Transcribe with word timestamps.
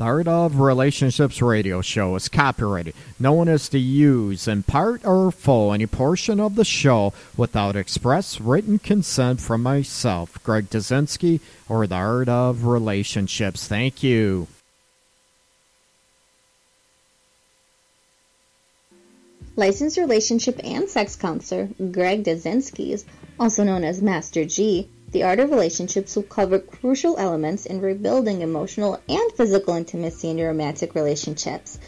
The 0.00 0.06
Art 0.06 0.28
of 0.28 0.60
Relationships 0.60 1.42
radio 1.42 1.82
show 1.82 2.16
is 2.16 2.30
copyrighted. 2.30 2.94
No 3.18 3.34
one 3.34 3.48
is 3.48 3.68
to 3.68 3.78
use, 3.78 4.48
in 4.48 4.62
part 4.62 5.04
or 5.04 5.30
full, 5.30 5.74
any 5.74 5.86
portion 5.86 6.40
of 6.40 6.54
the 6.54 6.64
show 6.64 7.12
without 7.36 7.76
express 7.76 8.40
written 8.40 8.78
consent 8.78 9.42
from 9.42 9.62
myself, 9.62 10.42
Greg 10.42 10.70
Dudzinski, 10.70 11.40
or 11.68 11.86
The 11.86 11.96
Art 11.96 12.30
of 12.30 12.64
Relationships. 12.64 13.68
Thank 13.68 14.02
you. 14.02 14.46
Licensed 19.54 19.98
relationship 19.98 20.58
and 20.64 20.88
sex 20.88 21.14
counselor 21.14 21.68
Greg 21.92 22.24
Dudzinski, 22.24 23.04
also 23.38 23.64
known 23.64 23.84
as 23.84 24.00
Master 24.00 24.46
G, 24.46 24.88
the 25.12 25.24
Art 25.24 25.40
of 25.40 25.50
Relationships 25.50 26.14
will 26.14 26.22
cover 26.22 26.58
crucial 26.60 27.16
elements 27.18 27.66
in 27.66 27.80
rebuilding 27.80 28.42
emotional 28.42 29.00
and 29.08 29.32
physical 29.32 29.74
intimacy 29.74 30.30
in 30.30 30.38
your 30.38 30.48
romantic 30.48 30.94
relationships. 30.94 31.78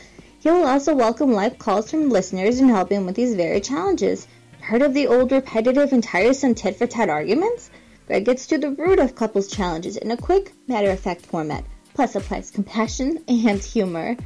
He 0.41 0.51
will 0.51 0.67
also 0.67 0.95
welcome 0.95 1.33
live 1.33 1.57
calls 1.57 1.91
from 1.91 2.09
listeners 2.09 2.59
and 2.59 2.69
help 2.69 2.91
him 2.91 3.07
with 3.07 3.15
these 3.15 3.37
very 3.37 3.61
challenges. 3.61 4.27
Heard 4.61 4.83
of 4.83 4.93
the 4.93 5.07
old 5.07 5.31
repetitive 5.31 5.93
and 5.93 6.03
tiresome 6.03 6.57
tit 6.57 6.77
for 6.77 6.89
tat 6.89 7.09
arguments? 7.09 7.71
Greg 8.09 8.25
gets 8.25 8.49
to 8.49 8.59
the 8.59 8.73
root 8.73 8.99
of 8.99 9.15
couples' 9.15 9.47
challenges 9.47 9.97
in 9.97 10.11
a 10.11 10.17
quick, 10.17 10.53
matter 10.67 10.91
of 10.91 10.99
fact 10.99 11.25
format, 11.25 11.65
plus 11.95 12.17
applies 12.17 12.51
compassion 12.51 13.23
and 13.29 13.63
humor. 13.63 14.17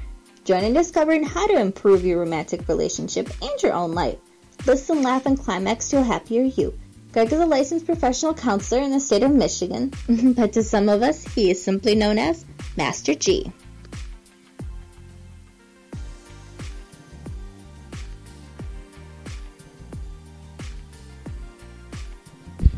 Join 0.45 0.65
in 0.65 0.73
discovering 0.73 1.25
how 1.25 1.47
to 1.47 1.61
improve 1.61 2.03
your 2.03 2.21
romantic 2.21 2.67
relationship 2.67 3.29
and 3.43 3.63
your 3.63 3.75
own 3.75 3.93
life. 3.93 4.17
Listen, 4.65 5.03
laugh, 5.03 5.27
and 5.27 5.39
climax 5.39 5.91
to 5.91 5.99
a 5.99 6.03
happier 6.03 6.45
you. 6.45 6.73
Greg 7.17 7.33
is 7.33 7.41
a 7.41 7.47
licensed 7.47 7.87
professional 7.87 8.35
counselor 8.35 8.83
in 8.83 8.91
the 8.91 9.01
state 9.01 9.23
of 9.23 9.31
Michigan, 9.31 9.91
but 10.37 10.53
to 10.53 10.63
some 10.63 10.91
of 10.91 11.01
us, 11.01 11.25
he 11.25 11.51
is 11.51 11.65
simply 11.65 11.95
known 11.95 12.19
as 12.19 12.45
Master 12.77 13.15
G. 13.15 13.51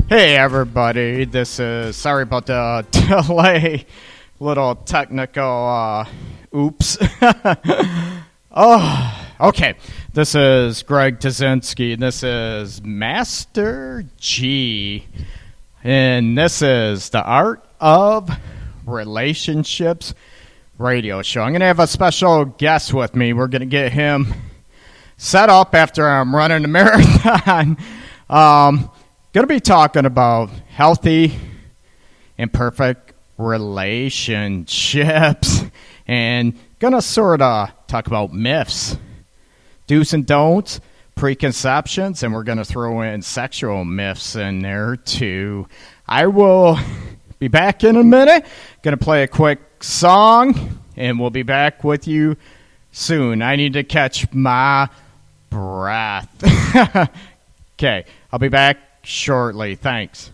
Hey 0.07 0.37
everybody, 0.37 1.25
this 1.25 1.59
is 1.59 1.97
sorry 1.97 2.23
about 2.23 2.45
the 2.45 2.85
delay, 3.27 3.85
little 4.39 4.75
technical 4.75 5.67
uh, 5.67 6.05
oops. 6.55 6.97
oh, 8.51 9.27
okay. 9.41 9.75
This 10.19 10.35
is 10.35 10.83
Greg 10.83 11.21
Dudzinski. 11.21 11.97
This 11.97 12.23
is 12.23 12.83
Master 12.83 14.03
G. 14.17 15.07
And 15.81 16.37
this 16.37 16.61
is 16.61 17.11
the 17.11 17.23
Art 17.23 17.65
of 17.79 18.29
Relationships 18.85 20.13
radio 20.77 21.21
show. 21.21 21.43
I'm 21.43 21.53
going 21.53 21.61
to 21.61 21.67
have 21.67 21.79
a 21.79 21.87
special 21.87 22.43
guest 22.43 22.93
with 22.93 23.15
me. 23.15 23.31
We're 23.31 23.47
going 23.47 23.61
to 23.61 23.65
get 23.65 23.93
him 23.93 24.33
set 25.15 25.49
up 25.49 25.73
after 25.73 26.05
I'm 26.05 26.35
running 26.35 26.65
a 26.65 26.67
marathon. 26.67 27.77
um, 28.29 28.91
going 29.31 29.47
to 29.47 29.47
be 29.47 29.61
talking 29.61 30.03
about 30.03 30.49
healthy 30.67 31.39
and 32.37 32.51
perfect 32.51 33.13
relationships 33.37 35.63
and 36.07 36.59
going 36.79 36.93
to 36.93 37.01
sort 37.01 37.41
of 37.41 37.71
talk 37.87 38.07
about 38.07 38.33
myths 38.33 38.97
do's 39.89 40.13
and 40.13 40.23
don'ts, 40.23 40.79
preconceptions, 41.15 42.21
and 42.21 42.31
we're 42.31 42.43
going 42.43 42.59
to 42.59 42.63
throw 42.63 43.01
in 43.01 43.23
sexual 43.23 43.83
myths 43.83 44.35
in 44.35 44.59
there 44.59 44.95
too. 44.95 45.67
I 46.07 46.27
will 46.27 46.79
be 47.39 47.47
back 47.47 47.83
in 47.83 47.95
a 47.95 48.03
minute. 48.03 48.45
Going 48.83 48.95
to 48.95 49.03
play 49.03 49.23
a 49.23 49.27
quick 49.27 49.83
song, 49.83 50.79
and 50.95 51.19
we'll 51.19 51.31
be 51.31 51.41
back 51.41 51.83
with 51.83 52.07
you 52.07 52.37
soon. 52.91 53.41
I 53.41 53.55
need 53.55 53.73
to 53.73 53.83
catch 53.83 54.31
my 54.31 54.89
breath. 55.49 56.29
okay, 57.73 58.05
I'll 58.31 58.39
be 58.39 58.49
back 58.49 58.77
shortly. 59.01 59.73
Thanks. 59.73 60.31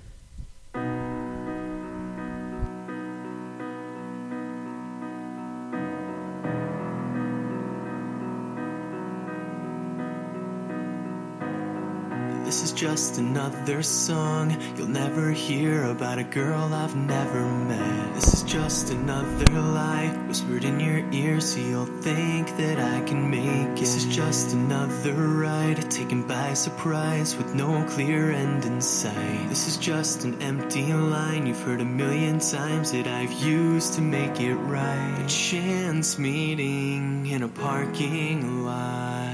This 12.45 12.61
is 12.61 12.73
just 12.73 13.17
another 13.17 13.81
song 13.81 14.55
you'll 14.77 14.87
never 14.87 15.31
hear 15.31 15.85
about 15.85 16.19
a 16.19 16.23
girl 16.23 16.71
I've 16.75 16.95
never 16.95 17.43
met. 17.43 18.13
This 18.13 18.35
is 18.35 18.43
just 18.43 18.91
another 18.91 19.51
lie 19.59 20.09
whispered 20.27 20.63
in 20.63 20.79
your 20.79 21.03
ear 21.11 21.41
so 21.41 21.59
you'll 21.59 21.87
think 22.03 22.55
that 22.57 22.77
I 22.77 23.01
can 23.07 23.31
make 23.31 23.69
it. 23.71 23.79
This 23.79 23.95
is 23.95 24.15
just 24.15 24.53
another 24.53 25.13
ride 25.13 25.89
taken 25.89 26.27
by 26.27 26.53
surprise 26.53 27.35
with 27.35 27.55
no 27.55 27.83
clear 27.89 28.29
end 28.29 28.63
in 28.65 28.79
sight. 28.79 29.49
This 29.49 29.67
is 29.67 29.77
just 29.77 30.23
an 30.23 30.39
empty 30.43 30.93
line 30.93 31.47
you've 31.47 31.63
heard 31.63 31.81
a 31.81 31.85
million 31.85 32.37
times 32.37 32.91
that 32.91 33.07
I've 33.07 33.33
used 33.33 33.95
to 33.95 34.01
make 34.01 34.39
it 34.39 34.53
right. 34.53 35.19
A 35.19 35.27
chance 35.27 36.19
meeting 36.19 37.25
in 37.25 37.41
a 37.41 37.49
parking 37.49 38.63
lot. 38.63 39.24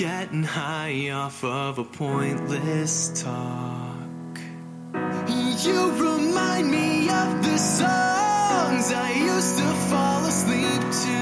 Getting 0.00 0.44
high 0.44 1.10
off 1.10 1.44
of 1.44 1.78
a 1.78 1.84
pointless 1.84 3.22
talk. 3.22 4.40
You 5.62 5.92
remind 5.92 6.70
me 6.70 7.10
of 7.10 7.44
the 7.44 7.58
songs 7.58 8.92
I 8.94 9.12
used 9.12 9.58
to 9.58 9.74
fall 9.90 10.24
asleep 10.24 10.80
to. 11.04 11.20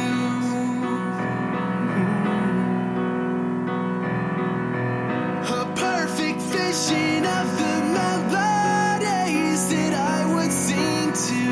A 5.59 5.65
perfect 5.75 6.41
vision 6.41 7.27
of 7.27 7.59
the 7.59 7.81
melodies 7.99 9.71
that 9.71 9.93
I 9.93 10.35
would 10.37 10.53
sing 10.53 11.13
to. 11.27 11.51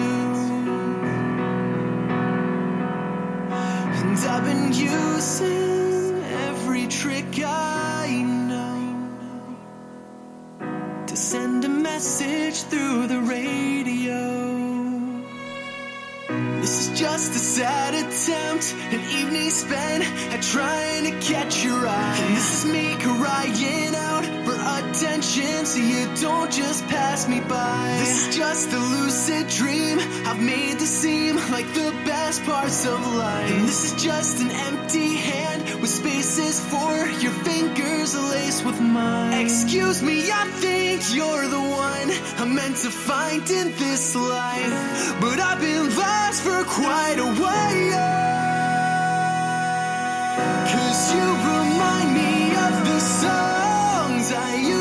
And 3.99 4.17
I've 4.17 4.45
been 4.45 4.73
using 4.73 5.66
just 16.97 17.33
a 17.33 17.39
sad 17.39 17.93
attempt, 17.93 18.75
an 18.91 19.01
evening 19.21 19.51
spent 19.51 20.03
at 20.33 20.43
trying 20.43 21.05
to 21.05 21.11
catch 21.21 21.63
your 21.63 21.87
eye. 21.87 22.19
And 22.23 22.37
this 22.37 22.65
is 22.65 22.73
me 22.73 22.97
crying 22.97 23.95
out 23.95 24.16
attention 24.67 25.65
so 25.65 25.79
you 25.79 26.07
don't 26.17 26.51
just 26.51 26.87
pass 26.89 27.29
me 27.29 27.41
by. 27.41 27.97
This 28.01 28.27
is 28.29 28.37
just 28.37 28.73
a 28.73 28.79
lucid 28.79 29.49
dream 29.49 29.99
I've 30.27 30.41
made 30.41 30.79
to 30.79 30.87
seem 30.87 31.37
like 31.51 31.69
the 31.75 31.93
best 32.05 32.43
parts 32.45 32.87
of 32.87 32.99
life. 33.15 33.51
And 33.51 33.69
this 33.69 33.93
is 33.93 34.03
just 34.03 34.41
an 34.41 34.51
empty 34.51 35.15
hand 35.17 35.63
with 35.81 35.91
spaces 35.91 36.61
for 36.71 36.91
your 37.23 37.33
fingers 37.49 38.15
laced 38.33 38.65
with 38.65 38.81
mine. 38.81 39.33
Excuse 39.47 40.03
me, 40.03 40.31
I 40.33 40.45
think 40.63 41.03
you're 41.15 41.47
the 41.49 41.65
one 41.87 42.09
I'm 42.41 42.55
meant 42.55 42.77
to 42.79 42.91
find 42.91 43.49
in 43.51 43.73
this 43.77 44.15
life. 44.15 45.21
But 45.21 45.39
I've 45.39 45.61
been 45.61 45.95
lost 45.97 46.43
for 46.43 46.65
quite 46.65 47.19
a 47.19 47.31
while. 47.43 48.27
Cause 50.73 51.15
you 51.15 51.27
remind 51.55 52.09
me 52.15 52.51
of 52.67 52.75
the 52.89 52.99
I 53.29 53.56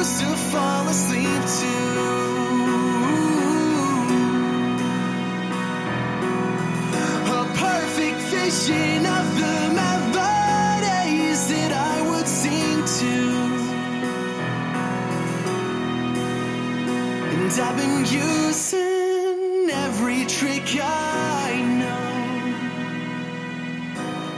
to 0.06 0.28
fall 0.52 0.88
asleep 0.88 1.42
to. 1.60 1.76
A 7.40 7.44
perfect 7.66 8.20
vision 8.30 9.06
of 9.06 9.26
the 9.42 9.58
melodies 9.80 11.42
that 11.50 11.72
I 11.94 12.02
would 12.10 12.28
sing 12.28 12.86
to. 13.00 13.16
And 17.34 17.52
I've 17.66 17.78
been 17.78 18.06
using 18.06 19.70
every 19.86 20.26
trick 20.26 20.70
I 20.84 21.64
know 21.80 22.16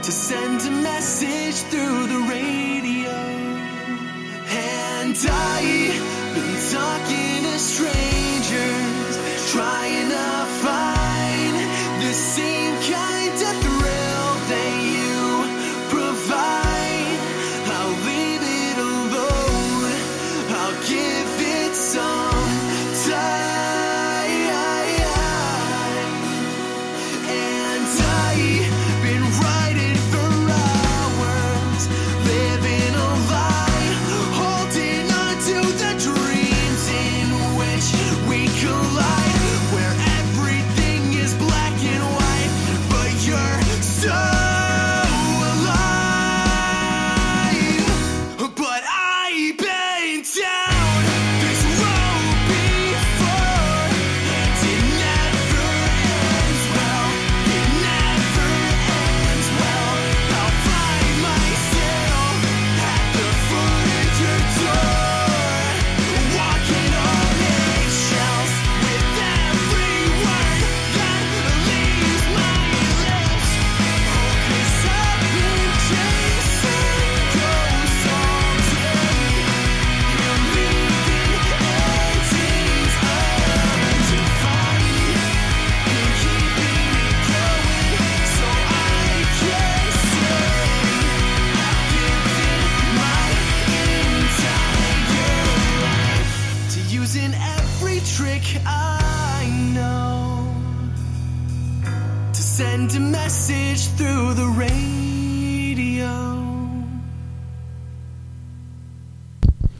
to 0.02 0.10
send 0.10 0.62
a 0.62 0.70
message 0.82 1.56
through 1.70 2.06
the 2.06 2.20
radio. 2.30 3.16
And 4.50 4.77
I've 5.26 6.34
been 6.34 6.70
talking 6.70 7.42
to 7.42 7.58
strangers, 7.58 9.52
trying 9.52 10.10
to 10.10 10.37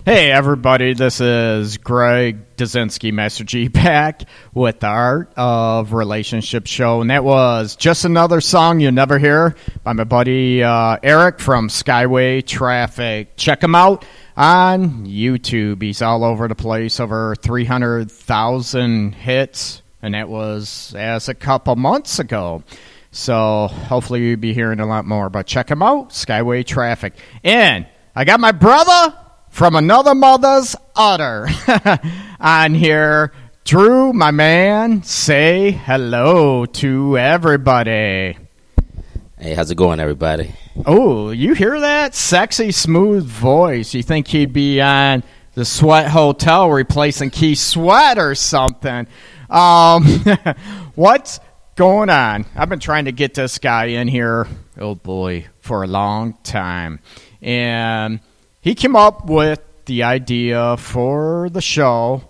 Hey 0.09 0.33
everybody, 0.33 0.95
this 0.95 1.21
is 1.21 1.77
Greg 1.77 2.57
Dudzinski, 2.57 3.13
Master 3.13 3.45
G, 3.45 3.69
back 3.69 4.23
with 4.55 4.81
the 4.81 4.87
Art 4.87 5.31
of 5.37 5.93
Relationship 5.93 6.67
show, 6.67 7.03
and 7.03 7.11
that 7.11 7.25
was 7.25 7.77
just 7.77 8.07
another 8.07 8.41
song 8.41 8.81
you 8.81 8.91
never 8.91 9.19
hear 9.19 9.55
by 9.85 9.93
my 9.93 10.05
buddy 10.05 10.63
uh, 10.63 10.97
Eric 11.03 11.41
from 11.41 11.69
Skyway 11.69 12.43
Traffic. 12.47 13.37
Check 13.37 13.63
him 13.63 13.75
out 13.75 14.07
on 14.35 15.05
YouTube. 15.05 15.83
He's 15.83 16.01
all 16.01 16.25
over 16.25 16.49
the 16.49 16.55
place, 16.55 17.01
over 17.01 17.37
three 17.37 17.67
hundred 17.67 18.11
thousand 18.11 19.15
hits, 19.15 19.83
and 20.01 20.15
that 20.15 20.31
was 20.31 20.95
as 20.97 21.29
a 21.29 21.35
couple 21.35 21.77
months 21.77 22.19
ago. 22.19 22.63
So 23.11 23.67
hopefully 23.67 24.27
you'll 24.27 24.41
be 24.41 24.55
hearing 24.55 24.81
a 24.81 24.87
lot 24.87 25.05
more. 25.05 25.29
But 25.29 25.47
check 25.47 25.71
him 25.71 25.83
out, 25.83 26.13
Skyway 26.13 26.65
Traffic, 26.65 27.13
and 27.45 27.87
I 28.17 28.25
got 28.25 28.41
my 28.41 28.53
brother 28.53 29.15
from 29.59 29.75
another 29.75 30.15
mother's 30.15 30.77
udder 30.95 31.49
on 32.41 32.75
here. 32.75 33.33
Drew, 33.65 34.13
my 34.13 34.31
man, 34.31 35.03
say 35.03 35.73
hello 35.73 36.65
to 36.65 37.19
everybody. 37.19 38.39
Hey, 39.37 39.55
how's 39.55 39.73
it 39.73 39.75
going, 39.75 39.99
everybody? 39.99 40.55
Oh, 40.87 41.31
you 41.31 41.55
hear 41.55 41.81
that? 41.81 42.15
Sexy, 42.15 42.71
smooth 42.71 43.27
voice. 43.27 43.95
You 43.95 44.05
think 44.05 44.29
he'd 44.29 44.53
be 44.53 44.81
on 44.81 45.25
the 45.55 45.65
Sweat 45.65 46.09
Hotel 46.09 46.71
replacing 46.71 47.31
Keith 47.31 47.59
Sweat 47.59 48.17
or 48.17 48.37
something. 48.37 49.09
Um, 49.51 50.05
what's 50.95 51.41
going 51.75 52.11
on? 52.11 52.47
I've 52.55 52.69
been 52.69 52.79
trying 52.79 53.07
to 53.07 53.13
get 53.13 53.35
this 53.35 53.59
guy 53.59 53.87
in 53.87 54.07
here, 54.07 54.47
oh 54.79 54.95
boy, 54.95 55.49
for 55.59 55.83
a 55.83 55.89
long 55.89 56.35
time. 56.45 57.01
And 57.43 58.21
he 58.61 58.75
came 58.75 58.97
up 58.97 59.27
with 59.27 59.61
the 59.87 60.03
idea 60.03 60.77
for 60.77 61.49
the 61.51 61.61
show 61.61 62.23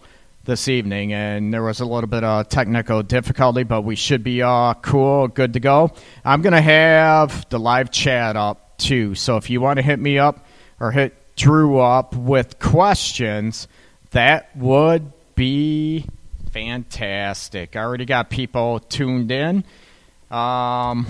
this 0.45 0.69
evening, 0.69 1.13
and 1.13 1.53
there 1.53 1.63
was 1.63 1.81
a 1.81 1.85
little 1.85 2.09
bit 2.09 2.25
of 2.25 2.49
technical 2.49 3.03
difficulty, 3.03 3.65
but 3.65 3.83
we 3.83 3.97
should 3.97 4.23
be 4.23 4.43
uh, 4.43 4.75
cool, 4.75 5.29
good 5.29 5.53
to 5.55 5.61
go. 5.61 5.91
I'm 6.25 6.41
going 6.43 6.55
to 6.55 6.61
have 6.61 7.49
the 7.51 7.59
live 7.59 7.91
chat 7.91 8.37
up 8.37 8.79
too, 8.79 9.15
so 9.15 9.37
if 9.37 9.51
you 9.51 9.61
want 9.61 9.77
to 9.79 9.83
hit 9.83 9.99
me 9.99 10.19
up 10.19 10.47
or 10.81 10.91
hit 10.91 11.15
Drew 11.37 11.79
up 11.79 12.17
with 12.17 12.59
questions, 12.59 13.69
that 14.11 14.55
would 14.57 15.13
be 15.35 16.05
fantastic. 16.53 17.77
I 17.77 17.81
already 17.81 18.07
got 18.07 18.29
people 18.29 18.81
tuned 18.81 19.31
in. 19.31 19.65
Um, 20.31 21.07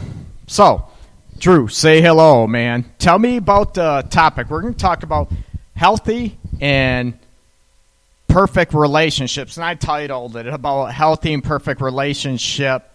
so, 0.46 0.88
Drew, 1.38 1.68
say 1.68 2.02
hello, 2.02 2.48
man. 2.48 2.84
Tell 2.98 3.18
me 3.18 3.36
about 3.36 3.74
the 3.74 4.04
topic. 4.10 4.50
We're 4.50 4.60
going 4.60 4.74
to 4.74 4.78
talk 4.78 5.04
about 5.04 5.30
healthy 5.76 6.36
and 6.60 7.16
perfect 8.26 8.74
relationships, 8.74 9.56
and 9.56 9.64
I 9.64 9.74
titled 9.74 10.36
it 10.36 10.48
about 10.48 10.86
healthy 10.86 11.32
and 11.32 11.42
perfect 11.42 11.80
relationship. 11.80 12.90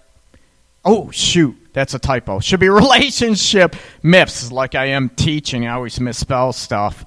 Oh 0.84 1.10
shoot, 1.12 1.56
that's 1.72 1.94
a 1.94 2.00
typo. 2.00 2.42
Should 2.42 2.60
be 2.60 2.68
relationship 2.70 3.78
myths, 4.04 4.52
like 4.52 4.76
I 4.76 4.88
am 4.88 5.08
teaching. 5.10 5.66
I 5.66 5.76
always 5.76 6.00
misspell 6.02 6.52
stuff, 6.52 7.06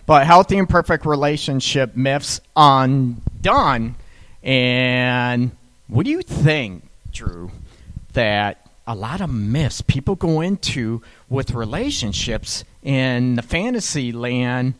but 0.06 0.24
healthy 0.24 0.58
and 0.58 0.68
perfect 0.68 1.04
relationship 1.04 1.96
myths 1.96 2.40
undone. 2.54 3.96
And 4.44 5.50
what 5.88 6.04
do 6.04 6.12
you 6.12 6.22
think, 6.22 6.88
Drew? 7.10 7.50
That 8.12 8.63
a 8.86 8.94
lot 8.94 9.20
of 9.20 9.30
myths 9.30 9.80
people 9.80 10.14
go 10.14 10.40
into 10.40 11.02
with 11.28 11.52
relationships 11.52 12.64
in 12.82 13.36
the 13.36 13.42
fantasy 13.42 14.12
land 14.12 14.74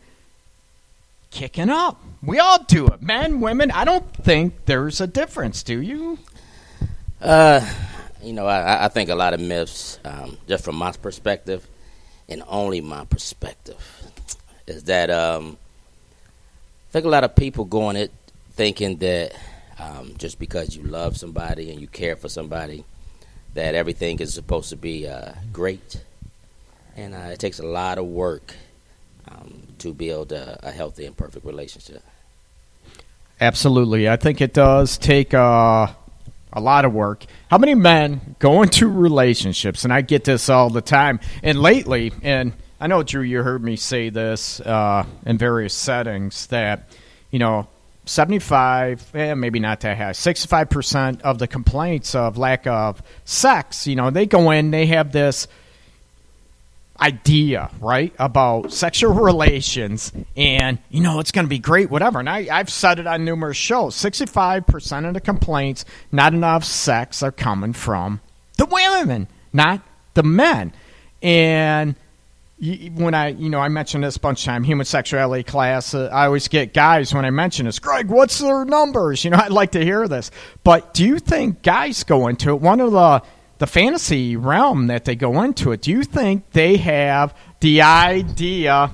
kicking 1.31 1.69
up. 1.69 1.99
We 2.23 2.39
all 2.39 2.63
do 2.63 2.87
it. 2.87 3.01
Men, 3.01 3.41
women, 3.41 3.71
I 3.71 3.83
don't 3.83 4.11
think 4.15 4.65
there's 4.65 5.01
a 5.01 5.07
difference, 5.07 5.63
do 5.63 5.81
you? 5.81 6.17
Uh, 7.21 7.67
you 8.21 8.33
know, 8.33 8.47
I, 8.47 8.85
I 8.85 8.87
think 8.87 9.09
a 9.09 9.15
lot 9.15 9.33
of 9.33 9.39
myths, 9.39 9.99
um, 10.05 10.37
just 10.47 10.63
from 10.63 10.75
my 10.75 10.91
perspective, 10.91 11.67
and 12.29 12.43
only 12.47 12.81
my 12.81 13.05
perspective, 13.05 13.77
is 14.65 14.85
that 14.85 15.09
um, 15.09 15.57
I 16.89 16.91
think 16.91 17.05
a 17.05 17.09
lot 17.09 17.23
of 17.23 17.35
people 17.35 17.65
go 17.65 17.83
on 17.83 17.95
it 17.95 18.11
thinking 18.53 18.97
that 18.97 19.33
um, 19.77 20.13
just 20.17 20.39
because 20.39 20.75
you 20.75 20.83
love 20.83 21.17
somebody 21.17 21.71
and 21.71 21.81
you 21.81 21.87
care 21.87 22.15
for 22.15 22.29
somebody, 22.29 22.85
that 23.55 23.73
everything 23.73 24.19
is 24.19 24.33
supposed 24.33 24.69
to 24.69 24.75
be 24.77 25.07
uh, 25.07 25.31
great, 25.51 26.01
and 26.95 27.15
uh, 27.15 27.31
it 27.31 27.39
takes 27.39 27.59
a 27.59 27.65
lot 27.65 27.97
of 27.97 28.05
work 28.05 28.53
um, 29.29 29.63
to 29.79 29.93
build 29.93 30.31
a, 30.31 30.59
a 30.61 30.71
healthy 30.71 31.05
and 31.05 31.17
perfect 31.17 31.45
relationship. 31.45 32.03
Absolutely. 33.41 34.07
I 34.07 34.15
think 34.15 34.39
it 34.39 34.53
does 34.53 34.97
take 34.97 35.33
uh, 35.33 35.87
a 36.53 36.61
lot 36.61 36.85
of 36.85 36.93
work. 36.93 37.25
How 37.49 37.57
many 37.57 37.75
men 37.75 38.35
go 38.39 38.61
into 38.61 38.87
relationships, 38.87 39.83
and 39.83 39.91
I 39.91 40.01
get 40.01 40.23
this 40.23 40.49
all 40.49 40.69
the 40.69 40.81
time, 40.81 41.19
and 41.41 41.59
lately, 41.59 42.13
and 42.21 42.53
I 42.79 42.87
know, 42.87 43.03
Drew, 43.03 43.21
you 43.21 43.41
heard 43.41 43.63
me 43.63 43.77
say 43.77 44.09
this 44.09 44.59
uh, 44.59 45.05
in 45.25 45.37
various 45.37 45.73
settings 45.73 46.47
that, 46.47 46.89
you 47.31 47.39
know, 47.39 47.67
75, 48.05 49.11
eh, 49.15 49.33
maybe 49.33 49.59
not 49.59 49.81
that 49.81 49.97
high, 49.97 50.11
65% 50.11 51.21
of 51.21 51.39
the 51.39 51.47
complaints 51.47 52.15
of 52.15 52.37
lack 52.37 52.67
of 52.67 53.01
sex, 53.25 53.87
you 53.87 53.95
know, 53.95 54.09
they 54.09 54.25
go 54.25 54.51
in, 54.51 54.71
they 54.71 54.85
have 54.87 55.11
this 55.11 55.47
idea, 56.99 57.69
right, 57.81 58.13
about 58.19 58.71
sexual 58.71 59.13
relations, 59.23 60.11
and 60.35 60.79
you 60.89 61.01
know 61.01 61.19
it's 61.19 61.31
going 61.31 61.45
to 61.45 61.49
be 61.49 61.59
great, 61.59 61.89
whatever. 61.89 62.19
And 62.19 62.29
I, 62.29 62.47
I've 62.51 62.69
said 62.69 62.99
it 62.99 63.07
on 63.07 63.25
numerous 63.25 63.57
shows. 63.57 63.95
Sixty-five 63.95 64.65
percent 64.67 65.05
of 65.05 65.13
the 65.13 65.21
complaints, 65.21 65.85
not 66.11 66.33
enough 66.33 66.63
sex, 66.63 67.21
are 67.21 67.31
coming 67.31 67.73
from 67.73 68.21
the 68.57 68.65
women, 68.65 69.27
not 69.51 69.81
the 70.13 70.23
men. 70.23 70.73
And 71.21 71.95
when 72.57 73.13
I, 73.13 73.29
you 73.29 73.49
know, 73.49 73.59
I 73.59 73.67
mentioned 73.67 74.03
this 74.03 74.15
a 74.15 74.19
bunch 74.19 74.41
of 74.41 74.45
time, 74.45 74.63
human 74.63 74.85
sexuality 74.85 75.43
class. 75.43 75.93
Uh, 75.93 76.09
I 76.11 76.25
always 76.25 76.47
get 76.47 76.73
guys 76.73 77.13
when 77.13 77.25
I 77.25 77.29
mention 77.29 77.65
this. 77.65 77.79
Greg, 77.79 78.07
what's 78.07 78.39
their 78.39 78.63
numbers? 78.63 79.25
You 79.25 79.31
know, 79.31 79.37
I'd 79.43 79.51
like 79.51 79.71
to 79.71 79.83
hear 79.83 80.07
this. 80.07 80.31
But 80.63 80.93
do 80.93 81.05
you 81.05 81.19
think 81.19 81.63
guys 81.63 82.03
go 82.03 82.27
into 82.27 82.49
it? 82.51 82.61
One 82.61 82.79
of 82.79 82.91
the 82.91 83.23
the 83.57 83.67
fantasy 83.67 84.35
realm 84.35 84.87
that 84.87 85.05
they 85.05 85.15
go 85.15 85.41
into 85.41 85.71
it, 85.71 85.81
do 85.81 85.89
you 85.89 86.03
think 86.03 86.51
they 86.51 86.75
have 86.75 87.33
the 87.61 87.83
idea, 87.83 88.93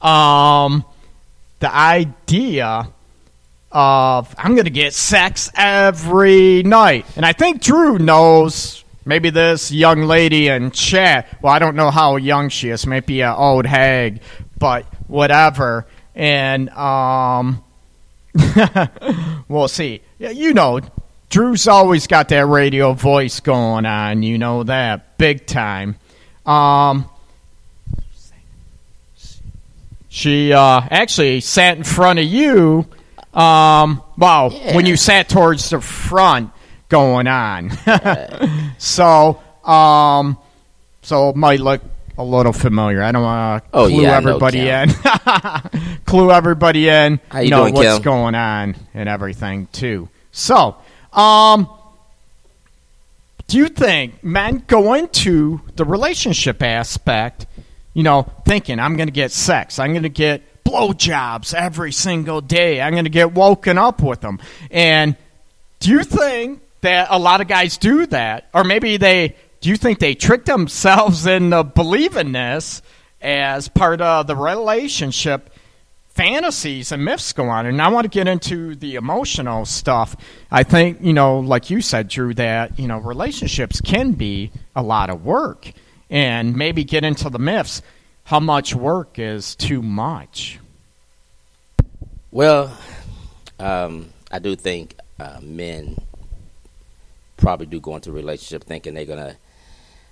um, 0.00 0.84
the 1.58 1.74
idea 1.74 2.88
of 3.72 4.34
I'm 4.38 4.52
going 4.54 4.64
to 4.64 4.70
get 4.70 4.94
sex 4.94 5.50
every 5.56 6.62
night? 6.62 7.04
And 7.16 7.26
I 7.26 7.32
think 7.32 7.62
Drew 7.62 7.98
knows. 7.98 8.83
Maybe 9.04 9.30
this 9.30 9.70
young 9.70 10.02
lady 10.02 10.48
in 10.48 10.70
chat. 10.70 11.28
Well, 11.42 11.52
I 11.52 11.58
don't 11.58 11.76
know 11.76 11.90
how 11.90 12.16
young 12.16 12.48
she 12.48 12.70
is. 12.70 12.86
Maybe 12.86 13.20
an 13.20 13.34
old 13.34 13.66
hag, 13.66 14.20
but 14.58 14.86
whatever. 15.08 15.86
And 16.14 16.70
um, 16.70 17.62
we'll 19.48 19.68
see. 19.68 20.00
You 20.18 20.54
know, 20.54 20.80
Drew's 21.28 21.68
always 21.68 22.06
got 22.06 22.28
that 22.30 22.46
radio 22.46 22.92
voice 22.94 23.40
going 23.40 23.84
on, 23.86 24.22
you 24.22 24.38
know 24.38 24.62
that 24.62 25.18
big 25.18 25.46
time. 25.46 25.96
Um, 26.46 27.10
She 30.08 30.52
uh, 30.52 30.80
actually 30.90 31.40
sat 31.40 31.76
in 31.76 31.82
front 31.82 32.20
of 32.20 32.24
you. 32.24 32.86
Um, 33.34 34.00
well, 34.16 34.52
Yeah. 34.52 34.76
when 34.76 34.86
you 34.86 34.96
sat 34.96 35.28
towards 35.28 35.70
the 35.70 35.80
front, 35.80 36.52
going 36.94 37.26
on. 37.26 37.70
so, 38.78 39.40
um, 39.64 40.38
so 41.02 41.30
it 41.30 41.36
might 41.36 41.58
look 41.58 41.82
a 42.16 42.22
little 42.22 42.52
familiar. 42.52 43.02
I 43.02 43.10
don't 43.10 43.22
want 43.22 43.64
to 43.64 43.70
Oh, 43.76 43.88
clue 43.88 44.02
yeah, 44.02 44.16
everybody 44.16 44.58
Kim. 44.58 44.90
in. 44.90 45.98
clue 46.06 46.30
everybody 46.30 46.88
in. 46.88 47.18
How 47.30 47.40
you 47.40 47.50
know 47.50 47.62
doing, 47.62 47.74
what's 47.74 47.98
going 48.04 48.36
on 48.36 48.76
and 48.94 49.08
everything 49.08 49.66
too. 49.72 50.08
So, 50.30 50.76
um, 51.12 51.68
do 53.48 53.58
you 53.58 53.66
think 53.68 54.22
men 54.22 54.62
go 54.68 54.94
into 54.94 55.60
the 55.74 55.84
relationship 55.84 56.62
aspect, 56.62 57.46
you 57.92 58.04
know, 58.04 58.30
thinking 58.46 58.78
I'm 58.78 58.96
going 58.96 59.08
to 59.08 59.12
get 59.12 59.32
sex, 59.32 59.80
I'm 59.80 59.90
going 59.90 60.04
to 60.04 60.08
get 60.08 60.42
blowjobs 60.64 61.54
every 61.54 61.90
single 61.90 62.40
day, 62.40 62.80
I'm 62.80 62.92
going 62.92 63.04
to 63.04 63.10
get 63.10 63.32
woken 63.32 63.78
up 63.78 64.00
with 64.00 64.20
them, 64.20 64.38
and 64.70 65.16
do 65.80 65.90
you 65.90 66.04
think 66.04 66.60
that 66.84 67.08
a 67.10 67.18
lot 67.18 67.40
of 67.40 67.48
guys 67.48 67.76
do 67.76 68.06
that, 68.06 68.48
or 68.54 68.64
maybe 68.64 68.96
they? 68.96 69.36
Do 69.60 69.68
you 69.68 69.76
think 69.76 69.98
they 69.98 70.14
trick 70.14 70.44
themselves 70.44 71.26
into 71.36 71.64
believing 71.64 72.32
this 72.32 72.80
as 73.20 73.68
part 73.68 74.00
of 74.00 74.26
the 74.26 74.36
relationship? 74.36 75.50
fantasies 76.14 76.92
and 76.92 77.04
myths 77.04 77.32
go 77.32 77.48
on. 77.48 77.66
And 77.66 77.82
I 77.82 77.88
want 77.88 78.04
to 78.04 78.08
get 78.08 78.28
into 78.28 78.74
the 78.76 78.94
emotional 78.94 79.64
stuff. 79.64 80.16
I 80.50 80.62
think, 80.62 80.98
you 81.00 81.12
know, 81.12 81.40
like 81.40 81.70
you 81.70 81.80
said, 81.80 82.08
Drew, 82.08 82.32
that, 82.34 82.78
you 82.78 82.86
know, 82.86 82.98
relationships 82.98 83.80
can 83.80 84.12
be 84.12 84.52
a 84.74 84.82
lot 84.82 85.10
of 85.10 85.24
work. 85.24 85.72
And 86.08 86.54
maybe 86.54 86.84
get 86.84 87.02
into 87.04 87.28
the 87.30 87.38
myths. 87.38 87.82
How 88.24 88.38
much 88.38 88.74
work 88.74 89.18
is 89.18 89.56
too 89.56 89.82
much? 89.82 90.60
Well, 92.30 92.76
um, 93.58 94.10
I 94.30 94.38
do 94.38 94.54
think 94.54 94.96
uh, 95.18 95.40
men 95.42 95.96
probably 97.44 97.66
do 97.66 97.78
go 97.78 97.94
into 97.94 98.08
a 98.08 98.12
relationship 98.12 98.64
thinking 98.64 98.94
they're 98.94 99.04
gonna 99.04 99.36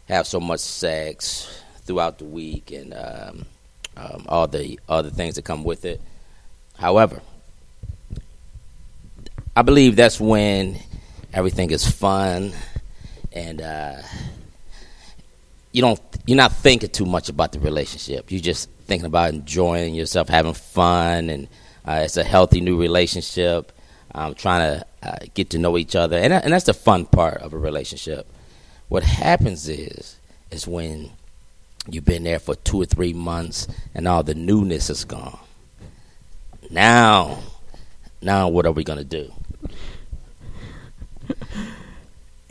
have 0.07 0.27
so 0.27 0.39
much 0.39 0.61
sex 0.61 1.63
throughout 1.85 2.19
the 2.19 2.27
week 2.27 2.71
and 2.71 2.93
um, 2.93 3.47
um, 3.97 4.27
all 4.29 4.47
the 4.47 4.79
other 4.87 5.09
things 5.09 5.37
that 5.37 5.45
come 5.45 5.65
with 5.65 5.87
it. 5.87 5.99
However, 6.77 7.23
I 9.57 9.63
believe 9.63 9.97
that's 9.97 10.21
when 10.21 10.79
everything 11.33 11.71
is 11.71 11.91
fun 11.91 12.53
and 13.33 13.63
uh, 13.63 14.03
you 15.73 15.81
don't 15.81 16.01
you're 16.27 16.37
not 16.37 16.53
thinking 16.53 16.91
too 16.91 17.07
much 17.07 17.31
about 17.31 17.53
the 17.53 17.61
relationship. 17.61 18.31
You're 18.31 18.43
just 18.43 18.69
thinking 18.87 19.07
about 19.07 19.33
enjoying 19.33 19.95
yourself, 19.95 20.29
having 20.29 20.53
fun, 20.53 21.31
and 21.31 21.49
uh, 21.87 22.03
it's 22.05 22.19
a 22.19 22.25
healthy 22.25 22.61
new 22.61 22.79
relationship. 22.79 23.73
I'm 24.15 24.35
trying 24.35 24.81
to 24.81 24.87
uh, 25.03 25.17
get 25.35 25.51
to 25.51 25.59
know 25.59 25.77
each 25.77 25.97
other, 25.97 26.17
and, 26.17 26.33
and 26.33 26.53
that's 26.53 26.67
the 26.67 26.75
fun 26.75 27.07
part 27.07 27.39
of 27.39 27.53
a 27.53 27.59
relationship. 27.59 28.27
What 28.89 29.03
happens 29.03 29.69
is 29.69 30.17
is 30.51 30.69
when 30.69 31.11
you've 31.89 32.05
been 32.05 32.25
there 32.25 32.39
for 32.39 32.55
two 32.55 32.81
or 32.81 32.85
three 32.85 33.13
months, 33.13 33.67
and 33.95 34.07
all 34.07 34.23
the 34.23 34.35
newness 34.35 34.91
is 34.91 35.05
gone. 35.05 35.39
Now, 36.71 37.39
now 38.21 38.49
what 38.49 38.67
are 38.67 38.73
we 38.73 38.85
gonna 38.85 39.05
do? 39.05 39.33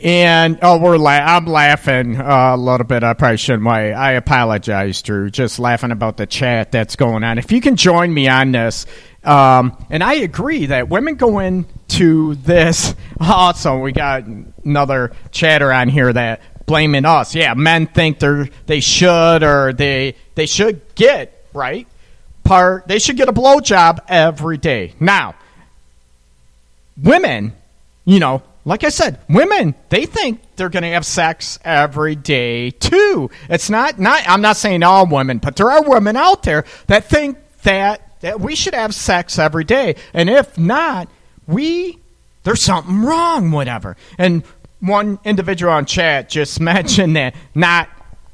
And 0.02 0.58
oh, 0.62 0.78
we're 0.78 0.98
la- 0.98 1.10
I'm 1.12 1.46
laughing 1.46 2.20
uh, 2.20 2.54
a 2.54 2.56
little 2.56 2.84
bit. 2.84 3.04
I 3.04 3.14
probably 3.14 3.36
shouldn't. 3.36 3.62
Why? 3.62 3.92
I 3.92 4.12
apologize, 4.12 5.00
Drew. 5.00 5.30
Just 5.30 5.60
laughing 5.60 5.92
about 5.92 6.16
the 6.16 6.26
chat 6.26 6.72
that's 6.72 6.96
going 6.96 7.22
on. 7.22 7.38
If 7.38 7.52
you 7.52 7.60
can 7.60 7.76
join 7.76 8.12
me 8.12 8.26
on 8.26 8.50
this, 8.50 8.84
um, 9.24 9.76
and 9.90 10.02
I 10.02 10.14
agree 10.14 10.66
that 10.66 10.88
women 10.88 11.14
go 11.14 11.38
into 11.38 12.34
this. 12.36 12.94
Also, 13.20 13.78
we 13.78 13.92
got 13.92 14.24
another 14.64 15.12
chatter 15.30 15.72
on 15.72 15.88
here 15.88 16.12
that 16.12 16.40
blaming 16.66 17.04
us. 17.04 17.36
Yeah, 17.36 17.54
men 17.54 17.86
think 17.86 18.18
they're 18.18 18.48
they 18.66 18.80
should 18.80 19.44
or 19.44 19.72
they 19.72 20.16
they 20.34 20.46
should 20.46 20.80
get 20.96 21.46
right 21.54 21.86
part. 22.42 22.88
They 22.88 22.98
should 22.98 23.16
get 23.16 23.28
a 23.28 23.32
blowjob 23.32 24.00
every 24.08 24.58
day. 24.58 24.94
Now, 24.98 25.36
women, 27.00 27.52
you 28.04 28.18
know, 28.18 28.42
like 28.64 28.84
I 28.84 28.88
said, 28.88 29.18
women, 29.28 29.74
they 29.88 30.06
think 30.06 30.40
they're 30.56 30.68
going 30.68 30.84
to 30.84 30.90
have 30.90 31.06
sex 31.06 31.58
every 31.64 32.14
day 32.14 32.70
too. 32.70 33.30
It's 33.48 33.70
not 33.70 33.98
not 33.98 34.22
I'm 34.26 34.42
not 34.42 34.56
saying 34.56 34.82
all 34.82 35.06
women, 35.06 35.38
but 35.38 35.56
there 35.56 35.70
are 35.70 35.82
women 35.82 36.16
out 36.16 36.42
there 36.42 36.64
that 36.86 37.04
think 37.04 37.38
that 37.62 38.11
that 38.22 38.40
we 38.40 38.54
should 38.56 38.74
have 38.74 38.94
sex 38.94 39.38
every 39.38 39.64
day. 39.64 39.96
And 40.14 40.28
if 40.30 40.56
not, 40.58 41.08
we 41.46 41.98
there's 42.44 42.62
something 42.62 43.02
wrong 43.02 43.50
whatever. 43.52 43.96
And 44.18 44.42
one 44.80 45.18
individual 45.24 45.72
on 45.72 45.86
chat 45.86 46.28
just 46.28 46.58
mentioned 46.72 47.14
that 47.16 47.34
not 47.54 47.88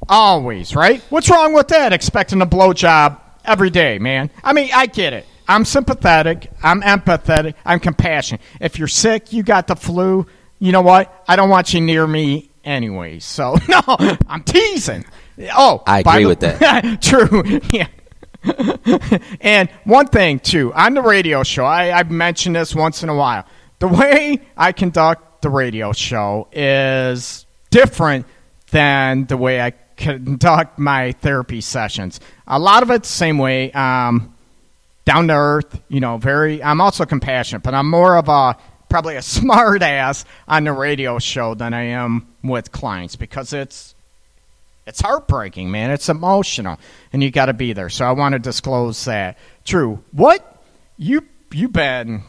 always, 0.07 0.75
right? 0.75 1.01
What's 1.09 1.29
wrong 1.29 1.53
with 1.53 1.67
that 1.69 1.93
expecting 1.93 2.41
a 2.41 2.47
blowjob 2.47 3.19
every 3.45 3.69
day, 3.69 3.99
man? 3.99 4.31
I 4.43 4.53
mean, 4.53 4.69
I 4.73 4.85
get 4.87 5.13
it. 5.13 5.25
I'm 5.47 5.65
sympathetic. 5.65 6.49
I'm 6.63 6.81
empathetic. 6.81 7.55
I'm 7.65 7.79
compassionate. 7.79 8.41
If 8.61 8.77
you're 8.79 8.87
sick, 8.87 9.33
you 9.33 9.43
got 9.43 9.67
the 9.67 9.75
flu, 9.75 10.27
you 10.59 10.71
know 10.71 10.81
what? 10.81 11.23
I 11.27 11.35
don't 11.35 11.49
want 11.49 11.73
you 11.73 11.81
near 11.81 12.05
me 12.05 12.49
anyway. 12.63 13.19
So, 13.19 13.55
no, 13.67 13.81
I'm 14.27 14.43
teasing. 14.43 15.05
Oh, 15.55 15.81
I 15.87 15.99
agree 16.01 16.23
the- 16.23 16.29
with 16.29 16.39
that. 16.41 17.01
True. 17.01 17.59
Yeah. 17.71 17.87
and 19.41 19.69
one 19.83 20.07
thing, 20.07 20.39
too, 20.39 20.73
on 20.73 20.93
the 20.93 21.01
radio 21.01 21.43
show, 21.43 21.65
I, 21.65 21.97
I've 21.97 22.11
mentioned 22.11 22.55
this 22.55 22.73
once 22.73 23.03
in 23.03 23.09
a 23.09 23.15
while. 23.15 23.45
The 23.79 23.87
way 23.87 24.41
I 24.57 24.71
conduct 24.71 25.41
the 25.41 25.49
radio 25.49 25.91
show 25.93 26.47
is 26.51 27.45
different 27.69 28.25
than 28.71 29.25
the 29.25 29.37
way 29.37 29.61
I 29.61 29.71
conduct 29.97 30.79
my 30.79 31.11
therapy 31.13 31.61
sessions. 31.61 32.19
A 32.47 32.59
lot 32.59 32.83
of 32.83 32.89
it's 32.89 33.09
the 33.09 33.15
same 33.15 33.37
way. 33.37 33.71
Um, 33.71 34.35
down 35.09 35.27
to 35.27 35.33
earth, 35.33 35.81
you 35.89 35.99
know, 35.99 36.17
very 36.17 36.61
I'm 36.61 36.81
also 36.81 37.03
compassionate, 37.03 37.63
but 37.63 37.73
I'm 37.73 37.89
more 37.89 38.15
of 38.15 38.29
a 38.29 38.55
probably 38.89 39.15
a 39.15 39.21
smart 39.37 39.81
ass 39.81 40.23
on 40.47 40.65
the 40.65 40.71
radio 40.71 41.17
show 41.17 41.55
than 41.55 41.73
I 41.73 41.83
am 41.83 42.27
with 42.43 42.71
clients 42.71 43.15
because 43.15 43.51
it's 43.51 43.95
it's 44.89 45.01
heartbreaking, 45.01 45.69
man. 45.69 45.91
It's 45.91 46.09
emotional 46.09 46.79
and 47.13 47.21
you 47.21 47.29
got 47.29 47.45
to 47.45 47.53
be 47.53 47.73
there. 47.73 47.89
So 47.89 48.05
I 48.05 48.11
want 48.11 48.33
to 48.33 48.39
disclose 48.39 49.05
that. 49.05 49.37
True. 49.63 50.03
What 50.11 50.63
you 50.97 51.25
you've 51.51 51.73
been 51.73 52.23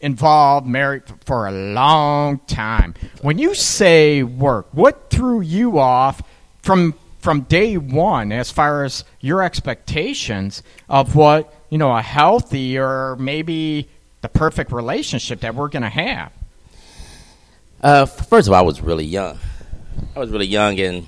involved, 0.00 0.66
married 0.66 1.04
for 1.24 1.46
a 1.46 1.52
long 1.52 2.40
time. 2.40 2.94
When 3.22 3.38
you 3.38 3.54
say 3.54 4.24
work, 4.24 4.66
what 4.72 5.10
threw 5.10 5.40
you 5.40 5.78
off 5.78 6.20
from 6.60 6.94
from 7.20 7.42
day 7.42 7.76
one 7.76 8.32
as 8.32 8.50
far 8.50 8.84
as 8.84 9.04
your 9.20 9.40
expectations 9.40 10.64
of 10.88 11.14
what 11.14 11.54
you 11.70 11.78
know 11.78 11.96
a 11.96 12.02
healthy 12.02 12.78
or 12.78 13.14
maybe 13.14 13.88
the 14.22 14.28
perfect 14.28 14.72
relationship 14.72 15.40
that 15.40 15.54
we're 15.54 15.68
going 15.68 15.84
to 15.84 15.88
have? 15.88 16.32
Uh, 17.80 18.06
first 18.06 18.48
of 18.48 18.54
all, 18.54 18.58
I 18.58 18.62
was 18.62 18.80
really 18.80 19.06
young. 19.06 19.38
I 20.16 20.18
was 20.18 20.30
really 20.30 20.46
young 20.46 20.80
and 20.80 21.06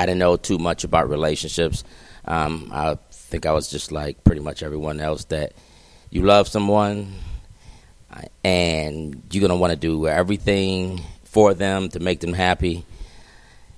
I 0.00 0.06
didn't 0.06 0.18
know 0.18 0.36
too 0.38 0.56
much 0.56 0.84
about 0.84 1.10
relationships. 1.10 1.84
Um, 2.24 2.70
I 2.72 2.96
think 3.12 3.44
I 3.44 3.52
was 3.52 3.68
just 3.70 3.92
like 3.92 4.24
pretty 4.24 4.40
much 4.40 4.62
everyone 4.62 4.98
else 4.98 5.24
that 5.26 5.52
you 6.08 6.22
love 6.22 6.48
someone 6.48 7.14
and 8.42 9.22
you're 9.30 9.40
going 9.40 9.50
to 9.50 9.56
want 9.56 9.72
to 9.72 9.78
do 9.78 10.06
everything 10.08 11.02
for 11.24 11.52
them 11.54 11.88
to 11.90 12.00
make 12.00 12.20
them 12.20 12.32
happy. 12.32 12.84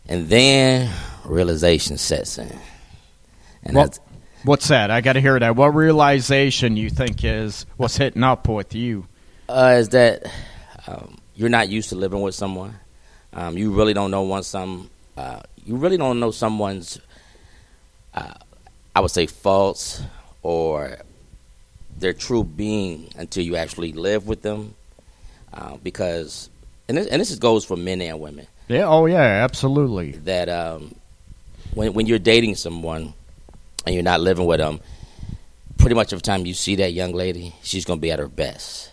And 0.09 0.29
then 0.29 0.91
realization 1.25 1.99
sets 1.99 2.39
in. 2.39 2.57
And 3.65 3.75
Well- 3.77 3.87
that's, 3.87 4.01
What's 4.45 4.67
that? 4.69 4.91
I 4.91 5.03
got 5.03 5.13
to 5.13 5.21
hear 5.21 5.39
that. 5.39 5.55
What 5.55 5.69
realization 5.75 6.77
you 6.77 6.91
think 6.91 7.25
is 7.25 7.65
what's 7.77 7.97
hitting 7.97 8.25
up 8.25 8.49
with 8.49 8.75
you? 8.75 9.07
uh, 9.49 9.77
is 9.79 9.91
that 9.91 10.25
um, 10.89 11.17
you're 11.37 11.49
not 11.49 11.69
used 11.69 11.91
to 11.91 11.95
living 11.95 12.23
with 12.23 12.35
someone. 12.35 12.75
Um, 13.33 13.57
you 13.57 13.73
really 13.73 13.95
don't 13.95 14.11
know 14.11 14.23
one 14.23 14.43
some. 14.43 14.91
Uh, 15.17 15.43
you 15.65 15.77
really 15.77 15.97
don't 15.97 16.21
know 16.21 16.31
someone's. 16.31 17.01
Uh, 18.15 18.35
I 18.95 19.01
would 19.01 19.11
say 19.11 19.27
faults 19.27 20.03
or 20.43 20.99
their 21.99 22.13
true 22.13 22.45
being 22.45 23.09
until 23.17 23.45
you 23.45 23.57
actually 23.57 23.93
live 23.93 24.27
with 24.27 24.43
them, 24.43 24.75
uh, 25.53 25.77
because 25.83 26.51
and 26.89 26.99
this, 26.99 27.07
and 27.07 27.21
this 27.21 27.35
goes 27.37 27.65
for 27.65 27.77
men 27.77 28.01
and 28.03 28.21
women 28.21 28.47
Yeah. 28.69 28.87
Oh 28.87 29.07
yeah. 29.07 29.21
Absolutely. 29.21 30.13
that 30.25 30.49
um, 30.49 30.95
when 31.75 31.95
when 31.95 32.07
you're 32.07 32.19
dating 32.19 32.57
someone 32.57 33.15
and 33.87 33.95
you're 33.95 34.05
not 34.05 34.21
living 34.21 34.47
with 34.47 34.59
them, 34.59 34.81
pretty 35.79 35.95
much 35.95 36.13
every 36.13 36.23
time 36.23 36.45
you 36.45 36.55
see 36.55 36.77
that 36.77 36.93
young 36.93 37.13
lady, 37.13 37.55
she's 37.63 37.85
gonna 37.85 38.01
be 38.01 38.11
at 38.11 38.19
her 38.19 38.29
best. 38.29 38.91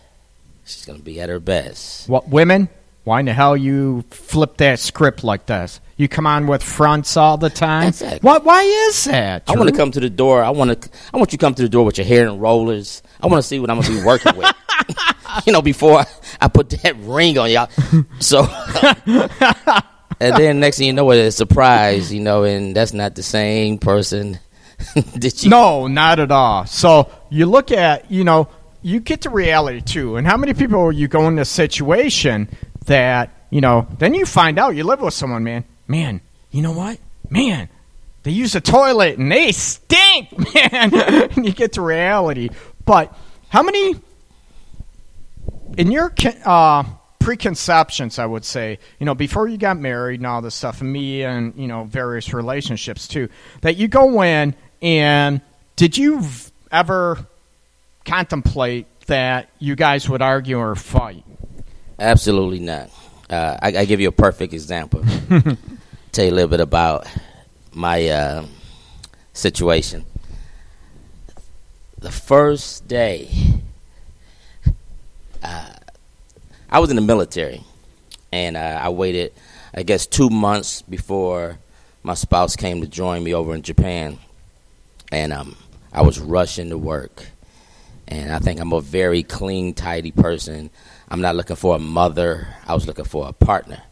She's 0.66 0.86
gonna 0.86 1.00
be 1.00 1.20
at 1.20 1.30
her 1.30 1.40
best. 1.40 2.08
What 2.08 2.30
women? 2.30 2.70
Why 3.04 3.22
in 3.22 3.26
the 3.26 3.34
hell 3.34 3.58
you 3.58 4.04
flip 4.12 4.58
that 4.58 4.80
script 4.80 5.24
like 5.24 5.48
this? 5.48 5.82
You 6.00 6.08
come 6.08 6.26
on 6.26 6.48
with 6.48 6.64
fronts 6.64 7.18
all 7.18 7.36
the 7.36 7.50
time. 7.50 7.88
That's 7.88 8.02
it. 8.02 8.24
What? 8.24 8.46
Why 8.46 8.64
is 8.64 9.04
that? 9.04 9.44
I 9.50 9.58
want 9.58 9.70
to 9.70 9.76
come 9.76 9.92
to 9.92 10.00
the 10.00 10.10
door. 10.10 10.42
I 10.42 10.50
want 10.50 10.82
to. 10.82 10.90
I 11.14 11.18
want 11.18 11.34
you 11.34 11.38
to 11.38 11.46
come 11.46 11.54
to 11.56 11.62
the 11.62 11.68
door 11.68 11.84
with 11.84 11.98
your 11.98 12.08
hair 12.08 12.26
in 12.26 12.40
rollers. 12.40 13.04
I 13.20 13.28
want 13.28 13.44
to 13.44 13.46
see 13.46 13.60
what 13.60 13.70
I'm 13.70 13.82
gonna 13.82 14.00
be 14.00 14.06
working 14.06 14.38
with. 14.38 14.50
you 15.46 15.52
know, 15.52 15.62
before 15.62 16.06
I 16.40 16.48
put 16.48 16.70
that 16.70 16.96
ring 17.00 17.38
on 17.38 17.52
y'all. 17.52 17.70
So, 18.20 18.44
and 20.22 20.38
then 20.38 20.62
next 20.62 20.78
thing 20.78 20.88
you 20.88 20.94
know, 20.94 21.12
it's 21.12 21.36
a 21.36 21.38
surprise. 21.38 22.14
You 22.14 22.22
know, 22.22 22.46
and 22.46 22.74
that's 22.74 22.94
not 22.94 23.16
the 23.16 23.24
same 23.24 23.78
person. 23.78 24.40
Did 25.18 25.44
you? 25.44 25.50
No, 25.50 25.88
not 25.88 26.20
at 26.20 26.32
all. 26.32 26.66
So 26.66 27.12
you 27.30 27.46
look 27.46 27.74
at, 27.74 28.10
you 28.10 28.24
know, 28.24 28.48
you 28.82 29.02
get 29.02 29.20
to 29.22 29.30
reality 29.30 29.82
too. 29.82 30.16
And 30.16 30.26
how 30.26 30.38
many 30.38 30.54
people 30.54 30.80
are 30.80 30.94
you 30.94 31.10
go 31.10 31.28
in 31.28 31.36
this 31.36 31.50
situation 31.50 32.48
that, 32.86 33.48
you 33.50 33.60
know, 33.60 33.86
then 33.98 34.14
you 34.14 34.26
find 34.26 34.58
out 34.58 34.78
you 34.78 34.86
live 34.86 35.02
with 35.02 35.14
someone, 35.14 35.44
man. 35.44 35.66
Man, 35.90 36.22
you 36.52 36.62
know 36.62 36.72
what? 36.72 37.00
Man, 37.30 37.68
they 38.24 38.32
use 38.32 38.56
a 38.56 38.62
toilet 38.62 39.18
and 39.18 39.32
they 39.32 39.52
stink, 39.52 40.30
man. 40.56 40.94
and 40.94 41.36
you 41.46 41.52
get 41.52 41.74
to 41.74 41.82
reality. 41.82 42.50
But 42.86 43.14
how 43.50 43.64
many 43.64 43.96
in 45.78 45.92
your 45.92 46.14
uh, 46.46 46.84
preconceptions, 47.20 48.20
I 48.20 48.26
would 48.26 48.46
say, 48.46 48.78
you 49.00 49.06
know, 49.06 49.16
before 49.16 49.48
you 49.48 49.58
got 49.58 49.78
married 49.78 50.20
and 50.20 50.28
all 50.28 50.42
this 50.42 50.56
stuff, 50.56 50.82
and 50.82 50.94
me 50.94 51.24
and 51.24 51.56
you 51.56 51.68
know 51.68 51.86
various 51.86 52.34
relationships 52.34 53.08
too, 53.08 53.28
that 53.62 53.76
you 53.78 53.88
go 53.88 54.22
in 54.22 54.54
and 54.82 55.42
did 55.76 55.98
you 55.98 56.24
ever 56.72 57.26
contemplate 58.06 58.86
that 59.08 59.50
you 59.58 59.76
guys 59.76 60.08
would 60.08 60.22
argue 60.22 60.60
or 60.60 60.76
fight? 60.76 61.24
Absolutely 61.98 62.60
not. 62.60 62.90
Uh, 63.30 63.58
I, 63.62 63.68
I 63.78 63.86
give 63.86 64.00
you 64.00 64.08
a 64.08 64.12
perfect 64.12 64.54
example. 64.54 65.04
Tell 66.12 66.26
you 66.26 66.32
a 66.32 66.34
little 66.34 66.50
bit 66.50 66.60
about 66.60 67.06
my 67.72 68.08
uh, 68.08 68.46
situation. 69.32 70.06
The 72.00 72.10
first 72.10 72.88
day, 72.88 73.30
uh, 75.44 75.74
I 76.68 76.80
was 76.80 76.90
in 76.90 76.96
the 76.96 77.04
military, 77.04 77.64
and 78.32 78.58
uh, 78.58 78.80
I 78.82 78.90
waited, 78.90 79.34
I 79.72 79.84
guess, 79.84 80.08
two 80.08 80.32
months 80.32 80.82
before 80.82 81.60
my 82.02 82.16
spouse 82.16 82.56
came 82.56 82.82
to 82.82 82.88
join 82.88 83.24
me 83.24 83.36
over 83.36 83.54
in 83.54 83.62
Japan, 83.62 84.18
and 85.12 85.32
um, 85.32 85.56
I 85.94 86.02
was 86.02 86.20
rushing 86.20 86.70
to 86.70 86.78
work. 86.78 87.28
And 88.08 88.32
I 88.32 88.40
think 88.40 88.60
I'm 88.60 88.74
a 88.74 88.82
very 88.82 89.22
clean, 89.22 89.76
tidy 89.76 90.10
person. 90.10 90.72
I'm 91.08 91.22
not 91.22 91.36
looking 91.36 91.56
for 91.56 91.76
a 91.76 91.80
mother. 91.80 92.48
I 92.66 92.74
was 92.74 92.88
looking 92.88 93.06
for 93.06 93.28
a 93.28 93.34
partner. 93.34 93.84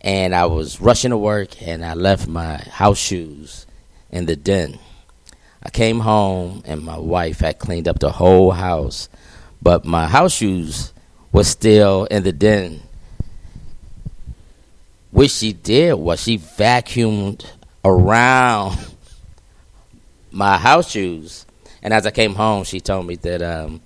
And 0.00 0.34
I 0.34 0.46
was 0.46 0.80
rushing 0.80 1.10
to 1.10 1.18
work, 1.18 1.60
and 1.60 1.84
I 1.84 1.94
left 1.94 2.28
my 2.28 2.56
house 2.56 2.98
shoes 2.98 3.66
in 4.10 4.26
the 4.26 4.36
den. 4.36 4.78
I 5.62 5.70
came 5.70 6.00
home, 6.00 6.62
and 6.64 6.82
my 6.82 6.98
wife 6.98 7.40
had 7.40 7.58
cleaned 7.58 7.88
up 7.88 7.98
the 7.98 8.12
whole 8.12 8.52
house, 8.52 9.08
but 9.60 9.84
my 9.84 10.06
house 10.06 10.34
shoes 10.34 10.92
were 11.32 11.44
still 11.44 12.04
in 12.04 12.22
the 12.22 12.32
den. 12.32 12.82
What 15.10 15.30
she 15.30 15.52
did 15.52 15.94
was 15.94 16.22
she 16.22 16.38
vacuumed 16.38 17.44
around 17.84 18.78
my 20.30 20.58
house 20.58 20.90
shoes. 20.90 21.44
And 21.82 21.92
as 21.92 22.06
I 22.06 22.10
came 22.10 22.34
home, 22.34 22.64
she 22.64 22.80
told 22.80 23.06
me 23.06 23.16
that 23.16 23.42
um, 23.42 23.80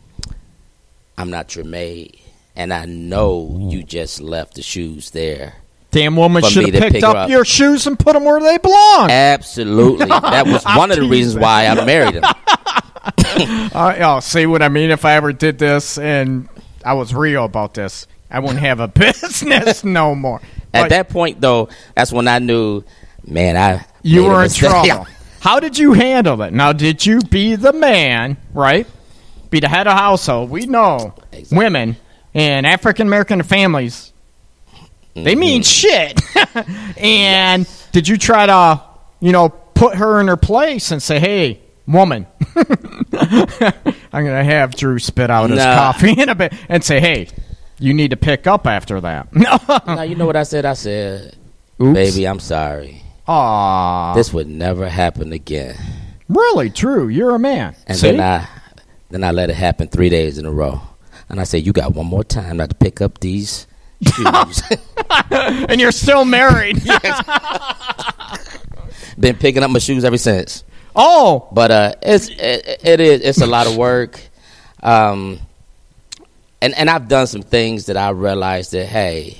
I'm 1.16 1.30
not 1.30 1.54
your 1.56 1.64
maid, 1.64 2.18
and 2.56 2.72
I 2.72 2.84
know 2.84 3.56
you 3.70 3.82
just 3.82 4.20
left 4.20 4.54
the 4.54 4.62
shoes 4.62 5.10
there. 5.10 5.54
Damn 5.92 6.16
woman 6.16 6.42
should 6.42 6.74
have 6.74 6.82
picked 6.82 6.94
pick 6.94 7.04
up, 7.04 7.14
up. 7.14 7.30
your 7.30 7.44
shoes 7.44 7.86
and 7.86 7.98
put 7.98 8.14
them 8.14 8.24
where 8.24 8.40
they 8.40 8.58
belong. 8.58 9.10
Absolutely, 9.10 10.06
that 10.06 10.46
was 10.46 10.64
one 10.64 10.90
of 10.90 10.96
the 10.96 11.06
reasons 11.08 11.36
why 11.40 11.66
I 11.66 11.84
married 11.84 12.14
him. 12.14 12.24
Uh, 13.34 13.94
oh, 14.00 14.20
see 14.20 14.46
what 14.46 14.62
I 14.62 14.68
mean? 14.68 14.90
If 14.90 15.04
I 15.04 15.14
ever 15.14 15.32
did 15.32 15.58
this 15.58 15.98
and 15.98 16.48
I 16.84 16.92
was 16.94 17.14
real 17.14 17.44
about 17.44 17.74
this, 17.74 18.06
I 18.30 18.38
wouldn't 18.40 18.60
have 18.60 18.78
a 18.80 18.88
business 18.88 19.82
no 19.84 20.14
more. 20.14 20.40
At 20.74 20.82
But 20.84 20.88
that 20.90 21.08
point, 21.08 21.40
though, 21.40 21.68
that's 21.96 22.12
when 22.12 22.28
I 22.28 22.38
knew, 22.38 22.84
man, 23.26 23.56
I 23.56 23.84
you 24.02 24.24
were 24.24 24.44
in 24.44 24.50
trouble. 24.50 25.06
How 25.40 25.58
did 25.60 25.78
you 25.78 25.94
handle 25.94 26.40
it? 26.42 26.52
Now, 26.52 26.72
did 26.72 27.04
you 27.04 27.20
be 27.20 27.56
the 27.56 27.72
man, 27.72 28.36
right? 28.54 28.86
Be 29.50 29.58
the 29.60 29.68
head 29.68 29.86
of 29.88 29.94
household. 29.94 30.50
We 30.50 30.66
know 30.66 31.14
Exactly. 31.32 31.58
women 31.58 31.96
and 32.34 32.66
African 32.66 33.06
American 33.08 33.42
families, 33.42 34.11
they 35.14 35.34
mean 35.34 35.62
mm-hmm. 35.62 36.62
shit. 36.62 36.96
and 36.98 37.68
did 37.92 38.08
you 38.08 38.16
try 38.16 38.46
to, 38.46 38.82
you 39.20 39.32
know, 39.32 39.48
put 39.50 39.96
her 39.96 40.20
in 40.20 40.28
her 40.28 40.36
place 40.36 40.90
and 40.90 41.02
say, 41.02 41.18
hey, 41.18 41.60
woman, 41.86 42.26
I'm 42.56 44.24
going 44.24 44.26
to 44.26 44.44
have 44.44 44.74
Drew 44.74 44.98
spit 44.98 45.30
out 45.30 45.50
his 45.50 45.58
coffee 45.58 46.20
in 46.20 46.28
a 46.28 46.34
bit 46.34 46.52
and 46.68 46.82
say, 46.82 47.00
hey, 47.00 47.28
you 47.78 47.94
need 47.94 48.10
to 48.10 48.16
pick 48.16 48.46
up 48.46 48.66
after 48.66 49.00
that. 49.00 49.28
No. 49.34 49.58
Now 49.86 50.02
you 50.02 50.14
know 50.14 50.26
what 50.26 50.36
I 50.36 50.44
said. 50.44 50.64
I 50.64 50.74
said, 50.74 51.36
Oops. 51.80 51.94
"Baby, 51.94 52.28
I'm 52.28 52.38
sorry. 52.38 53.02
Aw. 53.26 54.14
This 54.14 54.32
would 54.32 54.46
never 54.46 54.88
happen 54.88 55.32
again." 55.32 55.76
really 56.32 56.70
true. 56.70 57.08
You're 57.08 57.34
a 57.34 57.38
man. 57.38 57.74
And 57.86 57.98
See? 57.98 58.12
then 58.12 58.20
I, 58.20 58.48
then 59.10 59.24
I 59.24 59.30
let 59.30 59.50
it 59.50 59.56
happen 59.56 59.88
three 59.88 60.08
days 60.08 60.38
in 60.38 60.46
a 60.46 60.50
row. 60.50 60.80
And 61.28 61.40
I 61.40 61.44
said, 61.44 61.64
"You 61.64 61.72
got 61.72 61.94
one 61.94 62.06
more 62.06 62.24
time 62.24 62.58
not 62.58 62.70
to 62.70 62.76
pick 62.76 63.00
up 63.00 63.20
these 63.20 63.66
shoes." 63.66 63.66
and 65.30 65.80
you're 65.80 65.92
still 65.92 66.24
married. 66.24 66.82
Been 69.18 69.36
picking 69.36 69.62
up 69.62 69.70
my 69.70 69.78
shoes 69.78 70.04
ever 70.04 70.18
since. 70.18 70.64
oh, 70.96 71.48
But 71.52 71.70
uh, 71.70 71.94
it's 72.02 72.28
it, 72.28 72.80
it 72.82 73.00
is 73.00 73.20
it's 73.20 73.40
a 73.40 73.46
lot 73.46 73.66
of 73.66 73.76
work. 73.76 74.20
Um, 74.82 75.38
and 76.60 76.74
and 76.74 76.90
I've 76.90 77.08
done 77.08 77.26
some 77.26 77.42
things 77.42 77.86
that 77.86 77.96
I 77.96 78.10
realized 78.10 78.72
that 78.72 78.86
hey, 78.86 79.38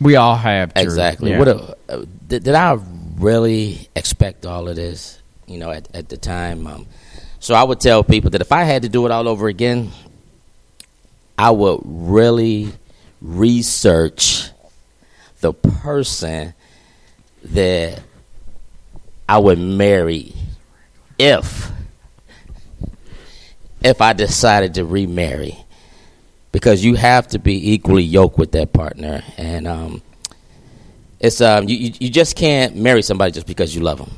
we 0.00 0.16
all 0.16 0.36
have. 0.36 0.74
Drew. 0.74 0.82
exactly. 0.82 1.30
Yeah. 1.30 1.38
What 1.38 1.48
a, 1.48 1.76
uh, 1.88 2.04
did, 2.26 2.44
did 2.44 2.54
I 2.54 2.78
really 3.18 3.88
expect 3.96 4.46
all 4.46 4.68
of 4.68 4.76
this? 4.76 5.20
You 5.46 5.58
know, 5.58 5.70
at 5.70 5.94
at 5.94 6.08
the 6.08 6.16
time. 6.16 6.66
Um, 6.66 6.86
so 7.40 7.54
I 7.54 7.62
would 7.62 7.80
tell 7.80 8.02
people 8.02 8.30
that 8.30 8.40
if 8.40 8.52
I 8.52 8.64
had 8.64 8.82
to 8.82 8.88
do 8.88 9.04
it 9.06 9.12
all 9.12 9.28
over 9.28 9.48
again, 9.48 9.90
I 11.38 11.50
would 11.50 11.80
really 11.84 12.72
research 13.20 14.50
the 15.40 15.52
person 15.52 16.54
that 17.44 18.00
I 19.28 19.38
would 19.38 19.58
marry 19.58 20.34
if 21.18 21.70
if 23.82 24.00
I 24.00 24.12
decided 24.12 24.74
to 24.74 24.84
remarry. 24.84 25.56
Because 26.50 26.82
you 26.84 26.94
have 26.94 27.28
to 27.28 27.38
be 27.38 27.72
equally 27.72 28.02
yoked 28.02 28.38
with 28.38 28.52
that 28.52 28.72
partner. 28.72 29.22
And 29.36 29.66
um 29.68 30.02
it's 31.20 31.40
um 31.40 31.68
you, 31.68 31.92
you 31.98 32.10
just 32.10 32.36
can't 32.36 32.76
marry 32.76 33.02
somebody 33.02 33.32
just 33.32 33.46
because 33.46 33.74
you 33.74 33.82
love 33.82 33.98
them 33.98 34.10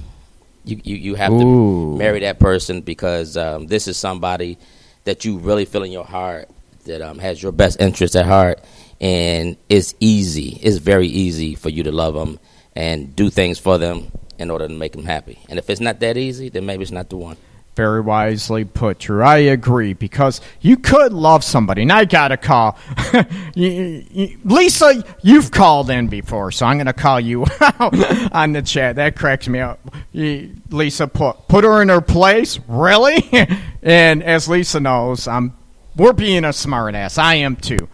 you 0.65 0.81
you, 0.85 0.97
you 0.97 1.15
have 1.15 1.33
Ooh. 1.33 1.39
to 1.39 1.99
marry 1.99 2.21
that 2.21 2.39
person 2.39 2.81
because 2.81 3.37
um, 3.37 3.67
this 3.67 3.89
is 3.89 3.97
somebody 3.97 4.59
that 5.05 5.25
you 5.25 5.39
really 5.39 5.65
feel 5.65 5.83
in 5.83 5.93
your 5.93 6.05
heart 6.05 6.49
that 6.85 7.03
um, 7.03 7.19
has 7.19 7.43
your 7.43 7.53
best 7.53 7.81
interest 7.81 8.17
at 8.17 8.27
heart 8.27 8.61
and 9.01 9.57
it's 9.69 9.95
easy 10.01 10.59
it's 10.63 10.77
very 10.79 11.07
easy 11.09 11.55
for 11.55 11.69
you 11.71 11.83
to 11.83 11.93
love 11.93 12.15
them 12.15 12.39
and 12.77 13.15
do 13.17 13.31
things 13.31 13.59
for 13.59 13.79
them 13.79 14.11
in 14.39 14.51
order 14.51 14.69
to 14.69 14.75
make 14.75 14.93
them 14.93 15.05
happy 15.05 15.39
and 15.49 15.59
if 15.59 15.69
it's 15.71 15.81
not 15.81 16.01
that 16.01 16.17
easy 16.17 16.49
then 16.49 16.67
maybe 16.67 16.83
it's 16.83 16.93
not 16.93 17.09
the 17.11 17.17
one 17.17 17.37
Very 17.77 18.01
wisely 18.01 18.65
put, 18.65 18.99
Drew. 18.99 19.23
I 19.23 19.39
agree 19.39 19.95
because 19.95 20.41
you 20.61 20.77
could 20.77 21.13
love 21.13 21.45
somebody, 21.45 21.83
and 21.83 21.93
I 21.93 22.05
got 22.05 22.33
a 22.33 22.37
call. 22.37 22.77
Lisa, 23.57 25.05
you've 25.23 25.51
called 25.53 25.89
in 25.89 26.09
before, 26.09 26.51
so 26.51 26.67
I'm 26.67 26.77
going 26.79 26.87
to 26.87 26.93
call 26.93 27.21
you 27.21 27.47
out 27.61 28.33
on 28.35 28.53
the 28.53 28.63
chat. 28.63 28.97
That 28.97 29.15
cracks 29.17 29.49
me 29.49 29.61
up. 29.61 29.79
Lisa 30.13 31.07
put 31.07 31.47
put 31.49 31.63
her 31.65 31.81
in 31.81 31.89
her 31.89 32.01
place, 32.01 32.59
really? 32.67 33.25
and 33.83 34.23
as 34.25 34.49
Lisa 34.49 34.81
knows, 34.81 35.29
I'm 35.29 35.55
we're 35.97 36.13
being 36.13 36.45
a 36.45 36.49
smartass. 36.49 37.19
I 37.19 37.37
am 37.37 37.55
too. 37.57 37.89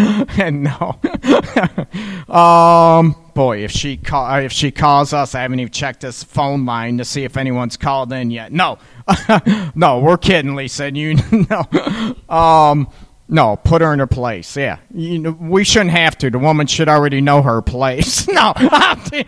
and 0.38 0.62
no, 0.62 0.98
um, 2.34 3.14
boy, 3.34 3.58
if 3.64 3.70
she 3.70 3.96
call, 3.96 4.34
if 4.38 4.52
she 4.52 4.70
calls 4.70 5.12
us, 5.12 5.34
I 5.34 5.42
haven't 5.42 5.60
even 5.60 5.72
checked 5.72 6.00
this 6.00 6.22
phone 6.22 6.64
line 6.64 6.98
to 6.98 7.04
see 7.04 7.24
if 7.24 7.36
anyone's 7.36 7.76
called 7.76 8.12
in 8.12 8.30
yet. 8.30 8.52
No, 8.52 8.78
no, 9.74 9.98
we're 10.00 10.16
kidding, 10.16 10.54
Lisa. 10.54 10.84
And 10.84 10.96
you 10.96 11.14
know, 11.14 12.34
um, 12.34 12.88
no, 13.28 13.56
put 13.56 13.82
her 13.82 13.92
in 13.92 13.98
her 13.98 14.06
place. 14.06 14.56
Yeah, 14.56 14.78
you 14.94 15.18
know, 15.18 15.32
we 15.32 15.64
shouldn't 15.64 15.90
have 15.90 16.16
to. 16.18 16.30
The 16.30 16.38
woman 16.38 16.66
should 16.66 16.88
already 16.88 17.20
know 17.20 17.42
her 17.42 17.60
place. 17.60 18.26
no, 18.28 18.52
I'm, 18.56 19.00
te- 19.02 19.24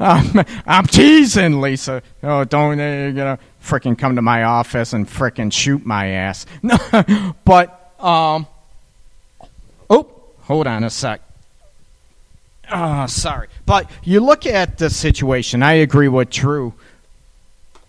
I'm, 0.00 0.44
I'm 0.66 0.86
teasing, 0.86 1.60
Lisa. 1.60 2.02
Oh, 2.22 2.44
don't 2.44 2.80
uh, 2.80 3.06
you 3.08 3.12
know, 3.12 3.38
frickin' 3.62 3.98
come 3.98 4.16
to 4.16 4.22
my 4.22 4.44
office 4.44 4.94
and 4.94 5.06
frickin' 5.06 5.52
shoot 5.52 5.84
my 5.84 6.06
ass. 6.08 6.46
No, 6.62 6.78
but 7.44 7.94
um. 8.02 8.46
Hold 10.50 10.66
on 10.66 10.82
a 10.82 10.90
sec. 10.90 11.20
Oh, 12.72 13.06
sorry. 13.06 13.46
But 13.66 13.88
you 14.02 14.18
look 14.18 14.46
at 14.46 14.78
the 14.78 14.90
situation. 14.90 15.62
I 15.62 15.74
agree 15.74 16.08
with 16.08 16.28
Drew. 16.28 16.74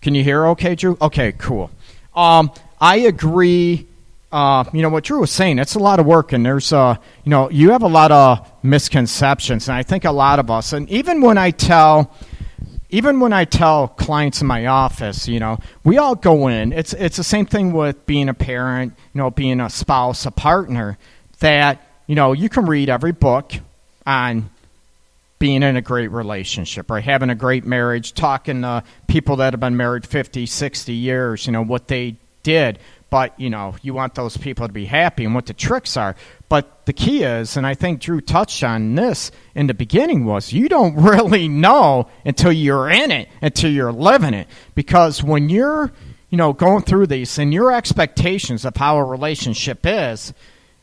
Can 0.00 0.14
you 0.14 0.22
hear 0.22 0.46
okay, 0.50 0.76
Drew? 0.76 0.96
Okay, 1.02 1.32
cool. 1.32 1.72
Um, 2.14 2.52
I 2.80 2.98
agree. 2.98 3.88
Uh, 4.30 4.62
you 4.72 4.80
know 4.80 4.90
what 4.90 5.02
Drew 5.02 5.18
was 5.18 5.32
saying. 5.32 5.58
It's 5.58 5.74
a 5.74 5.80
lot 5.80 5.98
of 5.98 6.06
work, 6.06 6.32
and 6.32 6.46
there's 6.46 6.72
uh, 6.72 6.98
you 7.24 7.30
know, 7.30 7.50
you 7.50 7.72
have 7.72 7.82
a 7.82 7.88
lot 7.88 8.12
of 8.12 8.48
misconceptions, 8.62 9.66
and 9.66 9.74
I 9.74 9.82
think 9.82 10.04
a 10.04 10.12
lot 10.12 10.38
of 10.38 10.48
us, 10.48 10.72
and 10.72 10.88
even 10.88 11.20
when 11.20 11.38
I 11.38 11.50
tell, 11.50 12.14
even 12.90 13.18
when 13.18 13.32
I 13.32 13.44
tell 13.44 13.88
clients 13.88 14.40
in 14.40 14.46
my 14.46 14.66
office, 14.66 15.26
you 15.26 15.40
know, 15.40 15.58
we 15.82 15.98
all 15.98 16.14
go 16.14 16.46
in. 16.46 16.72
It's 16.72 16.92
it's 16.92 17.16
the 17.16 17.24
same 17.24 17.44
thing 17.44 17.72
with 17.72 18.06
being 18.06 18.28
a 18.28 18.34
parent, 18.34 18.92
you 19.12 19.18
know, 19.18 19.32
being 19.32 19.58
a 19.58 19.68
spouse, 19.68 20.26
a 20.26 20.30
partner. 20.30 20.96
That 21.40 21.88
you 22.12 22.16
know, 22.16 22.34
you 22.34 22.50
can 22.50 22.66
read 22.66 22.90
every 22.90 23.12
book 23.12 23.54
on 24.04 24.50
being 25.38 25.62
in 25.62 25.78
a 25.78 25.80
great 25.80 26.08
relationship 26.08 26.90
or 26.90 27.00
having 27.00 27.30
a 27.30 27.34
great 27.34 27.64
marriage, 27.64 28.12
talking 28.12 28.60
to 28.60 28.84
people 29.06 29.36
that 29.36 29.54
have 29.54 29.60
been 29.60 29.78
married 29.78 30.04
50, 30.04 30.44
60 30.44 30.92
years, 30.92 31.46
you 31.46 31.54
know, 31.54 31.64
what 31.64 31.88
they 31.88 32.16
did. 32.42 32.78
But, 33.08 33.40
you 33.40 33.48
know, 33.48 33.76
you 33.80 33.94
want 33.94 34.14
those 34.14 34.36
people 34.36 34.66
to 34.66 34.72
be 34.74 34.84
happy 34.84 35.24
and 35.24 35.34
what 35.34 35.46
the 35.46 35.54
tricks 35.54 35.96
are. 35.96 36.14
But 36.50 36.84
the 36.84 36.92
key 36.92 37.22
is, 37.22 37.56
and 37.56 37.66
I 37.66 37.72
think 37.72 38.02
Drew 38.02 38.20
touched 38.20 38.62
on 38.62 38.94
this 38.94 39.30
in 39.54 39.66
the 39.66 39.72
beginning, 39.72 40.26
was 40.26 40.52
you 40.52 40.68
don't 40.68 40.94
really 41.02 41.48
know 41.48 42.10
until 42.26 42.52
you're 42.52 42.90
in 42.90 43.10
it, 43.10 43.30
until 43.40 43.70
you're 43.70 43.90
living 43.90 44.34
it. 44.34 44.48
Because 44.74 45.24
when 45.24 45.48
you're, 45.48 45.90
you 46.28 46.36
know, 46.36 46.52
going 46.52 46.82
through 46.82 47.06
these 47.06 47.38
and 47.38 47.54
your 47.54 47.72
expectations 47.72 48.66
of 48.66 48.76
how 48.76 48.98
a 48.98 49.04
relationship 49.04 49.86
is, 49.86 50.34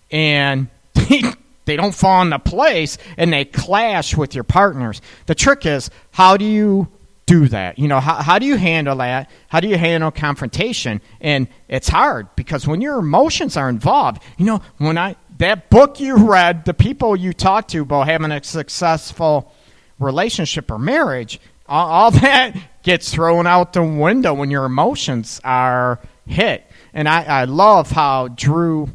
and 0.09 0.69
they 1.65 1.75
don't 1.75 1.93
fall 1.93 2.21
into 2.21 2.39
place 2.39 2.97
and 3.17 3.31
they 3.31 3.45
clash 3.45 4.15
with 4.15 4.35
your 4.35 4.43
partners. 4.43 5.01
The 5.27 5.35
trick 5.35 5.65
is 5.65 5.89
how 6.11 6.37
do 6.37 6.45
you 6.45 6.87
do 7.29 7.47
that? 7.49 7.77
You 7.77 7.87
know, 7.87 7.99
how, 7.99 8.15
how 8.15 8.39
do 8.39 8.47
you 8.47 8.57
handle 8.57 8.95
that? 8.97 9.29
How 9.49 9.59
do 9.59 9.67
you 9.67 9.77
handle 9.77 10.09
confrontation? 10.09 10.99
And 11.21 11.47
it's 11.67 11.87
hard 11.87 12.27
because 12.35 12.65
when 12.65 12.81
your 12.81 12.97
emotions 12.97 13.55
are 13.55 13.69
involved, 13.69 14.23
you 14.37 14.45
know, 14.45 14.61
when 14.79 14.97
I 14.97 15.15
that 15.37 15.69
book 15.69 15.99
you 15.99 16.15
read, 16.15 16.65
the 16.65 16.73
people 16.73 17.15
you 17.15 17.31
talked 17.31 17.69
to 17.71 17.81
about 17.83 18.07
having 18.07 18.31
a 18.31 18.43
successful 18.43 19.53
relationship 19.99 20.71
or 20.71 20.79
marriage, 20.79 21.39
all, 21.67 21.87
all 21.87 22.11
that 22.25 22.57
gets 22.83 23.13
thrown 23.13 23.45
out 23.45 23.73
the 23.73 23.83
window 23.83 24.33
when 24.33 24.49
your 24.49 24.65
emotions 24.65 25.39
are 25.43 25.99
hit. 26.25 26.65
And 26.93 27.07
I, 27.07 27.23
I 27.23 27.43
love 27.43 27.91
how 27.91 28.29
Drew 28.29 28.89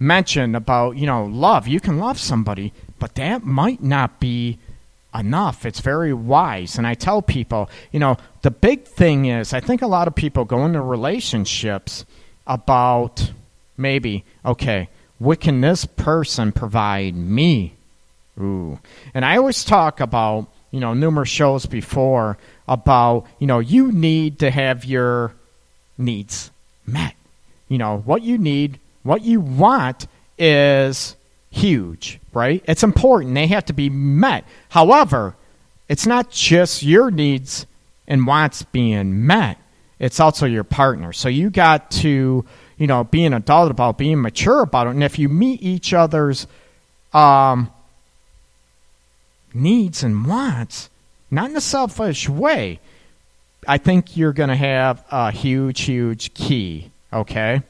mentioned 0.00 0.56
about 0.56 0.96
you 0.96 1.06
know 1.06 1.26
love. 1.26 1.68
You 1.68 1.78
can 1.78 1.98
love 1.98 2.18
somebody, 2.18 2.72
but 2.98 3.14
that 3.14 3.44
might 3.44 3.82
not 3.82 4.18
be 4.18 4.58
enough. 5.14 5.66
It's 5.66 5.80
very 5.80 6.12
wise, 6.12 6.78
and 6.78 6.86
I 6.86 6.94
tell 6.94 7.22
people, 7.22 7.70
you 7.92 8.00
know, 8.00 8.16
the 8.42 8.50
big 8.50 8.84
thing 8.84 9.26
is 9.26 9.52
I 9.52 9.60
think 9.60 9.82
a 9.82 9.86
lot 9.86 10.08
of 10.08 10.14
people 10.14 10.44
go 10.44 10.64
into 10.64 10.80
relationships 10.80 12.04
about 12.46 13.30
maybe 13.76 14.24
okay, 14.44 14.88
what 15.18 15.40
can 15.40 15.60
this 15.60 15.84
person 15.84 16.50
provide 16.50 17.14
me? 17.14 17.74
Ooh, 18.40 18.78
and 19.12 19.24
I 19.24 19.36
always 19.36 19.62
talk 19.62 20.00
about 20.00 20.48
you 20.70 20.80
know 20.80 20.94
numerous 20.94 21.28
shows 21.28 21.66
before 21.66 22.38
about 22.66 23.26
you 23.38 23.46
know 23.46 23.58
you 23.58 23.92
need 23.92 24.38
to 24.38 24.50
have 24.50 24.84
your 24.84 25.34
needs 25.98 26.50
met. 26.86 27.14
You 27.68 27.76
know 27.78 27.98
what 27.98 28.22
you 28.22 28.38
need 28.38 28.80
what 29.10 29.22
you 29.22 29.40
want 29.40 30.06
is 30.38 31.16
huge, 31.50 32.20
right? 32.32 32.62
It's 32.68 32.84
important. 32.84 33.34
They 33.34 33.48
have 33.48 33.64
to 33.64 33.72
be 33.72 33.90
met. 33.90 34.44
However, 34.68 35.34
it's 35.88 36.06
not 36.06 36.30
just 36.30 36.84
your 36.84 37.10
needs 37.10 37.66
and 38.06 38.24
wants 38.24 38.62
being 38.62 39.26
met, 39.26 39.58
it's 39.98 40.20
also 40.20 40.46
your 40.46 40.62
partner. 40.62 41.12
So 41.12 41.28
you 41.28 41.50
got 41.50 41.90
to, 42.02 42.44
you 42.78 42.86
know, 42.86 43.02
be 43.02 43.24
an 43.24 43.34
adult 43.34 43.72
about 43.72 43.98
being 43.98 44.22
mature 44.22 44.60
about 44.60 44.86
it. 44.86 44.90
And 44.90 45.02
if 45.02 45.18
you 45.18 45.28
meet 45.28 45.60
each 45.60 45.92
other's 45.92 46.46
um, 47.12 47.68
needs 49.52 50.04
and 50.04 50.24
wants, 50.24 50.88
not 51.32 51.50
in 51.50 51.56
a 51.56 51.60
selfish 51.60 52.28
way, 52.28 52.78
I 53.66 53.78
think 53.78 54.16
you're 54.16 54.32
going 54.32 54.50
to 54.50 54.56
have 54.56 55.04
a 55.10 55.32
huge, 55.32 55.80
huge 55.80 56.32
key, 56.32 56.92
okay? 57.12 57.62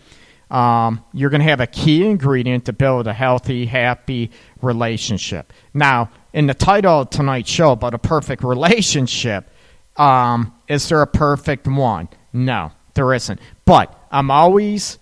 Um, 0.50 1.04
you're 1.12 1.30
going 1.30 1.40
to 1.40 1.48
have 1.48 1.60
a 1.60 1.66
key 1.66 2.04
ingredient 2.04 2.64
to 2.66 2.72
build 2.72 3.06
a 3.06 3.12
healthy, 3.12 3.66
happy 3.66 4.30
relationship. 4.62 5.52
Now, 5.72 6.10
in 6.32 6.46
the 6.46 6.54
title 6.54 7.02
of 7.02 7.10
tonight's 7.10 7.50
show 7.50 7.72
about 7.72 7.94
a 7.94 7.98
perfect 7.98 8.42
relationship, 8.42 9.48
um, 9.96 10.52
is 10.68 10.88
there 10.88 11.02
a 11.02 11.06
perfect 11.06 11.66
one? 11.66 12.08
No, 12.32 12.72
there 12.94 13.12
isn't. 13.14 13.40
But 13.64 13.94
I'm 14.10 14.30
always 14.30 14.98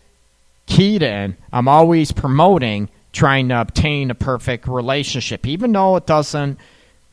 keyed 0.66 1.02
in, 1.02 1.36
I'm 1.52 1.68
always 1.68 2.12
promoting 2.12 2.88
trying 3.12 3.48
to 3.48 3.60
obtain 3.60 4.10
a 4.10 4.14
perfect 4.14 4.68
relationship, 4.68 5.46
even 5.46 5.72
though 5.72 5.96
it 5.96 6.06
doesn't 6.06 6.58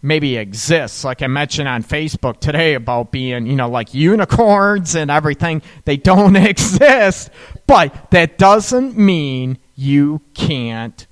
maybe 0.06 0.38
exists. 0.38 1.04
Like 1.04 1.22
I 1.22 1.28
mentioned 1.28 1.68
on 1.68 1.84
Facebook 1.84 2.40
today 2.40 2.76
about 2.76 3.12
being, 3.12 3.48
you 3.48 3.56
know, 3.56 3.70
like 3.70 3.94
unicorns 3.94 4.96
and 4.96 5.10
everything. 5.10 5.62
They 5.86 5.98
don't 5.98 6.36
exist. 6.36 7.32
But 7.68 8.12
that 8.12 8.38
doesn't 8.38 8.98
mean 8.98 9.58
you 9.76 10.22
can't 10.34 11.06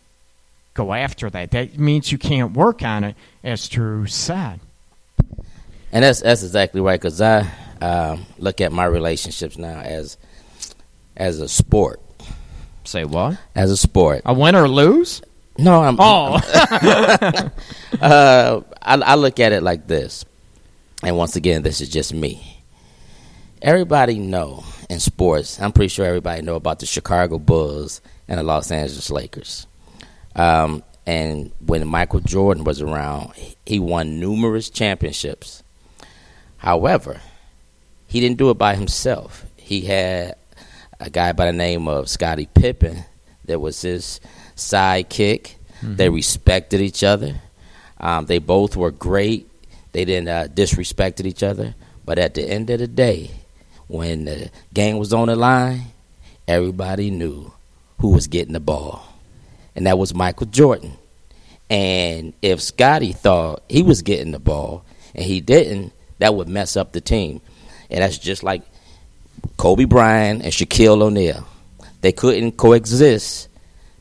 go 0.73 0.93
after 0.93 1.29
that. 1.32 1.51
That 1.51 1.77
means 1.77 2.12
you 2.12 2.17
can't 2.17 2.53
work 2.53 2.84
on 2.84 3.03
it, 3.03 3.15
as 3.43 3.67
Drew 3.67 4.06
said. 4.06 4.60
And 5.91 6.03
that's 6.03 6.21
that's 6.21 6.43
exactly 6.43 6.82
right. 6.82 6.99
Because 6.99 7.21
I 7.21 7.49
um, 7.82 8.25
look 8.38 8.62
at 8.62 8.71
my 8.71 8.86
relationships 8.86 9.58
now 9.58 9.79
as 9.79 10.17
as 11.17 11.39
a 11.39 11.47
sport. 11.47 11.99
Say 12.84 13.06
what? 13.06 13.38
As 13.56 13.71
a 13.71 13.77
sport. 13.77 14.21
A 14.25 14.34
win 14.34 14.56
or 14.56 14.67
lose? 14.67 15.21
No, 15.57 15.83
I'm. 15.83 15.97
Oh. 15.99 16.33
uh, 18.01 18.61
I, 18.81 18.95
I 18.95 19.15
look 19.15 19.39
at 19.39 19.51
it 19.51 19.61
like 19.61 19.87
this, 19.87 20.25
and 21.03 21.17
once 21.17 21.35
again, 21.35 21.61
this 21.61 21.81
is 21.81 21.89
just 21.89 22.13
me. 22.13 22.63
Everybody 23.61 24.19
know 24.19 24.63
in 24.89 24.99
sports. 24.99 25.61
I'm 25.61 25.71
pretty 25.71 25.89
sure 25.89 26.05
everybody 26.05 26.41
know 26.41 26.55
about 26.55 26.79
the 26.79 26.85
Chicago 26.85 27.39
Bulls 27.39 28.01
and 28.27 28.39
the 28.39 28.43
Los 28.43 28.71
Angeles 28.71 29.09
Lakers. 29.09 29.67
Um, 30.35 30.83
and 31.05 31.51
when 31.65 31.87
Michael 31.87 32.21
Jordan 32.21 32.63
was 32.63 32.81
around, 32.81 33.33
he 33.65 33.79
won 33.79 34.19
numerous 34.19 34.69
championships. 34.69 35.63
However, 36.57 37.21
he 38.07 38.19
didn't 38.19 38.37
do 38.37 38.49
it 38.49 38.57
by 38.57 38.75
himself. 38.75 39.45
He 39.57 39.81
had 39.81 40.35
a 40.99 41.09
guy 41.09 41.33
by 41.33 41.45
the 41.47 41.53
name 41.53 41.87
of 41.87 42.09
Scottie 42.09 42.49
Pippen 42.53 43.03
that 43.45 43.59
was 43.59 43.81
his 43.81 44.21
sidekick. 44.55 45.55
Mm-hmm. 45.81 45.95
They 45.95 46.09
respected 46.09 46.81
each 46.81 47.03
other. 47.03 47.35
Um, 47.99 48.25
they 48.25 48.39
both 48.39 48.75
were 48.75 48.91
great. 48.91 49.49
They 49.91 50.05
didn't 50.05 50.29
uh, 50.29 50.47
disrespected 50.53 51.25
each 51.25 51.43
other. 51.43 51.75
But 52.05 52.19
at 52.19 52.33
the 52.33 52.43
end 52.43 52.69
of 52.69 52.79
the 52.79 52.87
day, 52.87 53.31
when 53.87 54.25
the 54.25 54.49
game 54.73 54.97
was 54.97 55.13
on 55.13 55.27
the 55.27 55.35
line, 55.35 55.83
everybody 56.47 57.11
knew 57.11 57.51
who 57.99 58.09
was 58.09 58.27
getting 58.27 58.53
the 58.53 58.59
ball, 58.59 59.07
and 59.75 59.87
that 59.87 59.97
was 59.97 60.13
Michael 60.13 60.47
Jordan. 60.47 60.97
And 61.69 62.33
if 62.41 62.61
Scottie 62.61 63.13
thought 63.13 63.63
he 63.69 63.81
was 63.81 64.01
getting 64.01 64.31
the 64.31 64.39
ball 64.39 64.83
and 65.15 65.23
he 65.25 65.41
didn't, 65.41 65.93
that 66.19 66.35
would 66.35 66.47
mess 66.47 66.75
up 66.75 66.91
the 66.91 67.01
team. 67.01 67.41
And 67.89 68.03
that's 68.03 68.17
just 68.17 68.43
like 68.43 68.63
Kobe 69.57 69.85
Bryant 69.85 70.43
and 70.43 70.51
Shaquille 70.51 71.01
O'Neal. 71.01 71.47
They 72.01 72.11
couldn't 72.11 72.57
coexist 72.57 73.47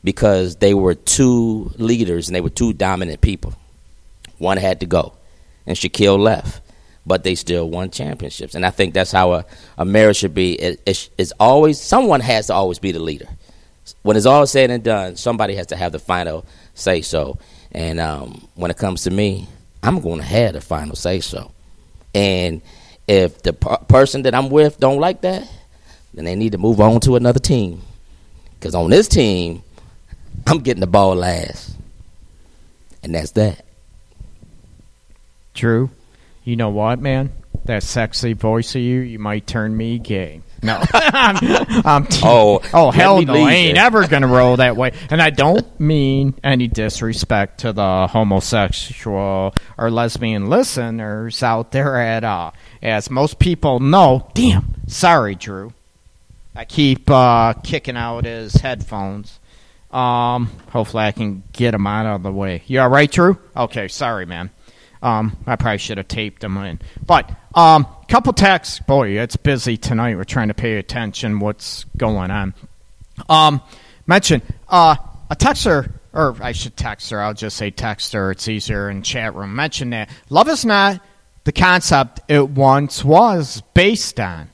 because 0.03 0.57
they 0.57 0.73
were 0.73 0.95
two 0.95 1.71
leaders 1.77 2.27
and 2.27 2.35
they 2.35 2.41
were 2.41 2.49
two 2.49 2.73
dominant 2.73 3.21
people. 3.21 3.53
One 4.37 4.57
had 4.57 4.81
to 4.81 4.85
go, 4.85 5.13
and 5.65 5.77
Shaquille 5.77 6.19
left, 6.19 6.61
but 7.05 7.23
they 7.23 7.35
still 7.35 7.69
won 7.69 7.91
championships. 7.91 8.55
And 8.55 8.65
I 8.65 8.69
think 8.71 8.93
that's 8.93 9.11
how 9.11 9.33
a, 9.33 9.45
a 9.77 9.85
marriage 9.85 10.17
should 10.17 10.33
be. 10.33 10.53
It, 10.53 10.81
it, 10.85 11.09
it's 11.17 11.33
always 11.39 11.79
someone 11.79 12.19
has 12.19 12.47
to 12.47 12.53
always 12.53 12.79
be 12.79 12.91
the 12.91 12.99
leader. 12.99 13.27
When 14.01 14.17
it's 14.17 14.25
all 14.25 14.45
said 14.47 14.71
and 14.71 14.83
done, 14.83 15.15
somebody 15.15 15.55
has 15.55 15.67
to 15.67 15.75
have 15.75 15.91
the 15.91 15.99
final 15.99 16.45
say 16.73 17.01
so. 17.01 17.37
And 17.71 17.99
um, 17.99 18.47
when 18.55 18.71
it 18.71 18.77
comes 18.77 19.03
to 19.03 19.11
me, 19.11 19.47
I'm 19.81 19.99
going 19.99 20.19
to 20.19 20.25
have 20.25 20.53
the 20.53 20.61
final 20.61 20.95
say 20.95 21.19
so. 21.19 21.51
And 22.13 22.61
if 23.07 23.41
the 23.43 23.53
per- 23.53 23.77
person 23.77 24.23
that 24.23 24.35
I'm 24.35 24.49
with 24.49 24.79
don't 24.79 24.99
like 24.99 25.21
that, 25.21 25.49
then 26.13 26.25
they 26.25 26.35
need 26.35 26.51
to 26.51 26.57
move 26.57 26.79
on 26.79 26.99
to 27.01 27.15
another 27.15 27.39
team. 27.39 27.81
Because 28.59 28.75
on 28.75 28.89
this 28.89 29.07
team, 29.07 29.62
I'm 30.47 30.59
getting 30.59 30.81
the 30.81 30.87
ball 30.87 31.15
last. 31.15 31.75
And 33.03 33.13
that's 33.15 33.31
that. 33.31 33.65
Drew, 35.53 35.89
you 36.43 36.55
know 36.55 36.69
what, 36.69 36.99
man? 36.99 37.31
That 37.65 37.83
sexy 37.83 38.33
voice 38.33 38.75
of 38.75 38.81
you, 38.81 38.99
you 39.01 39.19
might 39.19 39.45
turn 39.47 39.75
me 39.77 39.99
gay. 39.99 40.41
No, 40.61 40.81
I'm, 40.93 41.37
I'm 41.85 42.05
te- 42.07 42.21
Oh, 42.23 42.61
oh 42.73 42.89
hell 42.91 43.21
no! 43.21 43.33
I 43.33 43.51
ain't 43.51 43.77
it. 43.77 43.81
ever 43.81 44.07
gonna 44.07 44.27
roll 44.27 44.57
that 44.57 44.77
way. 44.77 44.91
And 45.09 45.21
I 45.21 45.29
don't 45.29 45.77
mean 45.79 46.35
any 46.43 46.67
disrespect 46.69 47.59
to 47.59 47.73
the 47.73 48.07
homosexual 48.07 49.53
or 49.77 49.91
lesbian 49.91 50.47
listeners 50.49 51.43
out 51.43 51.71
there 51.73 51.97
at 51.97 52.23
all. 52.23 52.53
As 52.81 53.09
most 53.09 53.39
people 53.39 53.79
know, 53.81 54.29
damn, 54.33 54.73
sorry, 54.87 55.35
Drew. 55.35 55.73
I 56.55 56.63
keep 56.65 57.09
uh, 57.09 57.53
kicking 57.53 57.97
out 57.97 58.23
his 58.25 58.53
headphones. 58.55 59.39
Um, 59.93 60.47
hopefully 60.71 61.03
I 61.03 61.11
can 61.11 61.43
get 61.53 61.73
him 61.73 61.85
out 61.85 62.05
of 62.07 62.23
the 62.23 62.31
way. 62.31 62.63
You 62.65 62.81
all 62.81 62.89
right, 62.89 63.09
Drew? 63.09 63.37
Okay, 63.55 63.87
sorry, 63.87 64.25
man. 64.25 64.49
Um, 65.03 65.37
I 65.45 65.55
probably 65.55 65.77
should 65.77 65.97
have 65.97 66.07
taped 66.07 66.41
them 66.41 66.57
in. 66.57 66.79
But 67.05 67.29
um, 67.53 67.85
couple 68.07 68.33
texts. 68.33 68.79
Boy, 68.79 69.19
it's 69.19 69.35
busy 69.35 69.75
tonight. 69.75 70.15
We're 70.15 70.23
trying 70.23 70.47
to 70.47 70.53
pay 70.53 70.77
attention. 70.77 71.39
What's 71.39 71.83
going 71.97 72.31
on? 72.31 72.53
Um, 73.27 73.61
mention 74.07 74.41
uh, 74.69 74.95
a 75.29 75.35
texter, 75.35 75.91
or 76.13 76.35
I 76.39 76.53
should 76.53 76.77
text 76.77 77.09
her. 77.11 77.21
I'll 77.21 77.33
just 77.33 77.57
say 77.57 77.69
text 77.69 78.13
her. 78.13 78.31
It's 78.31 78.47
easier 78.47 78.89
in 78.89 79.03
chat 79.03 79.35
room. 79.35 79.55
Mention 79.55 79.89
that 79.91 80.09
love 80.29 80.47
is 80.47 80.63
not 80.63 81.01
the 81.43 81.51
concept 81.51 82.21
it 82.27 82.49
once 82.49 83.03
was 83.03 83.61
based 83.73 84.19
on. 84.19 84.49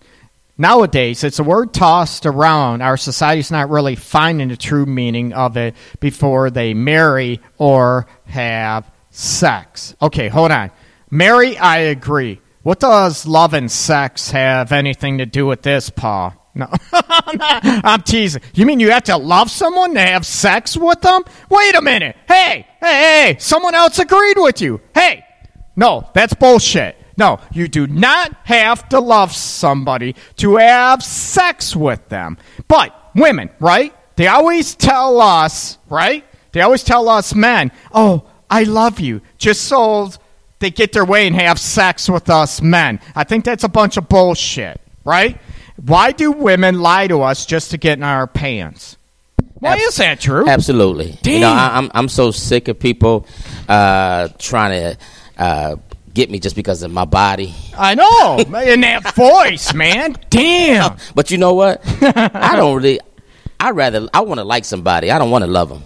Nowadays, 0.59 1.23
it's 1.23 1.39
a 1.39 1.43
word 1.43 1.73
tossed 1.73 2.25
around. 2.25 2.81
Our 2.81 2.97
society's 2.97 3.49
not 3.49 3.69
really 3.69 3.95
finding 3.95 4.49
the 4.49 4.57
true 4.57 4.85
meaning 4.85 5.31
of 5.31 5.55
it 5.55 5.73
before 6.01 6.49
they 6.49 6.73
marry 6.73 7.39
or 7.57 8.07
have 8.25 8.91
sex. 9.09 9.95
Okay, 10.01 10.27
hold 10.27 10.51
on. 10.51 10.69
Marry, 11.09 11.57
I 11.57 11.77
agree. 11.77 12.41
What 12.63 12.81
does 12.81 13.25
love 13.25 13.53
and 13.53 13.71
sex 13.71 14.31
have 14.31 14.73
anything 14.73 15.19
to 15.19 15.25
do 15.25 15.45
with 15.45 15.61
this, 15.61 15.89
Paul? 15.89 16.35
No, 16.53 16.67
I'm 16.91 18.01
teasing. 18.01 18.41
You 18.53 18.65
mean 18.65 18.81
you 18.81 18.91
have 18.91 19.03
to 19.03 19.15
love 19.15 19.49
someone 19.49 19.93
to 19.93 20.01
have 20.01 20.25
sex 20.25 20.75
with 20.75 20.99
them? 20.99 21.23
Wait 21.49 21.75
a 21.75 21.81
minute. 21.81 22.17
Hey, 22.27 22.67
hey, 22.81 23.31
hey, 23.31 23.35
someone 23.39 23.75
else 23.75 23.97
agreed 23.97 24.37
with 24.37 24.59
you. 24.59 24.81
Hey, 24.93 25.23
no, 25.77 26.09
that's 26.13 26.33
bullshit. 26.33 26.97
No, 27.19 27.41
you 27.51 27.67
do 27.67 27.85
not 27.85 28.33
have 28.45 28.87
to 28.89 28.99
love 29.01 29.33
somebody 29.33 30.15
to 30.37 30.55
have 30.55 31.03
sex 31.03 31.75
with 31.75 32.07
them. 32.07 32.37
But 32.69 32.95
women, 33.13 33.49
right? 33.59 33.93
They 34.15 34.27
always 34.27 34.73
tell 34.73 35.19
us, 35.19 35.77
right? 35.89 36.25
They 36.53 36.61
always 36.61 36.83
tell 36.83 37.09
us 37.09 37.35
men, 37.35 37.73
oh, 37.93 38.23
I 38.49 38.63
love 38.63 39.01
you, 39.01 39.21
just 39.37 39.65
so 39.65 40.11
they 40.59 40.71
get 40.71 40.93
their 40.93 41.03
way 41.03 41.27
and 41.27 41.35
have 41.35 41.59
sex 41.59 42.09
with 42.09 42.29
us 42.29 42.61
men. 42.61 43.01
I 43.15 43.25
think 43.25 43.43
that's 43.43 43.65
a 43.65 43.69
bunch 43.69 43.97
of 43.97 44.07
bullshit, 44.07 44.79
right? 45.03 45.37
Why 45.75 46.13
do 46.13 46.31
women 46.31 46.79
lie 46.79 47.07
to 47.07 47.21
us 47.21 47.45
just 47.45 47.71
to 47.71 47.77
get 47.77 47.97
in 47.97 48.03
our 48.03 48.27
pants? 48.27 48.95
Why 49.55 49.73
Abs- 49.73 49.83
is 49.83 49.95
that 49.97 50.21
true? 50.21 50.47
Absolutely. 50.47 51.17
You 51.23 51.41
know, 51.41 51.49
I, 51.49 51.77
I'm 51.77 51.91
I'm 51.93 52.07
so 52.07 52.31
sick 52.31 52.69
of 52.69 52.79
people 52.79 53.27
uh, 53.67 54.29
trying 54.37 54.71
to 54.71 54.97
uh, 55.37 55.75
get 56.19 56.29
me 56.29 56.37
just 56.39 56.55
because 56.55 56.83
of 56.83 56.91
my 56.91 57.05
body. 57.05 57.55
I 57.77 57.95
know. 57.95 58.39
In 58.39 58.81
that 58.81 59.15
voice, 59.27 59.73
man. 59.73 60.15
Damn. 60.29 60.97
But 61.15 61.31
you 61.31 61.37
know 61.37 61.53
what? 61.53 61.81
I 62.01 62.55
don't 62.57 62.75
really. 62.75 62.99
I 63.57 63.71
rather 63.71 64.07
I 64.13 64.19
want 64.21 64.39
to 64.39 64.43
like 64.43 64.65
somebody. 64.65 65.11
I 65.11 65.17
don't 65.17 65.31
want 65.31 65.43
to 65.45 65.49
love 65.49 65.69
them. 65.69 65.83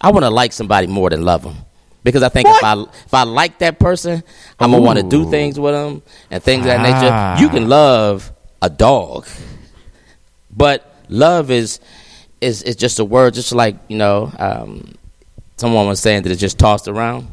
I 0.00 0.12
want 0.12 0.24
to 0.24 0.30
like 0.30 0.52
somebody 0.52 0.86
more 0.86 1.10
than 1.10 1.22
love 1.24 1.42
them. 1.42 1.56
Because 2.04 2.22
I 2.22 2.28
think 2.28 2.46
if 2.48 2.62
I 2.62 2.74
if 3.06 3.12
I 3.12 3.24
like 3.24 3.58
that 3.58 3.80
person, 3.80 4.22
I'm 4.60 4.70
gonna 4.70 4.82
want 4.82 4.98
to 5.00 5.08
do 5.08 5.28
things 5.28 5.58
with 5.58 5.74
them 5.74 6.02
and 6.30 6.40
things 6.42 6.60
of 6.60 6.66
that 6.66 6.78
Ah. 6.80 7.34
nature. 7.34 7.42
You 7.42 7.48
can 7.50 7.68
love 7.68 8.30
a 8.62 8.70
dog, 8.70 9.26
but 10.50 10.78
love 11.08 11.50
is 11.50 11.80
is 12.40 12.62
is 12.62 12.76
just 12.76 12.98
a 13.00 13.04
word. 13.04 13.34
Just 13.34 13.52
like 13.52 13.76
you 13.88 13.98
know, 13.98 14.30
um, 14.38 14.94
someone 15.56 15.86
was 15.88 16.00
saying 16.00 16.22
that 16.22 16.30
it's 16.32 16.40
just 16.40 16.58
tossed 16.58 16.86
around. 16.88 17.26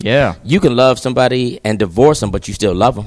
Yeah. 0.00 0.36
You 0.44 0.60
can 0.60 0.76
love 0.76 0.98
somebody 0.98 1.60
and 1.64 1.78
divorce 1.78 2.20
them, 2.20 2.30
but 2.30 2.48
you 2.48 2.54
still 2.54 2.74
love 2.74 2.94
them. 2.96 3.06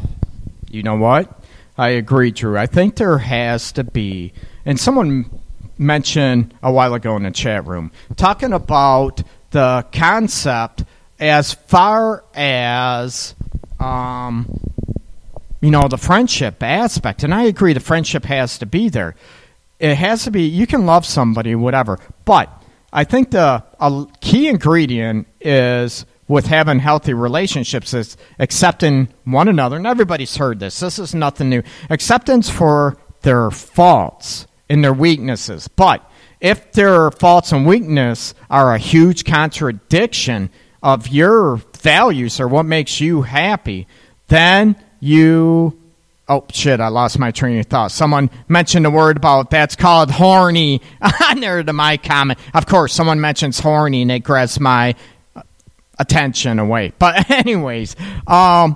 You 0.70 0.84
know 0.84 0.96
what? 0.96 1.40
I 1.78 1.90
agree, 1.90 2.32
Drew. 2.32 2.58
I 2.58 2.66
think 2.66 2.96
there 2.96 3.18
has 3.18 3.72
to 3.74 3.84
be, 3.84 4.34
and 4.66 4.80
someone 4.80 5.30
mentioned 5.78 6.54
a 6.62 6.72
while 6.72 6.94
ago 6.94 7.16
in 7.16 7.24
the 7.24 7.32
chat 7.32 7.66
room, 7.66 7.92
talking 8.16 8.54
about 8.54 9.24
the 9.52 9.86
concept 9.92 10.84
as 11.20 11.54
far 11.54 12.24
as, 12.34 13.36
um, 13.80 14.48
you 15.62 15.72
know, 15.72 15.88
the 15.88 15.98
friendship 15.98 16.62
aspect. 16.62 17.24
And 17.24 17.34
I 17.34 17.44
agree, 17.44 17.74
the 17.74 17.80
friendship 17.80 18.26
has 18.26 18.58
to 18.60 18.66
be 18.66 18.90
there. 18.90 19.16
It 19.80 19.96
has 19.96 20.26
to 20.26 20.32
be, 20.32 20.44
you 20.44 20.68
can 20.68 20.86
love 20.86 21.06
somebody, 21.06 21.56
whatever. 21.56 22.00
But 22.26 22.50
I 22.94 23.04
think 23.04 23.32
the 23.32 23.64
a 23.80 24.06
key 24.20 24.48
ingredient 24.48 25.28
is 25.40 26.06
with 26.28 26.48
having 26.48 26.80
healthy 26.80 27.14
relationships 27.14 27.94
is 27.94 28.18
accepting 28.40 29.10
one 29.26 29.48
another. 29.48 29.78
And 29.78 29.88
everybody's 29.88 30.38
heard 30.38 30.60
this. 30.60 30.80
This 30.80 31.00
is 31.00 31.14
nothing 31.14 31.50
new. 31.50 31.64
Acceptance 31.90 32.50
for 32.50 32.98
their 33.22 33.52
faults 33.52 34.48
and 34.70 34.84
their 34.84 34.94
weaknesses. 34.94 35.68
But 35.68 36.10
if 36.40 36.72
their 36.72 37.12
faults 37.12 37.52
and 37.52 37.68
weakness 37.68 38.34
are 38.50 38.74
a 38.74 38.80
huge 38.80 39.26
contradiction 39.26 40.50
of 40.82 41.10
your 41.10 41.58
values 41.80 42.40
or 42.40 42.48
what 42.48 42.64
makes 42.64 43.00
you 43.02 43.22
happy, 43.22 43.88
then 44.28 44.76
you 45.00 45.78
Oh 46.30 46.46
shit! 46.50 46.80
I 46.80 46.88
lost 46.88 47.20
my 47.20 47.32
train 47.32 47.60
of 47.60 47.66
thought. 47.66 47.92
Someone 47.92 48.30
mentioned 48.48 48.86
a 48.86 48.90
word 48.90 49.18
about 49.18 49.50
that's 49.50 49.76
called 49.76 50.10
horny 50.10 50.82
on 51.30 51.42
there 51.42 51.62
to 51.62 51.74
my 51.74 51.98
comment. 51.98 52.40
Of 52.54 52.68
course, 52.68 52.94
someone 52.94 53.20
mentions 53.20 53.60
horny 53.60 54.04
and 54.04 54.12
it 54.12 54.20
grabs 54.20 54.58
my 54.58 54.96
attention 56.02 56.60
away. 56.60 56.94
But 57.00 57.30
anyways, 57.30 57.96
um, 58.28 58.76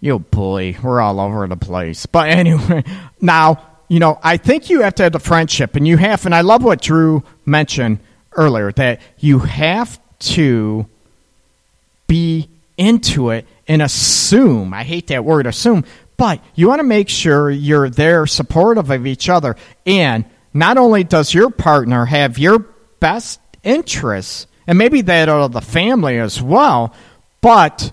you 0.00 0.18
bully, 0.18 0.76
we're 0.82 1.00
all 1.00 1.20
over 1.20 1.46
the 1.46 1.56
place. 1.56 2.06
But 2.06 2.30
anyway, 2.30 2.84
now 3.20 3.62
you 3.88 4.00
know 4.00 4.18
I 4.22 4.38
think 4.38 4.70
you 4.70 4.80
have 4.82 4.94
to 4.96 5.04
have 5.04 5.12
the 5.12 5.20
friendship, 5.20 5.76
and 5.76 5.86
you 5.86 5.96
have, 5.96 6.26
and 6.26 6.34
I 6.34 6.40
love 6.40 6.64
what 6.64 6.80
Drew 6.80 7.22
mentioned 7.44 7.98
earlier 8.32 8.72
that 8.72 9.00
you 9.18 9.40
have 9.40 10.00
to 10.18 10.86
be 12.06 12.48
into 12.76 13.30
it 13.30 13.46
and 13.68 13.82
assume. 13.82 14.74
I 14.74 14.82
hate 14.82 15.08
that 15.08 15.24
word, 15.24 15.46
assume, 15.46 15.84
but 16.16 16.40
you 16.54 16.68
want 16.68 16.80
to 16.80 16.84
make 16.84 17.08
sure 17.08 17.50
you're 17.50 17.90
there 17.90 18.26
supportive 18.26 18.90
of 18.90 19.06
each 19.06 19.28
other. 19.28 19.56
And 19.86 20.24
not 20.52 20.76
only 20.76 21.04
does 21.04 21.34
your 21.34 21.50
partner 21.50 22.04
have 22.04 22.38
your 22.38 22.60
best 23.00 23.40
interests, 23.62 24.46
and 24.66 24.78
maybe 24.78 25.02
that 25.02 25.28
of 25.28 25.52
the 25.52 25.60
family 25.60 26.18
as 26.18 26.40
well, 26.40 26.94
but 27.40 27.92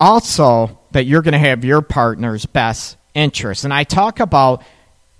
also 0.00 0.78
that 0.92 1.04
you're 1.04 1.22
going 1.22 1.32
to 1.32 1.38
have 1.38 1.64
your 1.64 1.82
partner's 1.82 2.46
best 2.46 2.96
interest. 3.14 3.64
And 3.64 3.72
I 3.72 3.84
talk 3.84 4.20
about 4.20 4.62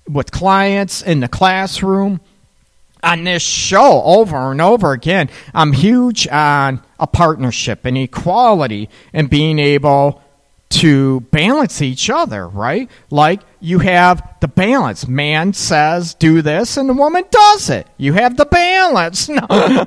with 0.08 0.30
clients 0.30 1.02
in 1.02 1.20
the 1.20 1.28
classroom 1.28 2.20
on 3.02 3.24
this 3.24 3.42
show 3.42 4.02
over 4.02 4.52
and 4.52 4.60
over 4.60 4.92
again. 4.92 5.28
I'm 5.54 5.72
huge 5.72 6.28
on 6.28 6.82
a 6.98 7.06
partnership 7.06 7.84
and 7.84 7.98
equality 7.98 8.88
and 9.12 9.28
being 9.28 9.58
able 9.58 10.22
to 10.70 11.20
balance 11.20 11.82
each 11.82 12.08
other, 12.08 12.48
right? 12.48 12.90
Like 13.10 13.40
you 13.62 13.78
have 13.78 14.36
the 14.40 14.48
balance. 14.48 15.06
Man 15.06 15.52
says 15.52 16.14
do 16.14 16.42
this 16.42 16.76
and 16.76 16.88
the 16.88 16.94
woman 16.94 17.22
does 17.30 17.70
it. 17.70 17.86
You 17.96 18.12
have 18.14 18.36
the 18.36 18.44
balance. 18.44 19.30
No. 19.42 19.46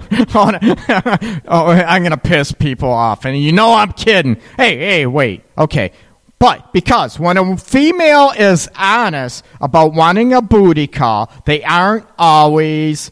oh, 1.47 1.69
I'm 1.69 2.01
going 2.01 2.11
to 2.11 2.17
piss 2.17 2.51
people 2.51 2.89
off. 2.89 3.25
And 3.25 3.37
you 3.37 3.51
know 3.51 3.73
I'm 3.73 3.91
kidding. 3.91 4.37
Hey, 4.57 4.77
hey, 4.77 5.05
wait. 5.05 5.43
Okay. 5.57 5.91
But 6.39 6.71
because 6.73 7.19
when 7.19 7.37
a 7.37 7.57
female 7.57 8.31
is 8.37 8.69
honest 8.75 9.43
about 9.59 9.93
wanting 9.93 10.33
a 10.33 10.41
booty 10.41 10.87
call, 10.87 11.31
they 11.45 11.63
aren't 11.63 12.07
always 12.17 13.11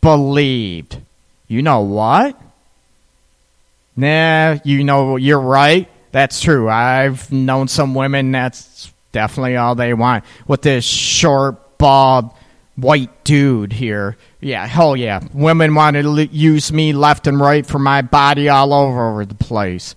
believed. 0.00 1.00
You 1.48 1.62
know 1.62 1.80
what? 1.80 2.40
Nah, 3.96 4.58
you 4.64 4.84
know, 4.84 5.16
you're 5.16 5.40
right. 5.40 5.88
That's 6.12 6.40
true. 6.40 6.68
I've 6.68 7.30
known 7.32 7.68
some 7.68 7.94
women 7.94 8.32
that's 8.32 8.92
definitely 9.14 9.56
all 9.56 9.74
they 9.74 9.94
want. 9.94 10.24
With 10.46 10.60
this 10.60 10.84
short, 10.84 11.78
bald, 11.78 12.30
white 12.76 13.24
dude 13.24 13.72
here. 13.72 14.18
Yeah, 14.40 14.66
hell 14.66 14.96
yeah. 14.96 15.20
Women 15.32 15.74
want 15.74 15.94
to 15.94 16.02
l- 16.02 16.18
use 16.20 16.72
me 16.72 16.92
left 16.92 17.26
and 17.26 17.40
right 17.40 17.64
for 17.64 17.78
my 17.78 18.02
body 18.02 18.50
all 18.50 18.74
over, 18.74 19.24
the 19.24 19.34
place. 19.34 19.94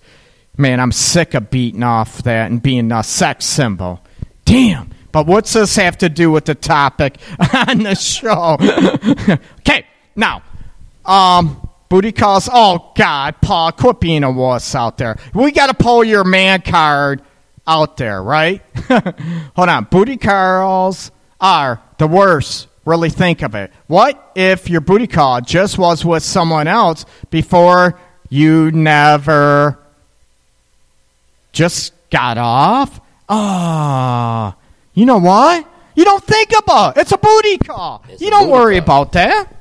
Man, 0.56 0.80
I'm 0.80 0.92
sick 0.92 1.34
of 1.34 1.50
beating 1.50 1.82
off 1.82 2.22
that 2.22 2.50
and 2.50 2.62
being 2.62 2.90
a 2.92 3.02
sex 3.02 3.44
symbol. 3.44 4.00
Damn. 4.44 4.90
But 5.10 5.26
what's 5.26 5.52
this 5.52 5.76
have 5.76 5.98
to 5.98 6.08
do 6.08 6.30
with 6.30 6.44
the 6.44 6.54
topic 6.54 7.18
on 7.68 7.80
the 7.80 7.94
show? 7.94 8.56
okay, 9.60 9.84
now, 10.14 10.42
um, 11.04 11.68
booty 11.88 12.12
calls. 12.12 12.48
Oh 12.52 12.92
God, 12.94 13.36
Paul, 13.40 13.72
quit 13.72 14.00
being 14.00 14.22
a 14.22 14.30
wuss 14.30 14.74
out 14.74 14.98
there. 14.98 15.16
We 15.34 15.50
got 15.50 15.68
to 15.68 15.74
pull 15.74 16.04
your 16.04 16.24
man 16.24 16.62
card 16.62 17.22
out 17.68 17.98
there, 17.98 18.20
right? 18.22 18.62
Hold 19.54 19.68
on, 19.68 19.84
booty 19.84 20.16
calls 20.16 21.12
are 21.40 21.80
the 21.98 22.08
worst. 22.08 22.66
Really 22.84 23.10
think 23.10 23.42
of 23.42 23.54
it. 23.54 23.70
What 23.86 24.32
if 24.34 24.70
your 24.70 24.80
booty 24.80 25.06
call 25.06 25.42
just 25.42 25.76
was 25.78 26.04
with 26.04 26.22
someone 26.22 26.66
else 26.66 27.04
before 27.28 28.00
you 28.30 28.70
never 28.72 29.78
just 31.52 31.92
got 32.10 32.38
off? 32.38 32.98
Ah, 33.28 34.56
you 34.94 35.04
know 35.04 35.18
what? 35.18 35.68
You 35.94 36.04
don't 36.04 36.24
think 36.24 36.52
about 36.56 36.96
it. 36.96 37.00
It's 37.02 37.12
a 37.12 37.18
booty 37.18 37.58
call. 37.58 38.02
It's 38.08 38.22
you 38.22 38.30
don't 38.30 38.48
worry 38.48 38.76
call. 38.80 38.84
about 39.02 39.12
that. 39.12 39.52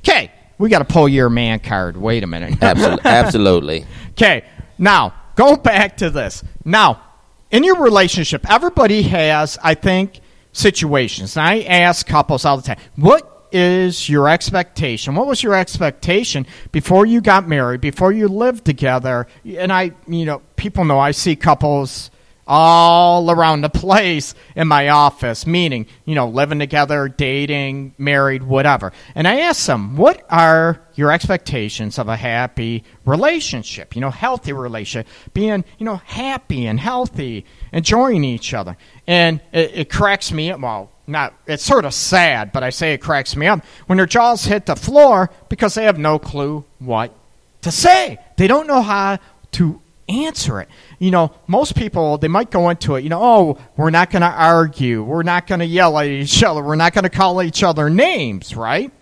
Okay, 0.00 0.32
we 0.58 0.68
got 0.68 0.80
to 0.80 0.84
pull 0.84 1.08
your 1.08 1.30
man 1.30 1.60
card. 1.60 1.96
Wait 1.96 2.24
a 2.24 2.26
minute. 2.26 2.60
Absolutely. 2.60 3.00
Absolutely. 3.04 3.86
Okay, 4.10 4.44
now 4.76 5.14
go 5.34 5.56
back 5.56 5.96
to 5.98 6.10
this. 6.10 6.42
Now, 6.64 7.02
in 7.50 7.64
your 7.64 7.80
relationship, 7.80 8.50
everybody 8.50 9.02
has, 9.02 9.58
I 9.62 9.74
think, 9.74 10.20
situations. 10.52 11.36
And 11.36 11.46
I 11.46 11.62
ask 11.62 12.06
couples 12.06 12.44
all 12.44 12.56
the 12.56 12.62
time, 12.62 12.78
what 12.96 13.48
is 13.52 14.08
your 14.08 14.28
expectation? 14.28 15.14
What 15.14 15.26
was 15.26 15.42
your 15.42 15.54
expectation 15.54 16.46
before 16.72 17.06
you 17.06 17.20
got 17.20 17.46
married, 17.46 17.80
before 17.80 18.10
you 18.10 18.26
lived 18.26 18.64
together? 18.64 19.28
And 19.44 19.72
I, 19.72 19.92
you 20.08 20.24
know, 20.24 20.42
people 20.56 20.84
know 20.84 20.98
I 20.98 21.12
see 21.12 21.36
couples 21.36 22.10
all 22.46 23.30
around 23.30 23.62
the 23.62 23.70
place 23.70 24.34
in 24.54 24.68
my 24.68 24.88
office, 24.90 25.46
meaning, 25.46 25.86
you 26.04 26.14
know, 26.14 26.28
living 26.28 26.58
together, 26.58 27.08
dating, 27.08 27.94
married, 27.96 28.42
whatever. 28.42 28.92
And 29.14 29.26
I 29.26 29.40
ask 29.40 29.66
them, 29.66 29.96
what 29.96 30.24
are 30.28 30.80
your 30.94 31.10
expectations 31.10 31.98
of 31.98 32.08
a 32.08 32.16
happy 32.16 32.84
relationship? 33.06 33.94
You 33.94 34.02
know, 34.02 34.10
healthy 34.10 34.52
relationship, 34.52 35.08
being, 35.32 35.64
you 35.78 35.86
know, 35.86 35.96
happy 36.04 36.66
and 36.66 36.78
healthy, 36.78 37.46
enjoying 37.72 38.24
each 38.24 38.52
other. 38.52 38.76
And 39.06 39.40
it, 39.52 39.70
it 39.74 39.90
cracks 39.90 40.30
me 40.32 40.50
up. 40.50 40.60
Well, 40.60 40.90
not, 41.06 41.34
it's 41.46 41.64
sort 41.64 41.84
of 41.84 41.92
sad, 41.92 42.52
but 42.52 42.62
I 42.62 42.70
say 42.70 42.94
it 42.94 42.98
cracks 42.98 43.36
me 43.36 43.46
up 43.46 43.64
when 43.86 43.98
their 43.98 44.06
jaws 44.06 44.44
hit 44.44 44.66
the 44.66 44.76
floor 44.76 45.30
because 45.48 45.74
they 45.74 45.84
have 45.84 45.98
no 45.98 46.18
clue 46.18 46.64
what 46.78 47.14
to 47.62 47.70
say. 47.70 48.18
They 48.36 48.46
don't 48.46 48.66
know 48.66 48.82
how 48.82 49.18
to 49.52 49.80
answer 50.08 50.60
it. 50.60 50.68
You 50.98 51.10
know, 51.10 51.32
most 51.46 51.74
people 51.76 52.18
they 52.18 52.28
might 52.28 52.50
go 52.50 52.68
into 52.70 52.94
it, 52.96 53.02
you 53.04 53.08
know, 53.10 53.20
oh, 53.22 53.58
we're 53.76 53.90
not 53.90 54.10
going 54.10 54.22
to 54.22 54.28
argue, 54.28 55.02
we're 55.02 55.22
not 55.22 55.46
going 55.46 55.60
to 55.60 55.66
yell 55.66 55.98
at 55.98 56.06
each 56.06 56.42
other, 56.42 56.62
we're 56.62 56.74
not 56.76 56.92
going 56.92 57.04
to 57.04 57.10
call 57.10 57.42
each 57.42 57.62
other 57.62 57.88
names, 57.90 58.54
right? 58.56 58.92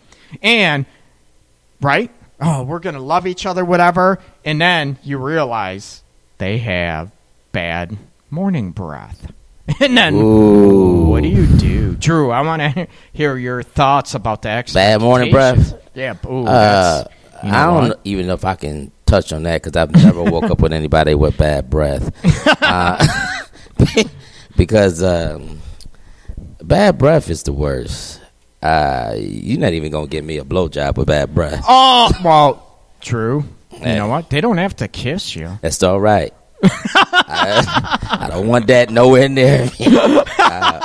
And 0.42 0.86
right? 1.80 2.10
Oh, 2.40 2.64
we're 2.64 2.80
going 2.80 2.94
to 2.96 3.00
love 3.02 3.26
each 3.26 3.46
other 3.46 3.64
whatever, 3.64 4.18
and 4.44 4.60
then 4.60 4.98
you 5.02 5.18
realize 5.18 6.02
they 6.38 6.58
have 6.58 7.10
bad 7.52 7.96
morning 8.30 8.70
breath. 8.70 9.32
And 9.80 9.96
then 9.96 10.16
Ooh. 10.16 11.04
what 11.04 11.22
do 11.22 11.28
you 11.28 11.46
do? 11.46 11.94
Drew, 11.94 12.30
I 12.32 12.40
want 12.42 12.60
to 12.74 12.88
hear 13.12 13.36
your 13.36 13.62
thoughts 13.62 14.14
about 14.14 14.42
the 14.42 14.64
Bad 14.74 15.00
morning 15.00 15.30
breath? 15.30 15.80
Yeah, 15.94 16.16
ooh, 16.26 16.44
Uh, 16.46 17.04
you 17.44 17.50
know 17.50 17.56
I 17.56 17.64
don't 17.66 17.88
what? 17.90 18.00
even 18.04 18.26
know 18.26 18.34
if 18.34 18.44
I 18.44 18.56
can 18.56 18.90
touch 19.12 19.32
on 19.32 19.42
that 19.42 19.62
because 19.62 19.76
I've 19.76 19.92
never 19.92 20.22
woke 20.22 20.44
up 20.50 20.60
with 20.60 20.72
anybody 20.72 21.14
with 21.14 21.36
bad 21.36 21.68
breath. 21.68 22.10
Uh, 22.62 23.06
because 24.56 25.02
um, 25.02 25.60
bad 26.62 26.96
breath 26.96 27.28
is 27.28 27.42
the 27.42 27.52
worst. 27.52 28.20
Uh, 28.62 29.14
you're 29.18 29.60
not 29.60 29.74
even 29.74 29.92
gonna 29.92 30.06
get 30.06 30.24
me 30.24 30.38
a 30.38 30.44
blowjob 30.44 30.96
with 30.96 31.08
bad 31.08 31.34
breath. 31.34 31.62
Oh, 31.68 32.10
well, 32.24 32.80
Drew. 33.00 33.44
You 33.72 33.96
know 33.96 34.06
what? 34.06 34.30
They 34.30 34.40
don't 34.40 34.58
have 34.58 34.76
to 34.76 34.88
kiss 34.88 35.36
you. 35.36 35.58
That's 35.60 35.82
all 35.82 36.00
right. 36.00 36.32
I, 36.64 37.98
I 38.22 38.28
don't 38.30 38.46
want 38.46 38.68
that 38.68 38.90
nowhere 38.90 39.28
near 39.28 39.64
me. 39.64 39.86
Uh, 40.38 40.80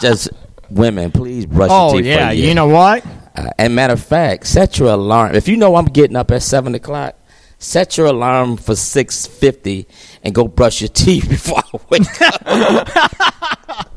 just 0.00 0.28
women, 0.68 1.12
please 1.12 1.46
brush 1.46 1.70
Oh 1.72 1.92
your 1.94 2.02
teeth. 2.02 2.06
yeah, 2.06 2.28
for 2.28 2.34
you 2.34 2.54
know 2.54 2.66
what? 2.66 3.06
Uh, 3.36 3.48
and 3.58 3.74
matter 3.74 3.92
of 3.92 4.02
fact, 4.02 4.46
set 4.46 4.78
your 4.78 4.88
alarm. 4.88 5.34
If 5.34 5.46
you 5.48 5.56
know 5.56 5.76
I'm 5.76 5.84
getting 5.86 6.16
up 6.16 6.30
at 6.32 6.42
seven 6.42 6.74
o'clock, 6.74 7.14
set 7.60 7.96
your 7.96 8.06
alarm 8.08 8.56
for 8.56 8.74
six 8.74 9.26
fifty 9.26 9.86
and 10.24 10.34
go 10.34 10.48
brush 10.48 10.80
your 10.80 10.88
teeth 10.88 11.28
before 11.28 11.58
I 11.58 11.78
wake 11.88 12.22
up. 12.22 13.86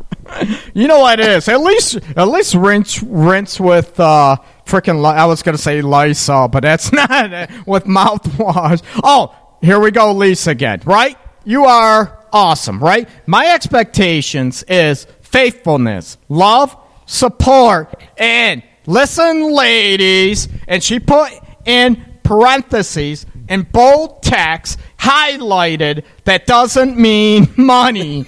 You 0.73 0.87
know 0.87 0.99
what 0.99 1.19
it 1.19 1.27
is. 1.27 1.47
At 1.47 1.61
least, 1.61 1.99
at 2.15 2.27
least 2.27 2.55
rinse, 2.55 3.03
rinse 3.03 3.59
with 3.59 3.99
uh, 3.99 4.37
freaking. 4.65 5.05
I 5.05 5.25
was 5.25 5.43
gonna 5.43 5.59
say 5.59 5.81
Lysol, 5.81 6.47
but 6.47 6.63
that's 6.63 6.91
not 6.93 7.31
it. 7.31 7.49
with 7.67 7.83
mouthwash. 7.85 8.81
Oh, 9.03 9.35
here 9.61 9.79
we 9.79 9.91
go, 9.91 10.11
Lisa 10.11 10.51
again. 10.51 10.81
Right? 10.85 11.17
You 11.45 11.65
are 11.65 12.25
awesome, 12.31 12.79
right? 12.79 13.07
My 13.27 13.53
expectations 13.53 14.63
is 14.63 15.05
faithfulness, 15.21 16.17
love, 16.29 16.75
support, 17.05 17.93
and 18.17 18.63
listen, 18.87 19.51
ladies. 19.53 20.47
And 20.67 20.83
she 20.83 20.99
put 20.99 21.31
in 21.65 22.03
parentheses 22.23 23.25
in 23.49 23.63
bold 23.63 24.23
text 24.23 24.79
highlighted 24.97 26.03
that 26.25 26.45
doesn't 26.47 26.97
mean 26.97 27.47
money. 27.57 28.25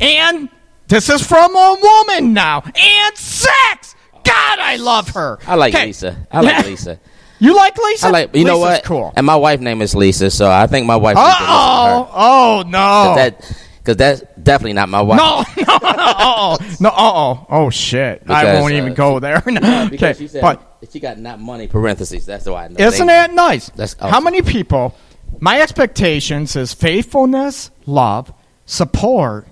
and 0.00 0.48
this 0.88 1.08
is 1.10 1.26
from 1.26 1.54
a 1.56 1.76
woman 1.82 2.32
now. 2.32 2.62
And 2.64 3.16
sex. 3.16 3.94
God, 4.24 4.58
I 4.58 4.76
love 4.76 5.10
her. 5.10 5.38
I 5.46 5.54
like 5.54 5.72
'Kay. 5.74 5.86
Lisa. 5.86 6.26
I 6.30 6.40
like 6.40 6.64
Lisa. 6.66 6.98
You 7.40 7.54
like 7.54 7.76
Lisa? 7.78 8.06
I 8.08 8.10
like. 8.10 8.34
You 8.34 8.44
know 8.44 8.58
what? 8.58 8.82
Cool. 8.84 9.12
And 9.16 9.24
my 9.24 9.36
wife 9.36 9.60
name 9.60 9.80
is 9.80 9.94
Lisa, 9.94 10.30
so 10.30 10.50
I 10.50 10.66
think 10.66 10.86
my 10.86 10.96
wife. 10.96 11.16
needs 11.16 11.26
to 11.26 11.30
listen 11.32 11.46
to 11.46 11.52
Oh, 11.52 12.10
oh 12.14 12.64
no. 12.66 12.78
'Cause 12.78 13.16
that 13.16 13.64
because 13.78 13.96
that's 13.96 14.22
definitely 14.42 14.74
not 14.74 14.88
my 14.90 15.00
wife. 15.00 15.18
no, 15.18 15.44
no, 15.66 15.78
no, 15.82 16.58
no, 16.80 16.92
oh, 16.94 17.46
oh, 17.48 17.70
shit! 17.70 18.22
I 18.28 18.60
won't 18.60 18.74
uh, 18.74 18.76
even 18.76 18.92
go 18.92 19.18
there. 19.18 19.40
Because 19.40 19.92
okay, 19.92 20.12
she 20.14 20.28
said 20.28 20.42
but 20.42 20.67
she 20.90 21.00
got 21.00 21.18
not 21.18 21.40
money 21.40 21.66
parentheses. 21.66 22.26
That's 22.26 22.46
why 22.46 22.64
I 22.64 22.68
know. 22.68 22.76
Isn't 22.78 23.06
They- 23.06 23.12
that 23.12 23.32
nice? 23.32 23.70
That's 23.74 23.96
How 24.00 24.20
many 24.20 24.42
people? 24.42 24.94
My 25.40 25.60
expectations 25.60 26.56
is 26.56 26.72
faithfulness, 26.72 27.70
love, 27.86 28.32
support, 28.66 29.46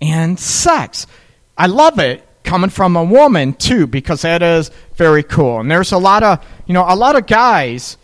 and 0.00 0.38
sex. 0.38 1.06
I 1.56 1.66
love 1.66 1.98
it 1.98 2.26
coming 2.42 2.70
from 2.70 2.96
a 2.96 3.04
woman 3.04 3.54
too 3.54 3.86
because 3.86 4.22
that 4.22 4.42
is 4.42 4.70
very 4.96 5.22
cool. 5.22 5.60
And 5.60 5.70
there's 5.70 5.92
a 5.92 5.98
lot 5.98 6.22
of 6.22 6.44
you 6.66 6.74
know 6.74 6.84
a 6.86 6.96
lot 6.96 7.16
of 7.16 7.26
guys 7.26 7.96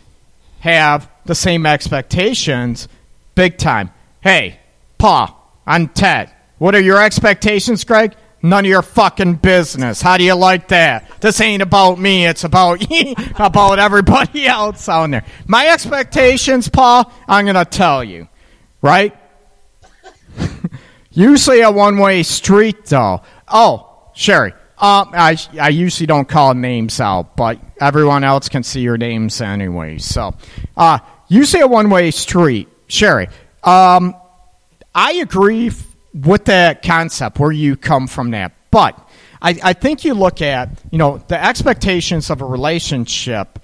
have 0.59 1.09
the 1.25 1.35
same 1.35 1.65
expectations, 1.65 2.87
big 3.35 3.57
time. 3.57 3.91
Hey, 4.21 4.59
Pa, 4.97 5.35
I'm 5.65 5.87
Ted. 5.87 6.31
What 6.59 6.75
are 6.75 6.81
your 6.81 7.01
expectations, 7.01 7.83
Greg? 7.83 8.13
None 8.43 8.65
of 8.65 8.69
your 8.69 8.81
fucking 8.81 9.35
business. 9.35 10.01
How 10.01 10.17
do 10.17 10.23
you 10.23 10.33
like 10.33 10.69
that? 10.69 11.21
This 11.21 11.39
ain't 11.41 11.61
about 11.61 11.99
me. 11.99 12.25
It's 12.25 12.43
about 12.43 12.83
about 13.39 13.77
everybody 13.77 14.47
else 14.47 14.89
out 14.89 15.11
there. 15.11 15.25
My 15.47 15.67
expectations, 15.67 16.67
Paul, 16.67 17.11
I'm 17.27 17.45
gonna 17.45 17.65
tell 17.65 18.03
you, 18.03 18.27
right? 18.81 19.15
usually 21.11 21.61
a 21.61 21.69
one-way 21.71 22.23
street, 22.23 22.85
though. 22.85 23.21
Oh, 23.47 24.09
Sherry. 24.13 24.53
Um, 24.77 25.11
I 25.13 25.37
I 25.59 25.69
usually 25.69 26.07
don't 26.07 26.27
call 26.27 26.55
names 26.55 26.99
out, 26.99 27.35
but 27.35 27.59
everyone 27.79 28.23
else 28.23 28.49
can 28.49 28.63
see 28.63 28.81
your 28.81 28.97
names 28.97 29.39
anyway. 29.39 29.99
So, 29.99 30.33
uh, 30.75 30.97
usually 31.27 31.61
a 31.61 31.67
one-way 31.67 32.09
street, 32.09 32.67
Sherry. 32.87 33.27
Um, 33.63 34.15
I 34.95 35.13
agree 35.13 35.69
with 36.13 36.45
that 36.45 36.81
concept 36.81 37.39
where 37.39 37.51
you 37.51 37.75
come 37.75 38.07
from 38.07 38.31
that, 38.31 38.53
but 38.69 38.97
I, 39.41 39.57
I 39.63 39.73
think 39.73 40.03
you 40.03 40.13
look 40.13 40.41
at 40.41 40.69
you 40.91 40.97
know 40.97 41.21
the 41.27 41.43
expectations 41.43 42.29
of 42.29 42.41
a 42.41 42.45
relationship 42.45 43.59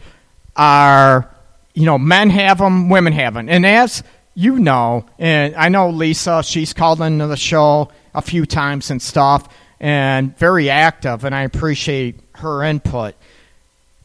are 0.56 1.30
you 1.74 1.86
know 1.86 1.98
men 1.98 2.30
have 2.30 2.58
them, 2.58 2.90
women 2.90 3.14
have 3.14 3.34
them, 3.34 3.50
and 3.50 3.66
as 3.66 4.04
you 4.34 4.60
know, 4.60 5.06
and 5.18 5.56
I 5.56 5.70
know 5.70 5.90
Lisa, 5.90 6.44
she's 6.44 6.74
called 6.74 7.02
into 7.02 7.28
the 7.28 7.38
show 7.38 7.90
a 8.14 8.22
few 8.22 8.46
times 8.46 8.92
and 8.92 9.02
stuff, 9.02 9.54
and 9.80 10.38
very 10.38 10.70
active, 10.70 11.24
and 11.24 11.34
I 11.34 11.44
appreciate 11.44 12.20
her 12.36 12.64
input. 12.64 13.16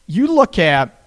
You 0.07 0.27
look 0.27 0.59
at 0.59 0.99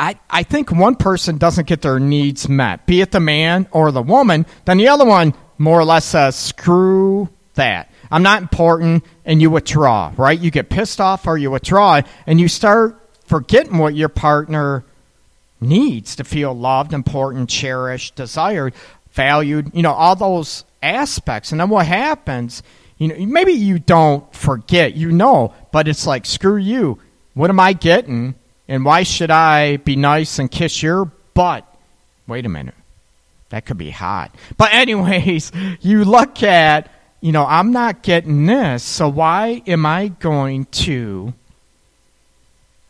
I, 0.00 0.18
I 0.30 0.44
think 0.44 0.70
one 0.70 0.94
person 0.94 1.38
doesn't 1.38 1.66
get 1.66 1.82
their 1.82 1.98
needs 1.98 2.48
met, 2.48 2.86
be 2.86 3.00
it 3.00 3.10
the 3.10 3.20
man 3.20 3.66
or 3.72 3.90
the 3.90 4.02
woman, 4.02 4.46
then 4.64 4.78
the 4.78 4.88
other 4.88 5.04
one 5.04 5.34
more 5.58 5.78
or 5.78 5.84
less 5.84 6.04
says, 6.04 6.36
screw 6.36 7.28
that. 7.54 7.90
I'm 8.10 8.22
not 8.22 8.40
important, 8.40 9.04
and 9.24 9.42
you 9.42 9.50
withdraw, 9.50 10.12
right? 10.16 10.38
You 10.38 10.50
get 10.50 10.70
pissed 10.70 11.00
off 11.00 11.26
or 11.26 11.36
you 11.36 11.50
withdraw, 11.50 12.00
and 12.26 12.40
you 12.40 12.48
start 12.48 12.96
forgetting 13.26 13.76
what 13.76 13.94
your 13.94 14.08
partner 14.08 14.84
needs 15.60 16.16
to 16.16 16.24
feel 16.24 16.54
loved, 16.54 16.94
important, 16.94 17.50
cherished, 17.50 18.14
desired, 18.14 18.72
valued, 19.10 19.72
you 19.74 19.82
know, 19.82 19.92
all 19.92 20.16
those 20.16 20.64
aspects. 20.82 21.52
And 21.52 21.60
then 21.60 21.68
what 21.68 21.86
happens, 21.86 22.62
you 22.96 23.08
know, 23.08 23.26
maybe 23.26 23.52
you 23.52 23.78
don't 23.78 24.32
forget, 24.34 24.94
you 24.94 25.12
know, 25.12 25.52
but 25.72 25.88
it's 25.88 26.06
like, 26.06 26.24
screw 26.24 26.56
you. 26.56 26.98
What 27.34 27.50
am 27.50 27.60
I 27.60 27.72
getting? 27.72 28.36
And 28.68 28.84
why 28.84 29.02
should 29.02 29.30
I 29.30 29.78
be 29.78 29.96
nice 29.96 30.38
and 30.38 30.50
kiss 30.50 30.82
your 30.82 31.06
butt? 31.34 31.66
Wait 32.26 32.46
a 32.46 32.48
minute. 32.48 32.74
That 33.50 33.64
could 33.66 33.78
be 33.78 33.90
hot. 33.90 34.34
But, 34.56 34.72
anyways, 34.72 35.52
you 35.80 36.04
look 36.04 36.42
at 36.42 36.90
you 37.20 37.32
know, 37.32 37.44
I'm 37.44 37.72
not 37.72 38.02
getting 38.02 38.46
this, 38.46 38.82
so 38.84 39.08
why 39.08 39.62
am 39.66 39.84
I 39.84 40.08
going 40.08 40.66
to 40.66 41.34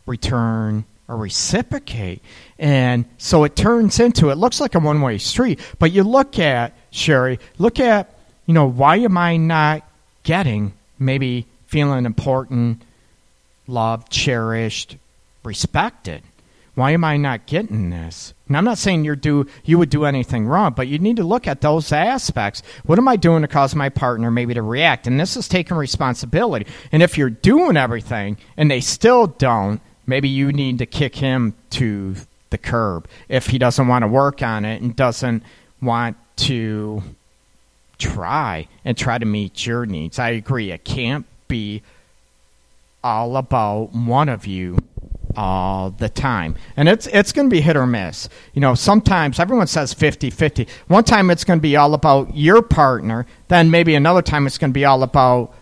return 0.05 0.85
or 1.07 1.17
reciprocate? 1.17 2.21
And 2.59 3.05
so 3.17 3.43
it 3.43 3.55
turns 3.55 3.99
into, 3.99 4.29
it 4.29 4.37
looks 4.37 4.61
like 4.61 4.75
a 4.75 4.79
one 4.79 5.01
way 5.01 5.17
street, 5.17 5.59
but 5.79 5.91
you 5.91 6.03
look 6.03 6.37
at, 6.37 6.73
Sherry, 6.91 7.39
look 7.57 7.79
at, 7.79 8.13
you 8.45 8.53
know, 8.53 8.67
why 8.67 8.97
am 8.97 9.17
I 9.17 9.37
not 9.37 9.83
getting 10.23 10.73
maybe 10.99 11.47
feeling 11.65 12.05
important, 12.05 12.83
loved, 13.67 14.11
cherished, 14.11 14.97
respected? 15.43 16.21
Why 16.75 16.91
am 16.91 17.03
I 17.03 17.17
not 17.17 17.47
getting 17.47 17.89
this? 17.89 18.33
And 18.49 18.57
I'm 18.57 18.65
not 18.65 18.79
saying 18.79 19.05
you 19.05 19.15
do 19.15 19.45
you 19.63 19.77
would 19.77 19.91
do 19.91 20.05
anything 20.05 20.47
wrong, 20.47 20.73
but 20.75 20.87
you 20.87 20.97
need 20.97 21.17
to 21.17 21.23
look 21.23 21.47
at 21.47 21.61
those 21.61 21.91
aspects. 21.91 22.63
What 22.83 22.97
am 22.97 23.07
I 23.07 23.15
doing 23.15 23.43
to 23.43 23.47
cause 23.47 23.75
my 23.75 23.89
partner 23.89 24.31
maybe 24.31 24.55
to 24.55 24.63
react? 24.63 25.05
And 25.07 25.19
this 25.19 25.37
is 25.37 25.47
taking 25.47 25.77
responsibility. 25.77 26.65
And 26.91 27.03
if 27.03 27.17
you're 27.17 27.29
doing 27.29 27.77
everything 27.77 28.37
and 28.57 28.69
they 28.69 28.81
still 28.81 29.27
don't, 29.27 29.81
maybe 30.07 30.27
you 30.27 30.51
need 30.51 30.79
to 30.79 30.87
kick 30.87 31.15
him 31.15 31.53
to 31.71 32.15
the 32.49 32.57
curb 32.57 33.07
if 33.29 33.47
he 33.47 33.59
doesn't 33.59 33.87
want 33.87 34.01
to 34.01 34.07
work 34.07 34.41
on 34.41 34.65
it 34.65 34.81
and 34.81 34.95
doesn't 34.95 35.43
want 35.79 36.17
to 36.37 37.03
try 37.99 38.67
and 38.83 38.97
try 38.97 39.19
to 39.19 39.25
meet 39.25 39.67
your 39.67 39.85
needs. 39.85 40.17
I 40.17 40.29
agree. 40.29 40.71
It 40.71 40.83
can't 40.83 41.27
be 41.47 41.83
all 43.03 43.37
about 43.37 43.93
one 43.93 44.27
of 44.27 44.47
you 44.47 44.79
all 45.35 45.91
the 45.91 46.09
time. 46.09 46.55
And 46.75 46.89
it's 46.89 47.07
it's 47.07 47.31
going 47.31 47.49
to 47.49 47.53
be 47.53 47.61
hit 47.61 47.75
or 47.77 47.85
miss. 47.87 48.29
You 48.53 48.61
know, 48.61 48.75
sometimes 48.75 49.39
everyone 49.39 49.67
says 49.67 49.93
50-50. 49.93 50.67
One 50.87 51.03
time 51.03 51.29
it's 51.29 51.43
going 51.43 51.59
to 51.59 51.61
be 51.61 51.75
all 51.75 51.93
about 51.93 52.35
your 52.35 52.61
partner, 52.61 53.25
then 53.47 53.71
maybe 53.71 53.95
another 53.95 54.21
time 54.21 54.47
it's 54.47 54.57
going 54.57 54.71
to 54.71 54.73
be 54.73 54.85
all 54.85 55.03
about 55.03 55.53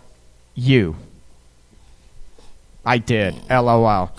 you. 0.54 0.96
I 2.84 2.98
did. 2.98 3.34
LOL. 3.50 4.10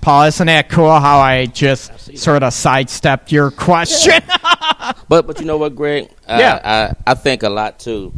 Paul, 0.00 0.24
isn't 0.24 0.46
that 0.46 0.68
cool 0.68 0.98
how 1.00 1.18
I 1.18 1.46
just 1.46 2.16
sort 2.16 2.42
of 2.42 2.52
sidestepped 2.52 3.32
your 3.32 3.50
question? 3.50 4.22
But 5.08 5.26
but 5.26 5.38
you 5.40 5.46
know 5.46 5.56
what, 5.56 5.74
Greg? 5.74 6.04
Uh, 6.28 6.36
Yeah. 6.38 6.94
I, 7.06 7.10
I 7.10 7.14
think 7.14 7.42
a 7.42 7.48
lot 7.48 7.78
too 7.78 8.12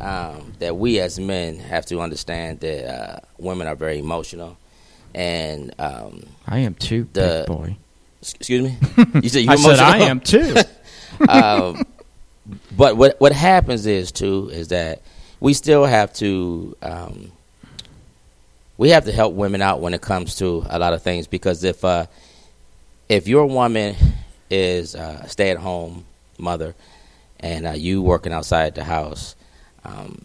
um, 0.00 0.52
that 0.58 0.76
we 0.76 0.98
as 1.00 1.18
men 1.18 1.56
have 1.58 1.86
to 1.86 2.00
understand 2.00 2.60
that 2.60 2.86
uh, 2.86 3.20
women 3.38 3.66
are 3.66 3.74
very 3.74 3.98
emotional, 3.98 4.56
and 5.14 5.74
um, 5.78 6.24
I 6.46 6.58
am 6.60 6.74
too, 6.74 7.08
The- 7.12 7.44
big 7.46 7.56
boy. 7.56 7.76
excuse 8.20 8.62
me, 8.62 8.78
you 9.22 9.28
said 9.28 9.40
you 9.44 9.50
I 9.50 9.56
said. 9.56 9.78
I 9.78 9.98
am 9.98 10.20
too. 10.20 10.54
um, 11.28 11.82
but 12.76 12.96
what 12.96 13.20
what 13.20 13.32
happens 13.32 13.86
is 13.86 14.10
too 14.12 14.48
is 14.52 14.68
that 14.68 15.02
we 15.40 15.54
still 15.54 15.84
have 15.84 16.12
to 16.14 16.76
um, 16.82 17.32
we 18.76 18.90
have 18.90 19.04
to 19.04 19.12
help 19.12 19.34
women 19.34 19.62
out 19.62 19.80
when 19.80 19.94
it 19.94 20.00
comes 20.00 20.36
to 20.36 20.64
a 20.68 20.78
lot 20.78 20.92
of 20.92 21.02
things 21.02 21.26
because 21.26 21.64
if 21.64 21.84
uh, 21.84 22.06
if 23.08 23.28
your 23.28 23.46
woman 23.46 23.96
is 24.50 24.94
a 24.94 25.26
stay 25.28 25.50
at 25.50 25.58
home 25.58 26.04
mother 26.38 26.74
and 27.40 27.66
uh, 27.66 27.70
you 27.72 28.02
working 28.02 28.32
outside 28.32 28.74
the 28.74 28.84
house, 28.84 29.34
um, 29.84 30.20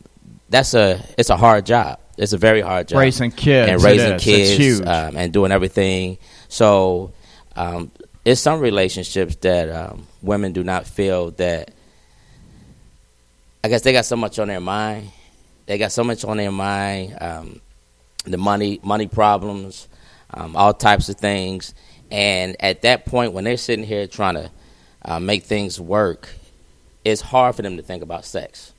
that's 0.49 0.73
a 0.73 1.03
it's 1.17 1.29
a 1.29 1.37
hard 1.37 1.65
job. 1.65 1.99
It's 2.17 2.33
a 2.33 2.37
very 2.37 2.61
hard 2.61 2.87
job 2.87 2.99
Raising 2.99 3.31
kids. 3.31 3.71
and 3.71 3.83
raising 3.83 4.13
is. 4.13 4.23
kids 4.23 4.81
um, 4.81 5.17
and 5.17 5.33
doing 5.33 5.51
everything. 5.51 6.17
So 6.47 7.13
um, 7.55 7.91
it's 8.23 8.41
some 8.41 8.59
relationships 8.59 9.35
that 9.37 9.69
um, 9.69 10.07
women 10.21 10.53
do 10.53 10.63
not 10.63 10.87
feel 10.87 11.31
that. 11.31 11.71
I 13.63 13.67
guess 13.67 13.81
they 13.81 13.91
got 13.93 14.05
so 14.05 14.15
much 14.15 14.37
on 14.39 14.47
their 14.47 14.59
mind. 14.59 15.11
They 15.65 15.77
got 15.77 15.91
so 15.91 16.03
much 16.03 16.23
on 16.23 16.37
their 16.37 16.51
mind. 16.51 17.17
Um, 17.19 17.61
the 18.23 18.37
money, 18.37 18.79
money 18.83 19.07
problems, 19.07 19.87
um, 20.33 20.55
all 20.55 20.73
types 20.73 21.09
of 21.09 21.17
things. 21.17 21.73
And 22.11 22.55
at 22.59 22.83
that 22.83 23.05
point, 23.05 23.33
when 23.33 23.43
they're 23.43 23.57
sitting 23.57 23.85
here 23.85 24.07
trying 24.07 24.35
to 24.35 24.51
uh, 25.03 25.19
make 25.19 25.43
things 25.43 25.79
work, 25.79 26.29
it's 27.03 27.21
hard 27.21 27.55
for 27.55 27.61
them 27.61 27.77
to 27.77 27.83
think 27.83 28.03
about 28.03 28.25
sex 28.25 28.73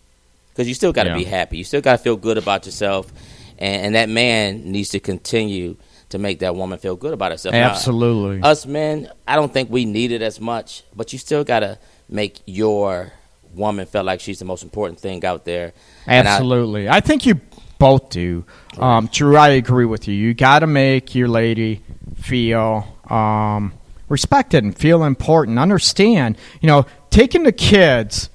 because 0.57 0.67
you 0.67 0.73
still 0.75 0.93
got 0.93 1.03
to 1.05 1.11
Yeah. 1.11 1.17
be 1.17 1.25
happy. 1.25 1.59
You 1.59 1.65
still 1.65 1.83
got 1.83 1.93
to 1.93 1.99
feel 1.99 2.17
good 2.17 2.39
about 2.39 2.65
yourself, 2.65 3.13
and, 3.59 3.87
and 3.87 3.95
that 3.95 4.09
man 4.09 4.73
needs 4.73 4.89
to 4.91 5.01
continue 5.01 5.77
to 6.09 6.19
make 6.19 6.39
that 6.39 6.57
woman 6.57 6.79
feel 6.79 6.97
good 6.97 7.13
about 7.13 7.33
herself. 7.33 7.53
Now, 7.53 7.71
Absolutely. 7.71 8.41
us 8.41 8.65
men, 8.65 9.11
I 9.29 9.37
don't 9.37 9.53
think 9.53 9.71
we 9.71 9.85
need 9.85 10.13
it 10.13 10.23
as 10.23 10.41
much, 10.41 10.83
but 10.95 11.13
you 11.13 11.19
still 11.19 11.45
got 11.45 11.61
to 11.61 11.79
make 12.09 12.41
your 12.47 13.13
woman 13.55 13.87
feel 13.87 14.05
like 14.05 14.21
she's 14.21 14.39
the 14.39 14.45
most 14.45 14.63
important 14.63 14.99
thing 15.01 15.25
out 15.27 15.45
there. 15.45 15.75
And 16.07 16.27
I- 16.27 16.31
Absolutely. 16.33 16.89
I, 16.89 17.01
think 17.01 17.27
you 17.27 17.41
both 17.79 18.09
do. 18.11 18.45
Um, 18.79 19.09
Drew, 19.13 19.37
I 19.37 19.49
agree 19.51 19.85
with 19.85 20.09
you. 20.09 20.15
You 20.15 20.33
got 20.33 20.61
to 20.61 20.67
make 20.67 21.15
your 21.15 21.29
lady 21.29 21.83
feel 22.15 22.87
um, 23.11 23.73
respected 24.09 24.65
and 24.65 24.77
feel 24.77 25.05
important. 25.05 25.59
Understand, 25.59 26.39
you 26.61 26.67
know, 26.69 26.87
taking 27.11 27.43
the 27.43 27.53
kids, 27.53 28.31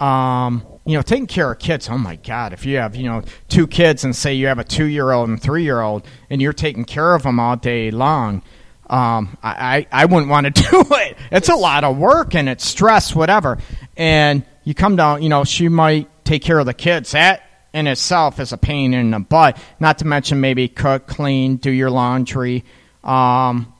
um, 0.00 0.66
you 0.84 0.96
know, 0.96 1.02
taking 1.02 1.26
care 1.26 1.50
of 1.52 1.58
kids. 1.58 1.88
Oh 1.88 1.98
my 1.98 2.16
God! 2.16 2.52
If 2.52 2.66
you 2.66 2.78
have, 2.78 2.96
you 2.96 3.04
know, 3.04 3.22
two 3.48 3.66
kids 3.66 4.04
and 4.04 4.14
say 4.14 4.34
you 4.34 4.48
have 4.48 4.58
a 4.58 4.64
two-year-old 4.64 5.28
and 5.28 5.40
three-year-old, 5.40 6.06
and 6.28 6.42
you're 6.42 6.52
taking 6.52 6.84
care 6.84 7.14
of 7.14 7.22
them 7.22 7.38
all 7.38 7.56
day 7.56 7.90
long. 7.90 8.42
Um, 8.90 9.38
I, 9.42 9.86
I 9.92 10.02
I 10.02 10.04
wouldn't 10.06 10.30
want 10.30 10.54
to 10.54 10.62
do 10.70 10.84
it. 10.90 11.16
It's 11.30 11.48
a 11.48 11.54
lot 11.54 11.84
of 11.84 11.96
work 11.96 12.34
and 12.34 12.48
it's 12.48 12.66
stress, 12.66 13.14
whatever. 13.14 13.58
And 13.96 14.44
you 14.64 14.74
come 14.74 14.96
down, 14.96 15.22
you 15.22 15.28
know, 15.28 15.44
she 15.44 15.68
might 15.68 16.08
take 16.24 16.42
care 16.42 16.58
of 16.58 16.66
the 16.66 16.74
kids. 16.74 17.12
That 17.12 17.42
in 17.72 17.86
itself 17.86 18.38
is 18.40 18.52
a 18.52 18.58
pain 18.58 18.94
in 18.94 19.10
the 19.10 19.20
butt. 19.20 19.56
Not 19.80 19.98
to 19.98 20.06
mention 20.06 20.40
maybe 20.40 20.68
cook, 20.68 21.06
clean, 21.06 21.56
do 21.56 21.70
your 21.70 21.90
laundry, 21.90 22.64
um, 23.02 23.71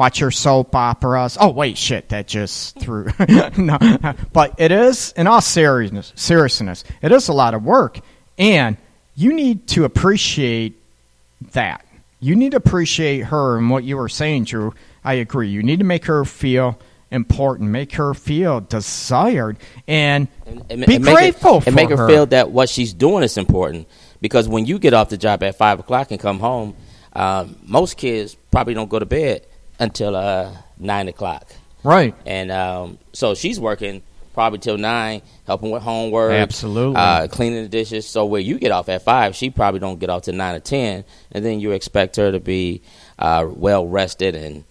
watch 0.00 0.18
your 0.18 0.30
soap 0.30 0.74
operas. 0.74 1.36
Oh 1.38 1.50
wait, 1.50 1.76
shit, 1.76 2.08
that 2.08 2.26
just 2.26 2.78
threw. 2.78 3.08
no, 3.58 3.76
but 4.32 4.54
it 4.56 4.72
is 4.72 5.12
in 5.12 5.26
all 5.26 5.42
seriousness. 5.42 6.14
Seriousness, 6.16 6.84
it 7.02 7.12
is 7.12 7.28
a 7.28 7.34
lot 7.34 7.52
of 7.52 7.62
work, 7.62 8.00
and 8.38 8.78
you 9.14 9.34
need 9.34 9.66
to 9.68 9.84
appreciate 9.84 10.80
that. 11.52 11.84
You 12.18 12.34
need 12.34 12.52
to 12.52 12.56
appreciate 12.56 13.26
her 13.26 13.58
and 13.58 13.68
what 13.68 13.84
you 13.84 13.98
were 13.98 14.08
saying, 14.08 14.44
Drew. 14.44 14.72
I 15.04 15.14
agree. 15.14 15.50
You 15.50 15.62
need 15.62 15.80
to 15.80 15.84
make 15.84 16.06
her 16.06 16.24
feel 16.24 16.78
important, 17.10 17.68
make 17.68 17.92
her 17.92 18.14
feel 18.14 18.60
desired, 18.62 19.58
and, 19.86 20.28
and, 20.46 20.64
and, 20.70 20.86
be 20.86 20.94
and 20.96 21.04
make 21.04 21.14
grateful 21.14 21.58
it, 21.58 21.64
for 21.64 21.68
and 21.68 21.76
make 21.76 21.90
her, 21.90 21.98
her. 21.98 22.08
feel 22.08 22.24
that 22.26 22.50
what 22.50 22.70
she's 22.70 22.94
doing 22.94 23.22
is 23.22 23.36
important. 23.36 23.86
Because 24.22 24.48
when 24.48 24.64
you 24.64 24.78
get 24.78 24.94
off 24.94 25.10
the 25.10 25.18
job 25.18 25.42
at 25.42 25.58
five 25.58 25.78
o'clock 25.78 26.10
and 26.10 26.18
come 26.18 26.38
home, 26.40 26.74
um, 27.12 27.56
most 27.66 27.98
kids 27.98 28.34
probably 28.50 28.72
don't 28.72 28.88
go 28.88 28.98
to 28.98 29.06
bed 29.06 29.46
until 29.80 30.14
uh, 30.14 30.54
nine 30.78 31.08
o'clock, 31.08 31.50
right. 31.82 32.14
and 32.24 32.52
um, 32.52 32.98
so 33.12 33.34
she's 33.34 33.58
working 33.58 34.02
probably 34.32 34.60
till 34.60 34.78
nine, 34.78 35.22
helping 35.46 35.70
with 35.70 35.82
homework, 35.82 36.32
Absolutely. 36.32 36.96
uh, 36.96 37.26
cleaning 37.26 37.62
the 37.62 37.68
dishes. 37.68 38.06
So 38.06 38.26
where 38.26 38.40
you 38.40 38.58
get 38.58 38.70
off 38.70 38.88
at 38.88 39.02
five, 39.02 39.34
she 39.34 39.50
probably 39.50 39.80
don't 39.80 39.98
get 39.98 40.08
off 40.08 40.22
till 40.22 40.34
nine 40.34 40.54
or 40.54 40.60
ten, 40.60 41.04
and 41.32 41.44
then 41.44 41.60
you 41.60 41.72
expect 41.72 42.16
her 42.16 42.30
to 42.30 42.38
be 42.40 42.82
uh, 43.18 43.46
well 43.48 43.86
rested 43.86 44.36
and 44.36 44.64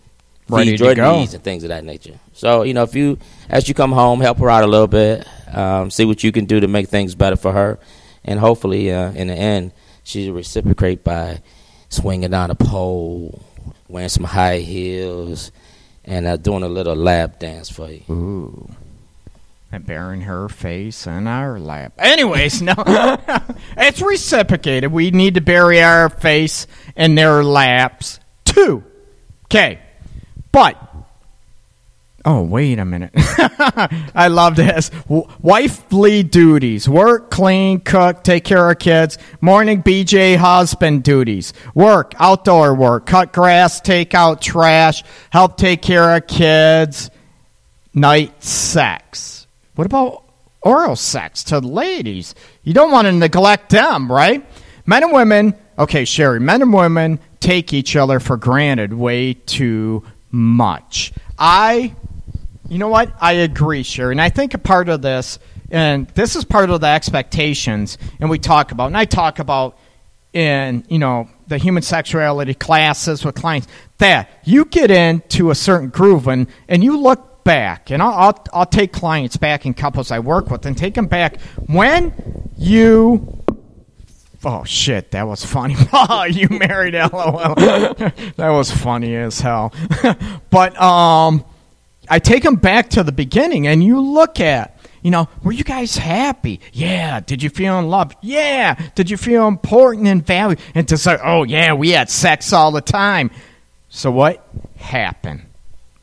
Ready 0.48 0.72
feed 0.72 0.78
to 0.78 0.86
your 0.86 0.96
go. 0.96 1.20
needs 1.20 1.34
and 1.34 1.44
things 1.44 1.64
of 1.64 1.70
that 1.70 1.84
nature. 1.84 2.20
So 2.34 2.64
you 2.64 2.74
know, 2.74 2.84
if 2.84 2.96
you 2.96 3.18
as 3.50 3.68
you 3.68 3.74
come 3.76 3.92
home, 3.92 4.22
help 4.22 4.40
her 4.40 4.50
out 4.50 4.64
a 4.64 4.68
little 4.68 4.88
bit, 4.88 5.28
um, 5.56 5.92
see 5.92 6.06
what 6.06 6.24
you 6.24 6.32
can 6.32 6.46
do 6.46 6.60
to 6.60 6.68
make 6.68 6.88
things 6.90 7.14
better 7.16 7.36
for 7.36 7.52
her, 7.52 7.80
and 8.24 8.40
hopefully, 8.40 8.92
uh, 8.92 9.12
in 9.12 9.28
the 9.28 9.36
end, 9.36 9.72
she'll 10.04 10.34
reciprocate 10.34 11.04
by 11.04 11.42
swinging 11.90 12.32
down 12.32 12.50
a 12.50 12.56
pole, 12.56 13.44
wearing 13.88 14.10
some 14.10 14.24
high 14.24 14.60
heels, 14.60 15.52
and 16.06 16.26
uh, 16.26 16.38
doing 16.38 16.64
a 16.64 16.70
little 16.70 16.96
lap 16.96 17.40
dance 17.40 17.70
for 17.70 17.90
you. 17.90 18.02
Ooh. 18.10 18.70
And 19.72 19.86
burying 19.86 20.22
her 20.22 20.50
face 20.50 21.06
in 21.06 21.28
our 21.28 21.60
lap. 21.60 21.94
Anyways, 22.00 22.62
no. 22.62 22.74
it's 23.78 24.02
reciprocated. 24.02 24.92
We 24.92 25.12
need 25.12 25.36
to 25.36 25.42
bury 25.42 25.82
our 25.84 26.10
face 26.10 26.66
in 26.96 27.14
their 27.14 27.44
laps 27.44 28.20
too. 28.46 28.84
Okay. 29.46 29.80
But 30.52 30.89
Oh, 32.26 32.42
wait 32.42 32.80
a 32.80 32.86
minute. 32.86 33.12
I 33.16 34.28
love 34.28 34.56
this. 34.56 34.92
Wifely 35.08 36.24
duties. 36.24 36.88
Work, 36.90 37.32
clean, 37.32 37.80
cook, 37.80 38.24
take 38.24 38.44
care 38.44 38.70
of 38.70 38.78
kids. 38.80 39.18
Morning 39.40 39.82
BJ 39.82 40.36
husband 40.36 41.04
duties. 41.04 41.54
Work, 41.74 42.14
outdoor 42.20 42.76
work, 42.76 43.06
cut 43.06 43.32
grass, 43.32 43.80
take 43.80 44.14
out 44.14 44.42
trash, 44.42 45.04
help 45.30 45.56
take 45.58 45.82
care 45.82 46.16
of 46.16 46.28
kids. 46.28 47.10
Night 47.94 48.44
sex. 48.44 49.48
What 49.76 49.86
about 49.86 50.24
oral 50.62 50.98
sex 50.98 51.46
to 51.46 51.60
ladies? 51.60 52.36
You 52.64 52.74
don't 52.74 52.92
want 52.92 53.06
to 53.06 53.14
neglect 53.14 53.70
them, 53.70 54.12
right? 54.12 54.46
Men 54.86 55.04
and 55.04 55.14
women, 55.14 55.56
okay, 55.78 56.04
Sherry, 56.04 56.40
men 56.40 56.62
and 56.62 56.74
women 56.74 57.20
take 57.40 57.74
each 57.74 57.96
other 57.96 58.20
for 58.20 58.36
granted 58.36 58.94
way 58.94 59.34
too 59.34 60.04
much. 60.32 61.14
I 61.38 61.96
you 62.70 62.78
know 62.78 62.88
what? 62.88 63.14
I 63.20 63.34
agree, 63.34 63.84
Sherry. 63.84 64.14
And 64.14 64.22
I 64.22 64.30
think 64.30 64.54
a 64.54 64.58
part 64.58 64.90
of 64.90 65.02
this 65.02 65.40
and 65.72 66.08
this 66.10 66.36
is 66.36 66.46
part 66.46 66.70
of 66.70 66.82
the 66.82 66.88
expectations, 66.88 67.98
and 68.20 68.30
we 68.30 68.40
talk 68.40 68.72
about, 68.72 68.88
and 68.88 68.98
I 68.98 69.06
talk 69.06 69.40
about 69.40 69.78
in 70.34 70.86
you 70.90 71.00
know 71.00 71.28
the 71.48 71.58
human 71.58 71.82
sexuality 71.82 72.54
classes 72.54 73.26
with 73.26 73.34
clients 73.34 73.68
that 73.98 74.30
you 74.44 74.66
get 74.66 74.92
into 74.92 75.50
a 75.50 75.56
certain 75.56 75.90
groove 75.90 76.28
and 76.28 76.48
and 76.68 76.84
you 76.84 76.98
look 76.98 77.44
back, 77.44 77.92
and 77.92 78.02
I'll 78.02 78.14
I'll, 78.14 78.46
I'll 78.54 78.66
take 78.66 78.94
clients 78.94 79.38
back 79.38 79.66
in 79.66 79.74
couples 79.74 80.12
I 80.12 80.20
work 80.20 80.50
with 80.50 80.66
and 80.66 80.78
take 80.78 80.96
them 80.96 81.08
back 81.08 81.40
when 81.68 82.14
you 82.58 83.44
Oh 84.44 84.64
shit, 84.64 85.12
that 85.12 85.28
was 85.28 85.44
funny. 85.44 85.76
oh, 85.94 86.24
you 86.24 86.48
married 86.50 86.94
LOL. 86.94 87.56
that 87.56 88.38
was 88.38 88.72
funny 88.72 89.16
as 89.16 89.42
hell. 89.42 89.74
but 90.50 90.80
um 90.82 91.44
I 92.10 92.20
take 92.20 92.44
them 92.44 92.56
back 92.56 92.90
to 92.92 93.04
the 93.04 93.12
beginning 93.12 93.68
and 93.68 93.84
you 93.84 94.00
look 94.00 94.40
at 94.40 94.80
you 95.02 95.12
know, 95.12 95.30
were 95.44 95.52
you 95.52 95.64
guys 95.64 95.96
happy? 95.96 96.60
Yeah. 96.74 97.22
Did 97.22 97.42
you 97.42 97.50
feel 97.50 97.80
in 97.80 97.88
love? 97.88 98.14
Yeah. 98.22 98.76
Did 98.96 99.10
you 99.10 99.18
feel 99.18 99.48
important 99.48 100.08
and 100.08 100.26
valued? 100.26 100.60
And 100.76 100.88
to 100.90 100.98
say, 100.98 101.18
oh, 101.24 101.44
yeah, 101.44 101.74
we 101.74 101.92
had 101.92 102.10
sex 102.10 102.52
all 102.52 102.72
the 102.72 102.82
time. 102.82 103.32
So 103.90 104.12
what 104.12 104.46
happened? 104.76 105.44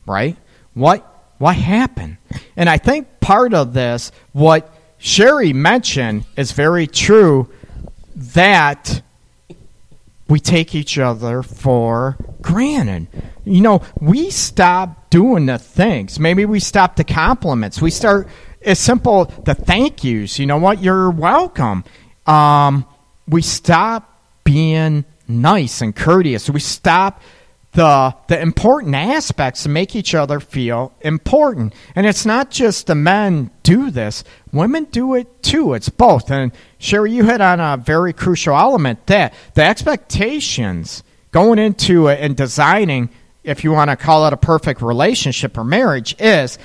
Right? 0.06 0.36
What 0.74 1.12
what 1.38 1.56
happened? 1.56 2.16
And 2.56 2.68
I 2.68 2.78
think 2.78 3.20
part 3.20 3.52
of 3.52 3.74
this, 3.74 4.12
what 4.32 4.72
Sherry 4.98 5.52
mentioned, 5.52 6.24
is 6.36 6.52
very 6.52 6.86
true 6.86 7.50
that 8.14 9.02
we 10.28 10.40
take 10.40 10.74
each 10.74 10.98
other 10.98 11.42
for 11.42 12.16
granted. 12.42 13.08
You 13.44 13.60
know, 13.60 13.82
we 14.00 14.30
stop 14.30 15.10
doing 15.10 15.46
the 15.46 15.58
things. 15.58 16.18
Maybe 16.18 16.44
we 16.44 16.60
stop 16.60 16.96
the 16.96 17.04
compliments. 17.04 17.80
We 17.80 17.90
start 17.90 18.28
as 18.62 18.78
simple 18.78 19.26
the 19.44 19.54
thank 19.54 20.02
yous. 20.02 20.38
You 20.38 20.46
know 20.46 20.58
what? 20.58 20.82
You're 20.82 21.10
welcome. 21.10 21.84
Um, 22.26 22.84
we 23.28 23.42
stop 23.42 24.20
being 24.44 25.04
nice 25.28 25.80
and 25.80 25.94
courteous. 25.94 26.50
We 26.50 26.60
stop 26.60 27.22
the 27.76 28.14
the 28.26 28.40
important 28.40 28.94
aspects 28.94 29.62
to 29.62 29.68
make 29.68 29.94
each 29.94 30.14
other 30.14 30.40
feel 30.40 30.92
important. 31.02 31.74
And 31.94 32.06
it's 32.06 32.24
not 32.26 32.50
just 32.50 32.86
the 32.86 32.94
men 32.94 33.50
do 33.62 33.90
this; 33.90 34.24
women 34.52 34.84
do 34.84 35.14
it 35.14 35.42
too. 35.42 35.74
It's 35.74 35.90
both. 35.90 36.30
And 36.30 36.52
Sherry, 36.78 37.12
you 37.12 37.24
hit 37.24 37.40
on 37.40 37.60
a 37.60 37.76
very 37.76 38.12
crucial 38.14 38.56
element 38.56 39.06
that 39.06 39.34
the 39.54 39.62
expectations 39.62 41.04
going 41.30 41.58
into 41.58 42.08
it 42.08 42.18
and 42.20 42.34
designing, 42.34 43.10
if 43.44 43.62
you 43.62 43.72
want 43.72 43.90
to 43.90 43.96
call 43.96 44.26
it 44.26 44.32
a 44.32 44.38
perfect 44.38 44.80
relationship 44.80 45.58
or 45.58 45.64
marriage, 45.64 46.16
is 46.18 46.58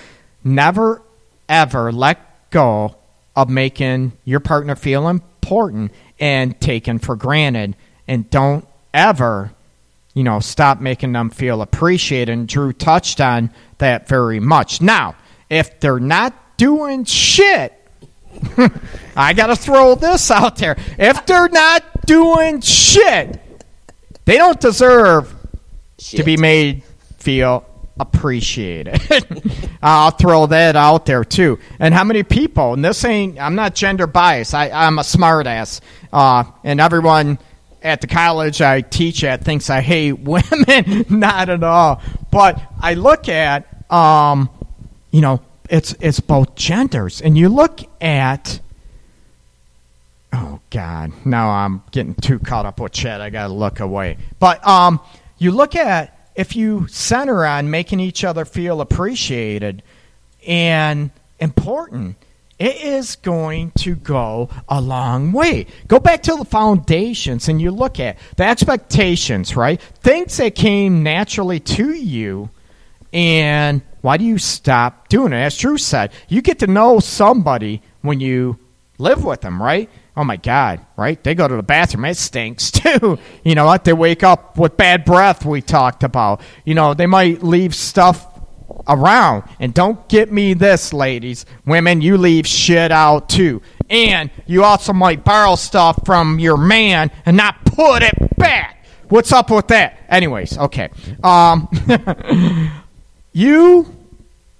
never 0.45 1.01
ever 1.49 1.91
let 1.91 2.49
go 2.51 2.95
of 3.35 3.49
making 3.49 4.13
your 4.23 4.39
partner 4.39 4.75
feel 4.77 5.09
important 5.09 5.91
and 6.21 6.59
taken 6.61 6.99
for 6.99 7.17
granted, 7.17 7.75
and 8.07 8.29
don't 8.29 8.65
ever 8.93 9.51
you 10.13 10.23
know, 10.23 10.39
stop 10.39 10.81
making 10.81 11.13
them 11.13 11.29
feel 11.29 11.61
appreciated. 11.61 12.31
And 12.31 12.47
Drew 12.47 12.73
touched 12.73 13.21
on 13.21 13.51
that 13.77 14.07
very 14.07 14.39
much. 14.39 14.81
Now, 14.81 15.15
if 15.49 15.79
they're 15.79 15.99
not 15.99 16.57
doing 16.57 17.05
shit, 17.05 17.73
I 19.15 19.33
got 19.33 19.47
to 19.47 19.55
throw 19.55 19.95
this 19.95 20.31
out 20.31 20.57
there. 20.57 20.75
If 20.97 21.25
they're 21.25 21.49
not 21.49 22.05
doing 22.05 22.61
shit, 22.61 23.41
they 24.25 24.37
don't 24.37 24.59
deserve 24.59 25.33
shit. 25.99 26.19
to 26.19 26.23
be 26.23 26.37
made 26.37 26.83
feel 27.17 27.65
appreciated. 27.99 28.99
I'll 29.83 30.11
throw 30.11 30.47
that 30.47 30.75
out 30.75 31.05
there 31.05 31.23
too. 31.23 31.59
And 31.79 31.93
how 31.93 32.03
many 32.03 32.23
people, 32.23 32.73
and 32.73 32.83
this 32.83 33.03
ain't, 33.05 33.39
I'm 33.39 33.55
not 33.55 33.75
gender 33.75 34.07
biased, 34.07 34.53
I, 34.55 34.69
I'm 34.71 34.97
a 34.97 35.03
smartass, 35.03 35.81
uh, 36.11 36.45
and 36.63 36.81
everyone 36.81 37.37
at 37.81 38.01
the 38.01 38.07
college 38.07 38.61
I 38.61 38.81
teach 38.81 39.23
at 39.23 39.43
thinks 39.43 39.69
I 39.69 39.81
hate 39.81 40.13
women. 40.19 41.05
Not 41.09 41.49
at 41.49 41.63
all. 41.63 42.01
But 42.31 42.61
I 42.79 42.93
look 42.93 43.29
at, 43.29 43.91
um, 43.91 44.49
you 45.11 45.21
know, 45.21 45.41
it's 45.69 45.95
it's 46.01 46.19
both 46.19 46.55
genders, 46.55 47.21
and 47.21 47.37
you 47.37 47.49
look 47.49 47.79
at. 48.01 48.59
Oh 50.33 50.59
God! 50.69 51.11
Now 51.25 51.49
I'm 51.49 51.81
getting 51.91 52.15
too 52.15 52.39
caught 52.39 52.65
up 52.65 52.79
with 52.79 52.91
chat. 52.91 53.21
I 53.21 53.29
gotta 53.29 53.53
look 53.53 53.79
away. 53.79 54.17
But 54.39 54.65
um, 54.67 54.99
you 55.37 55.51
look 55.51 55.75
at 55.75 56.29
if 56.35 56.55
you 56.55 56.87
center 56.87 57.45
on 57.45 57.69
making 57.69 57.99
each 57.99 58.23
other 58.23 58.45
feel 58.45 58.81
appreciated 58.81 59.83
and 60.47 61.11
important 61.39 62.17
it 62.61 62.79
is 62.83 63.15
going 63.15 63.71
to 63.79 63.95
go 63.95 64.47
a 64.69 64.79
long 64.79 65.31
way. 65.31 65.65
Go 65.87 65.99
back 65.99 66.21
to 66.23 66.35
the 66.35 66.45
foundations 66.45 67.49
and 67.49 67.59
you 67.59 67.71
look 67.71 67.99
at 67.99 68.19
the 68.37 68.43
expectations, 68.43 69.55
right? 69.55 69.81
Things 69.81 70.37
that 70.37 70.53
came 70.53 71.01
naturally 71.01 71.59
to 71.59 71.91
you, 71.91 72.51
and 73.11 73.81
why 74.01 74.17
do 74.17 74.25
you 74.25 74.37
stop 74.37 75.07
doing 75.07 75.33
it? 75.33 75.37
As 75.37 75.57
Drew 75.57 75.79
said, 75.79 76.11
you 76.27 76.43
get 76.43 76.59
to 76.59 76.67
know 76.67 76.99
somebody 76.99 77.81
when 78.01 78.19
you 78.19 78.59
live 78.99 79.23
with 79.23 79.41
them, 79.41 79.59
right? 79.59 79.89
Oh 80.15 80.23
my 80.23 80.37
God, 80.37 80.85
right? 80.97 81.21
They 81.23 81.33
go 81.33 81.47
to 81.47 81.55
the 81.55 81.63
bathroom, 81.63 82.05
it 82.05 82.17
stinks 82.17 82.69
too. 82.71 83.17
You 83.43 83.55
know 83.55 83.65
what? 83.65 83.85
They 83.85 83.93
wake 83.93 84.21
up 84.21 84.59
with 84.59 84.77
bad 84.77 85.03
breath, 85.03 85.45
we 85.45 85.63
talked 85.63 86.03
about. 86.03 86.41
You 86.63 86.75
know, 86.75 86.93
they 86.93 87.07
might 87.07 87.41
leave 87.41 87.73
stuff 87.73 88.30
around. 88.87 89.43
And 89.59 89.73
don't 89.73 90.07
get 90.07 90.31
me 90.31 90.53
this, 90.53 90.93
ladies. 90.93 91.45
Women, 91.65 92.01
you 92.01 92.17
leave 92.17 92.47
shit 92.47 92.91
out 92.91 93.29
too. 93.29 93.61
And 93.89 94.29
you 94.45 94.63
also 94.63 94.93
might 94.93 95.23
borrow 95.23 95.55
stuff 95.55 95.99
from 96.05 96.39
your 96.39 96.57
man 96.57 97.11
and 97.25 97.35
not 97.37 97.65
put 97.65 98.03
it 98.03 98.37
back. 98.37 98.85
What's 99.09 99.31
up 99.31 99.51
with 99.51 99.67
that? 99.67 99.97
Anyways, 100.07 100.57
okay. 100.57 100.89
Um, 101.23 101.67
you, 103.33 103.93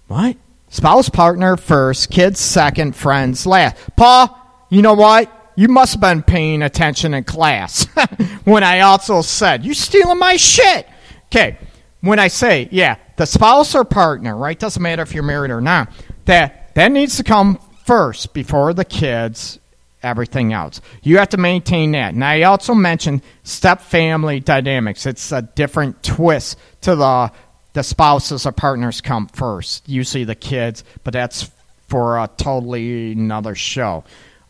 what? 0.07 0.35
Spouse 0.67 1.09
partner 1.09 1.57
first, 1.57 2.09
kids 2.09 2.39
second, 2.39 2.95
friends 2.95 3.45
last. 3.45 3.77
Paul, 3.95 4.37
you 4.69 4.81
know 4.81 4.93
what? 4.93 5.29
You 5.55 5.67
must 5.67 5.93
have 5.93 6.01
been 6.01 6.23
paying 6.23 6.61
attention 6.61 7.13
in 7.13 7.23
class 7.23 7.85
when 8.45 8.63
I 8.63 8.81
also 8.81 9.21
said, 9.21 9.65
You 9.65 9.73
stealing 9.73 10.17
my 10.17 10.37
shit. 10.37 10.87
Okay, 11.27 11.57
when 12.01 12.19
I 12.19 12.27
say, 12.27 12.67
yeah, 12.71 12.97
the 13.15 13.25
spouse 13.25 13.75
or 13.75 13.85
partner, 13.85 14.35
right? 14.35 14.57
Doesn't 14.57 14.81
matter 14.81 15.03
if 15.03 15.13
you're 15.13 15.23
married 15.23 15.51
or 15.51 15.61
not. 15.61 15.91
That 16.25 16.73
that 16.75 16.91
needs 16.91 17.17
to 17.17 17.23
come 17.23 17.59
first 17.85 18.33
before 18.33 18.73
the 18.73 18.85
kids, 18.85 19.59
everything 20.03 20.53
else. 20.53 20.81
You 21.03 21.17
have 21.17 21.29
to 21.29 21.37
maintain 21.37 21.91
that. 21.91 22.13
And 22.13 22.23
I 22.23 22.43
also 22.43 22.73
mentioned 22.73 23.21
step 23.43 23.81
family 23.81 24.39
dynamics. 24.39 25.05
It's 25.05 25.31
a 25.31 25.41
different 25.41 26.01
twist 26.03 26.57
to 26.81 26.95
the 26.95 27.31
the 27.73 27.83
spouses 27.83 28.45
or 28.45 28.51
partners 28.51 28.99
come 29.01 29.27
first. 29.27 29.87
Usually 29.87 30.23
the 30.23 30.35
kids, 30.35 30.83
but 31.03 31.13
that's 31.13 31.49
for 31.87 32.17
a 32.17 32.29
totally 32.37 33.13
another 33.13 33.55
show. 33.55 34.03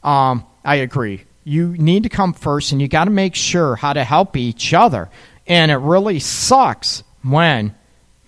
Um, 0.04 0.46
I 0.64 0.76
agree. 0.76 1.26
You 1.44 1.70
need 1.70 2.04
to 2.04 2.10
come 2.10 2.34
first, 2.34 2.72
and 2.72 2.82
you 2.82 2.88
got 2.88 3.06
to 3.06 3.12
make 3.12 3.36
sure 3.36 3.76
how 3.76 3.94
to 3.94 4.04
help 4.04 4.38
each 4.38 4.74
other. 4.74 5.10
And 5.48 5.72
it 5.72 5.78
really 5.78 6.20
sucks 6.20 7.04
when 7.24 7.76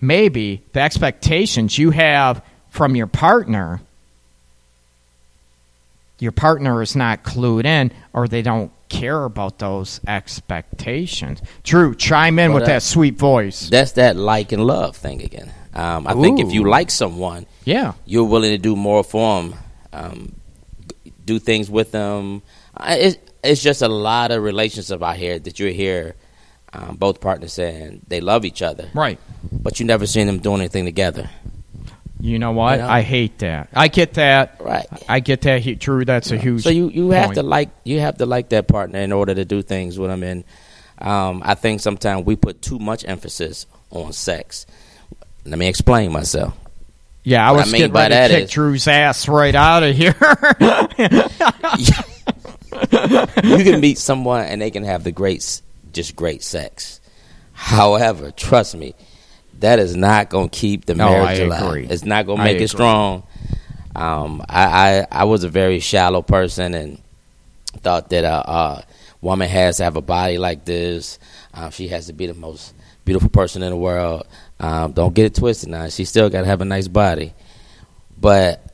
maybe 0.00 0.62
the 0.72 0.80
expectations 0.80 1.78
you 1.78 1.90
have 1.90 2.44
from 2.70 2.96
your 2.96 3.06
partner 3.06 3.80
your 6.18 6.32
partner 6.32 6.80
is 6.80 6.94
not 6.94 7.22
clued 7.22 7.64
in 7.64 7.92
or 8.12 8.28
they 8.28 8.42
don't 8.42 8.72
care 8.88 9.24
about 9.24 9.58
those 9.58 10.00
expectations. 10.06 11.42
Drew, 11.62 11.94
chime 11.94 12.38
in 12.38 12.50
well, 12.50 12.60
with 12.60 12.66
that, 12.66 12.74
that, 12.74 12.82
sweet 12.82 13.16
voice. 13.16 13.68
That's 13.68 13.92
that 13.92 14.16
like 14.16 14.52
and 14.52 14.64
love 14.64 14.96
thing 14.96 15.22
again. 15.22 15.52
Um, 15.74 16.06
I 16.06 16.14
Ooh. 16.14 16.22
think 16.22 16.40
if 16.40 16.52
you 16.52 16.64
like 16.64 16.90
someone, 16.90 17.46
yeah, 17.64 17.94
you're 18.06 18.24
willing 18.24 18.52
to 18.52 18.58
do 18.58 18.76
more 18.76 19.02
for 19.02 19.42
them, 19.42 19.54
um, 19.92 20.34
do 21.24 21.38
things 21.38 21.68
with 21.68 21.90
them. 21.90 22.42
It, 22.80 23.18
it's 23.42 23.62
just 23.62 23.82
a 23.82 23.88
lot 23.88 24.30
of 24.30 24.42
relationships 24.42 25.02
out 25.02 25.16
here 25.16 25.38
that 25.38 25.58
you're 25.58 25.70
here 25.70 26.14
um, 26.74 26.96
both 26.96 27.20
partners 27.20 27.52
saying 27.52 28.02
they 28.08 28.20
love 28.20 28.44
each 28.44 28.62
other, 28.62 28.90
right? 28.94 29.18
But 29.52 29.80
you 29.80 29.86
never 29.86 30.06
seen 30.06 30.26
them 30.26 30.38
doing 30.38 30.60
anything 30.60 30.84
together. 30.84 31.30
You 32.20 32.38
know 32.38 32.52
what? 32.52 32.78
You 32.78 32.84
know? 32.84 32.88
I 32.88 33.02
hate 33.02 33.38
that. 33.38 33.68
I 33.74 33.88
get 33.88 34.14
that. 34.14 34.56
Right. 34.60 34.86
I 35.08 35.20
get 35.20 35.42
that. 35.42 35.78
Drew, 35.78 36.04
that's 36.04 36.30
a 36.30 36.38
huge. 36.38 36.62
So 36.62 36.70
you 36.70 36.88
you 36.88 37.08
point. 37.08 37.18
have 37.18 37.32
to 37.34 37.42
like 37.42 37.70
you 37.84 38.00
have 38.00 38.18
to 38.18 38.26
like 38.26 38.48
that 38.50 38.66
partner 38.66 38.98
in 38.98 39.12
order 39.12 39.34
to 39.34 39.44
do 39.44 39.62
things 39.62 39.98
with 39.98 40.10
them. 40.10 40.22
And 40.22 40.44
um, 40.98 41.42
I 41.44 41.54
think 41.54 41.80
sometimes 41.80 42.24
we 42.24 42.36
put 42.36 42.62
too 42.62 42.78
much 42.78 43.04
emphasis 43.06 43.66
on 43.90 44.12
sex. 44.12 44.66
Let 45.44 45.58
me 45.58 45.68
explain 45.68 46.12
myself. 46.12 46.56
Yeah, 47.24 47.46
I 47.48 47.52
was 47.52 47.66
what 47.66 47.74
I 47.74 47.78
getting 47.78 47.94
ready 47.94 48.14
to 48.14 48.28
kick 48.28 48.44
is, 48.44 48.50
Drew's 48.50 48.88
ass 48.88 49.28
right 49.28 49.54
out 49.54 49.82
of 49.82 49.96
here. 49.96 50.14
you 53.42 53.64
can 53.64 53.80
meet 53.80 53.98
someone 53.98 54.44
and 54.44 54.60
they 54.60 54.70
can 54.70 54.84
have 54.84 55.04
the 55.04 55.12
great 55.12 55.42
just 55.94 56.16
great 56.16 56.42
sex. 56.42 57.00
However, 57.52 58.30
trust 58.30 58.76
me, 58.76 58.94
that 59.60 59.78
is 59.78 59.96
not 59.96 60.28
going 60.28 60.48
to 60.50 60.58
keep 60.58 60.84
the 60.84 60.94
marriage 60.94 61.38
no, 61.38 61.46
alive. 61.46 61.62
Agree. 61.62 61.86
It's 61.86 62.04
not 62.04 62.26
going 62.26 62.38
to 62.38 62.44
make 62.44 62.60
it 62.60 62.68
strong. 62.68 63.22
Um, 63.96 64.44
I, 64.48 64.64
I 64.64 65.06
I 65.10 65.24
was 65.24 65.44
a 65.44 65.48
very 65.48 65.78
shallow 65.78 66.20
person 66.20 66.74
and 66.74 67.00
thought 67.78 68.10
that 68.10 68.24
a, 68.24 68.50
a 68.50 68.84
woman 69.20 69.48
has 69.48 69.76
to 69.76 69.84
have 69.84 69.96
a 69.96 70.02
body 70.02 70.36
like 70.36 70.64
this. 70.64 71.18
Um, 71.52 71.70
she 71.70 71.88
has 71.88 72.06
to 72.06 72.12
be 72.12 72.26
the 72.26 72.34
most 72.34 72.74
beautiful 73.04 73.30
person 73.30 73.62
in 73.62 73.70
the 73.70 73.76
world. 73.76 74.26
Um, 74.58 74.92
don't 74.92 75.14
get 75.14 75.26
it 75.26 75.34
twisted 75.34 75.68
now. 75.68 75.88
She 75.88 76.04
still 76.04 76.28
got 76.28 76.40
to 76.40 76.46
have 76.46 76.60
a 76.60 76.64
nice 76.64 76.88
body, 76.88 77.32
but 78.18 78.64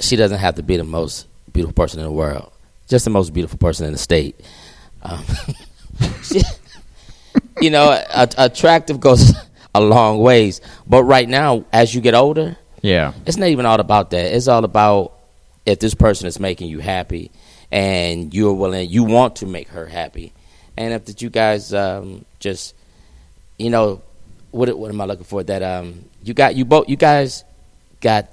she 0.00 0.16
doesn't 0.16 0.38
have 0.38 0.56
to 0.56 0.62
be 0.62 0.76
the 0.76 0.84
most 0.84 1.26
beautiful 1.52 1.74
person 1.74 2.00
in 2.00 2.06
the 2.06 2.12
world. 2.12 2.52
Just 2.88 3.04
the 3.04 3.10
most 3.10 3.32
beautiful 3.32 3.58
person 3.58 3.86
in 3.86 3.92
the 3.92 3.98
state. 3.98 4.38
Um, 5.02 5.24
she, 6.22 6.42
you 7.60 7.70
know, 7.70 7.90
a, 7.90 8.28
attractive 8.38 9.00
goes 9.00 9.32
a 9.74 9.80
long 9.80 10.18
ways. 10.18 10.60
But 10.86 11.04
right 11.04 11.28
now, 11.28 11.64
as 11.72 11.94
you 11.94 12.00
get 12.00 12.14
older, 12.14 12.56
Yeah. 12.82 13.12
it's 13.26 13.36
not 13.36 13.48
even 13.48 13.66
all 13.66 13.80
about 13.80 14.10
that. 14.10 14.34
It's 14.34 14.48
all 14.48 14.64
about 14.64 15.12
if 15.66 15.78
this 15.80 15.94
person 15.94 16.26
is 16.26 16.38
making 16.40 16.68
you 16.68 16.78
happy 16.80 17.30
and 17.70 18.32
you're 18.32 18.54
willing, 18.54 18.88
you 18.88 19.04
want 19.04 19.36
to 19.36 19.46
make 19.46 19.68
her 19.68 19.86
happy, 19.86 20.32
and 20.76 20.94
if 20.94 21.04
that 21.06 21.20
you 21.20 21.28
guys 21.28 21.74
um, 21.74 22.24
just, 22.38 22.74
you 23.58 23.68
know, 23.68 24.00
what 24.50 24.76
what 24.78 24.90
am 24.90 25.00
I 25.00 25.04
looking 25.04 25.24
for? 25.24 25.42
That 25.42 25.62
um, 25.62 26.04
you 26.24 26.32
got 26.32 26.54
you 26.56 26.64
both, 26.64 26.88
you 26.88 26.96
guys 26.96 27.44
got 28.00 28.28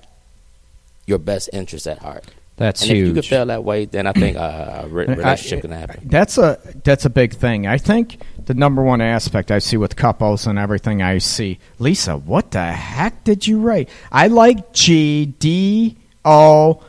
your 1.06 1.20
best 1.20 1.50
interest 1.52 1.88
at 1.88 2.00
heart. 2.00 2.24
That's 2.58 2.84
and 2.84 2.92
if 2.92 2.98
you 2.98 3.06
huge. 3.08 3.16
could 3.16 3.26
feel 3.26 3.46
that 3.48 3.66
way, 3.66 3.84
then 3.84 4.08
I 4.08 4.14
think 4.14 4.38
uh, 4.38 4.84
a 4.84 4.88
re- 4.88 5.08
I- 5.08 5.14
relationship 5.16 5.62
can 5.62 5.72
happen. 5.72 6.08
That's 6.08 6.38
a 6.38 6.58
that's 6.86 7.04
a 7.04 7.10
big 7.10 7.34
thing. 7.34 7.68
I 7.68 7.78
think 7.78 8.22
the 8.46 8.54
number 8.54 8.82
one 8.84 9.02
aspect 9.02 9.52
I 9.52 9.60
see 9.60 9.78
with 9.78 9.96
couples 9.96 10.48
and 10.48 10.58
everything 10.60 11.02
I 11.02 11.18
see. 11.20 11.60
Lisa, 11.80 12.18
what 12.18 12.52
the 12.52 12.64
heck 12.72 13.24
did 13.24 13.46
you 13.48 13.60
write? 13.60 13.90
I 14.12 14.28
like 14.28 14.74
G 14.74 15.26
D 15.26 15.98
O. 16.24 16.82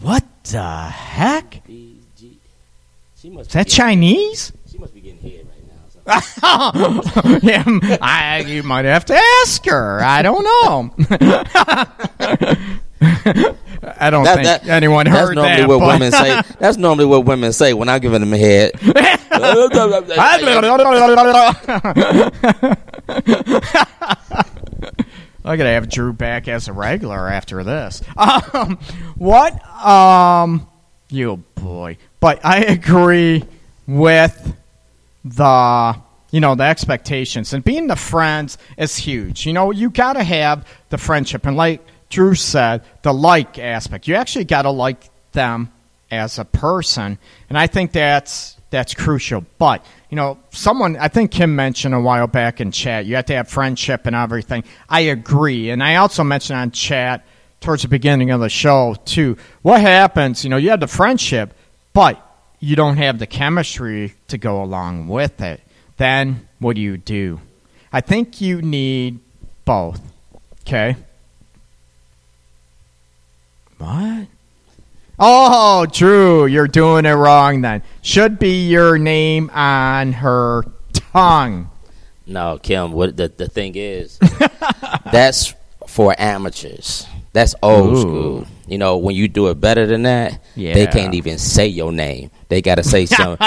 What 0.00 0.24
the 0.44 0.62
heck? 0.88 1.62
She 1.66 3.30
must 3.30 3.48
Is 3.48 3.52
that 3.54 3.66
getting, 3.66 3.70
Chinese? 3.76 4.52
She 4.70 4.78
must 4.78 4.92
be 4.94 5.00
getting 5.00 5.18
hit 5.18 5.46
right 5.46 5.64
now. 6.06 6.20
So. 6.20 7.38
yeah, 7.42 7.64
I, 8.02 8.44
you 8.46 8.62
might 8.62 8.84
have 8.84 9.06
to 9.06 9.14
ask 9.42 9.64
her. 9.66 10.00
I 10.02 10.20
don't 10.22 10.44
know. 10.44 10.94
I 13.96 14.10
don't 14.10 14.24
That- 14.24 14.34
think 14.34 14.46
that- 14.46 14.66
anyone 14.66 15.06
That's 15.06 15.30
normally 15.34 15.56
that. 15.56 15.68
what 15.68 15.78
but- 15.80 15.86
women 15.86 16.12
say. 16.12 16.42
That's 16.58 16.76
normally 16.76 17.06
what 17.06 17.24
women 17.24 17.52
say 17.52 17.72
when 17.74 17.88
I'm 17.88 18.00
giving 18.00 18.20
them 18.20 18.32
a 18.32 18.38
head. 18.38 18.72
I'm 25.44 25.58
gonna 25.58 25.72
have 25.72 25.90
Drew 25.90 26.12
back 26.12 26.48
as 26.48 26.68
a 26.68 26.72
regular 26.72 27.28
after 27.28 27.62
this. 27.62 28.02
Um, 28.16 28.78
what? 29.16 29.52
Um, 29.84 30.66
you 31.10 31.42
boy, 31.54 31.98
but 32.20 32.44
I 32.44 32.60
agree 32.60 33.44
with 33.86 34.56
the 35.24 36.00
you 36.30 36.40
know 36.40 36.54
the 36.54 36.64
expectations 36.64 37.52
and 37.52 37.62
being 37.62 37.86
the 37.86 37.96
friends 37.96 38.56
is 38.78 38.96
huge. 38.96 39.46
You 39.46 39.52
know, 39.52 39.70
you 39.70 39.90
got 39.90 40.14
to 40.14 40.24
have 40.24 40.66
the 40.88 40.98
friendship 40.98 41.46
and 41.46 41.56
like 41.56 41.84
Drew 42.08 42.34
said, 42.34 42.82
the 43.02 43.12
like 43.12 43.58
aspect. 43.58 44.08
You 44.08 44.14
actually 44.14 44.44
got 44.46 44.62
to 44.62 44.70
like 44.70 45.10
them 45.32 45.70
as 46.10 46.38
a 46.38 46.44
person, 46.44 47.18
and 47.48 47.58
I 47.58 47.66
think 47.66 47.92
that's 47.92 48.53
that's 48.74 48.92
crucial. 48.92 49.44
But 49.58 49.84
you 50.10 50.16
know, 50.16 50.38
someone 50.50 50.96
I 50.96 51.08
think 51.08 51.30
Kim 51.30 51.54
mentioned 51.56 51.94
a 51.94 52.00
while 52.00 52.26
back 52.26 52.60
in 52.60 52.72
chat, 52.72 53.06
you 53.06 53.14
have 53.16 53.26
to 53.26 53.36
have 53.36 53.48
friendship 53.48 54.06
and 54.06 54.16
everything. 54.16 54.64
I 54.88 55.00
agree, 55.00 55.70
and 55.70 55.82
I 55.82 55.96
also 55.96 56.24
mentioned 56.24 56.58
on 56.58 56.70
chat 56.72 57.24
towards 57.60 57.82
the 57.82 57.88
beginning 57.88 58.30
of 58.30 58.40
the 58.40 58.48
show 58.48 58.96
too. 59.04 59.36
What 59.62 59.80
happens? 59.80 60.44
You 60.44 60.50
know, 60.50 60.56
you 60.56 60.70
have 60.70 60.80
the 60.80 60.86
friendship, 60.86 61.54
but 61.92 62.20
you 62.60 62.76
don't 62.76 62.96
have 62.96 63.18
the 63.18 63.26
chemistry 63.26 64.14
to 64.28 64.38
go 64.38 64.62
along 64.62 65.08
with 65.08 65.40
it. 65.40 65.60
Then 65.96 66.48
what 66.58 66.76
do 66.76 66.82
you 66.82 66.96
do? 66.96 67.40
I 67.92 68.00
think 68.00 68.40
you 68.40 68.60
need 68.60 69.20
both. 69.64 70.00
Okay. 70.62 70.96
What? 73.78 74.26
Oh, 75.18 75.86
Drew, 75.86 76.46
you're 76.46 76.66
doing 76.66 77.06
it 77.06 77.12
wrong 77.12 77.60
then. 77.60 77.82
Should 78.04 78.38
be 78.38 78.68
your 78.68 78.98
name 78.98 79.48
on 79.54 80.12
her 80.12 80.62
tongue. 80.92 81.70
No, 82.26 82.58
Kim. 82.62 82.92
What 82.92 83.16
the 83.16 83.28
the 83.34 83.48
thing 83.48 83.72
is, 83.76 84.18
that's 85.12 85.54
for 85.88 86.14
amateurs. 86.18 87.06
That's 87.32 87.54
old 87.62 87.94
Ooh. 87.94 88.00
school. 88.00 88.46
You 88.68 88.76
know, 88.76 88.98
when 88.98 89.16
you 89.16 89.26
do 89.26 89.48
it 89.48 89.54
better 89.60 89.86
than 89.86 90.02
that, 90.02 90.38
yeah. 90.54 90.74
they 90.74 90.86
can't 90.86 91.14
even 91.14 91.38
say 91.38 91.66
your 91.66 91.92
name. 91.92 92.30
They 92.48 92.60
got 92.60 92.74
to 92.74 92.84
say 92.84 93.06
something. 93.06 93.38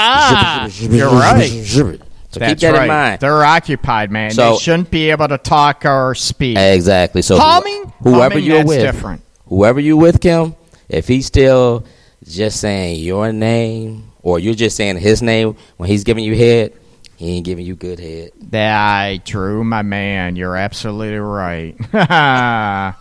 You're 0.91 1.09
right. 1.11 1.99
So 2.29 2.41
That's 2.41 2.51
keep 2.51 2.59
that 2.59 2.73
right. 2.73 2.81
in 2.81 2.87
mind. 2.89 3.19
They're 3.21 3.41
occupied, 3.43 4.11
man. 4.11 4.31
So- 4.31 4.51
they 4.51 4.57
shouldn't 4.57 4.91
be 4.91 5.11
able 5.11 5.29
to 5.29 5.37
talk 5.37 5.85
or 5.85 6.13
speak. 6.13 6.57
Exactly. 6.57 7.21
So 7.21 7.35
who- 7.35 7.41
Humming? 7.41 7.93
whoever 8.03 8.33
Humming, 8.35 8.43
you're 8.43 8.65
with, 8.65 8.79
different. 8.81 9.23
whoever 9.47 9.79
you 9.79 9.95
with, 9.95 10.19
Kim, 10.19 10.53
if 10.89 11.07
he's 11.07 11.25
still 11.25 11.85
just 12.33 12.59
saying 12.59 13.03
your 13.03 13.31
name 13.31 14.11
or 14.21 14.39
you're 14.39 14.53
just 14.53 14.75
saying 14.75 14.97
his 14.97 15.21
name 15.21 15.55
when 15.77 15.89
he's 15.89 16.03
giving 16.03 16.23
you 16.23 16.35
head, 16.35 16.73
he 17.15 17.37
ain't 17.37 17.45
giving 17.45 17.65
you 17.65 17.75
good 17.75 17.99
head. 17.99 18.31
That 18.51 19.25
true, 19.25 19.63
my 19.63 19.81
man, 19.81 20.35
you're 20.35 20.55
absolutely 20.55 21.17
right. 21.17 21.75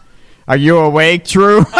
Are 0.48 0.56
you 0.56 0.78
awake, 0.78 1.24
True? 1.24 1.64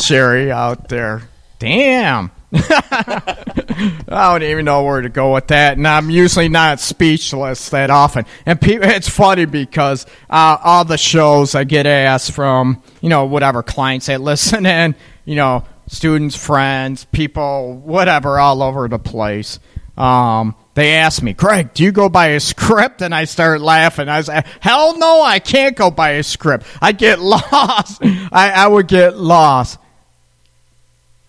Sherry 0.00 0.50
out 0.50 0.88
there. 0.88 1.28
Damn. 1.58 2.30
I 2.54 4.04
don't 4.08 4.42
even 4.42 4.64
know 4.64 4.82
where 4.84 5.02
to 5.02 5.08
go 5.08 5.34
with 5.34 5.48
that, 5.48 5.76
and 5.76 5.86
I'm 5.86 6.08
usually 6.10 6.48
not 6.48 6.80
speechless 6.80 7.68
that 7.70 7.90
often. 7.90 8.24
And 8.46 8.60
pe- 8.60 8.78
it's 8.80 9.08
funny 9.08 9.44
because 9.44 10.06
uh, 10.30 10.56
all 10.62 10.84
the 10.84 10.96
shows 10.96 11.54
I 11.54 11.64
get 11.64 11.86
asked 11.86 12.32
from, 12.32 12.82
you 13.00 13.10
know, 13.10 13.26
whatever 13.26 13.62
clients 13.62 14.06
that 14.06 14.20
listen 14.20 14.64
in, 14.66 14.94
you 15.24 15.36
know, 15.36 15.64
students, 15.88 16.36
friends, 16.36 17.04
people, 17.06 17.74
whatever, 17.76 18.38
all 18.38 18.62
over 18.62 18.88
the 18.88 18.98
place. 18.98 19.58
Um, 19.98 20.54
they 20.74 20.94
ask 20.94 21.20
me, 21.22 21.32
Greg, 21.32 21.74
do 21.74 21.82
you 21.82 21.90
go 21.90 22.08
by 22.08 22.28
a 22.28 22.40
script? 22.40 23.02
And 23.02 23.12
I 23.12 23.24
start 23.24 23.60
laughing. 23.60 24.08
I 24.08 24.20
say, 24.20 24.44
hell 24.60 24.96
no, 24.96 25.22
I 25.22 25.40
can't 25.40 25.76
go 25.76 25.90
by 25.90 26.10
a 26.10 26.22
script. 26.22 26.66
I 26.80 26.92
get 26.92 27.18
lost. 27.20 27.98
I, 28.02 28.52
I 28.54 28.66
would 28.68 28.86
get 28.86 29.16
lost. 29.16 29.78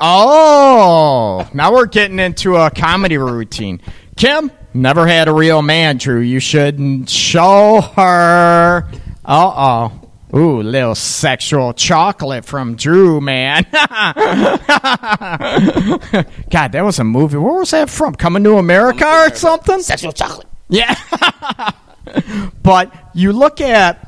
Oh, 0.01 1.49
now 1.53 1.73
we're 1.73 1.85
getting 1.85 2.19
into 2.19 2.55
a 2.55 2.71
comedy 2.71 3.17
routine. 3.17 3.81
Kim, 4.15 4.49
never 4.73 5.05
had 5.05 5.27
a 5.27 5.33
real 5.33 5.61
man, 5.61 5.97
Drew. 5.97 6.21
You 6.21 6.39
shouldn't 6.39 7.09
show 7.09 7.81
her. 7.95 8.87
Uh 9.25 9.91
oh. 9.91 9.91
Ooh, 10.33 10.61
little 10.61 10.93
sexual 10.93 11.73
chocolate 11.73 12.45
from 12.45 12.75
Drew, 12.75 13.19
man. 13.19 13.65
God, 13.71 13.81
that 16.71 16.81
was 16.83 16.99
a 16.99 17.03
movie. 17.03 17.37
Where 17.37 17.59
was 17.59 17.71
that 17.71 17.89
from? 17.89 18.13
Coming 18.13 18.43
to 18.43 18.57
America 18.57 19.05
or 19.05 19.33
something? 19.35 19.81
Sexual 19.81 20.11
chocolate. 20.11 20.47
Yeah. 20.69 20.95
but 22.63 22.93
you 23.15 23.33
look 23.33 23.59
at 23.59 24.07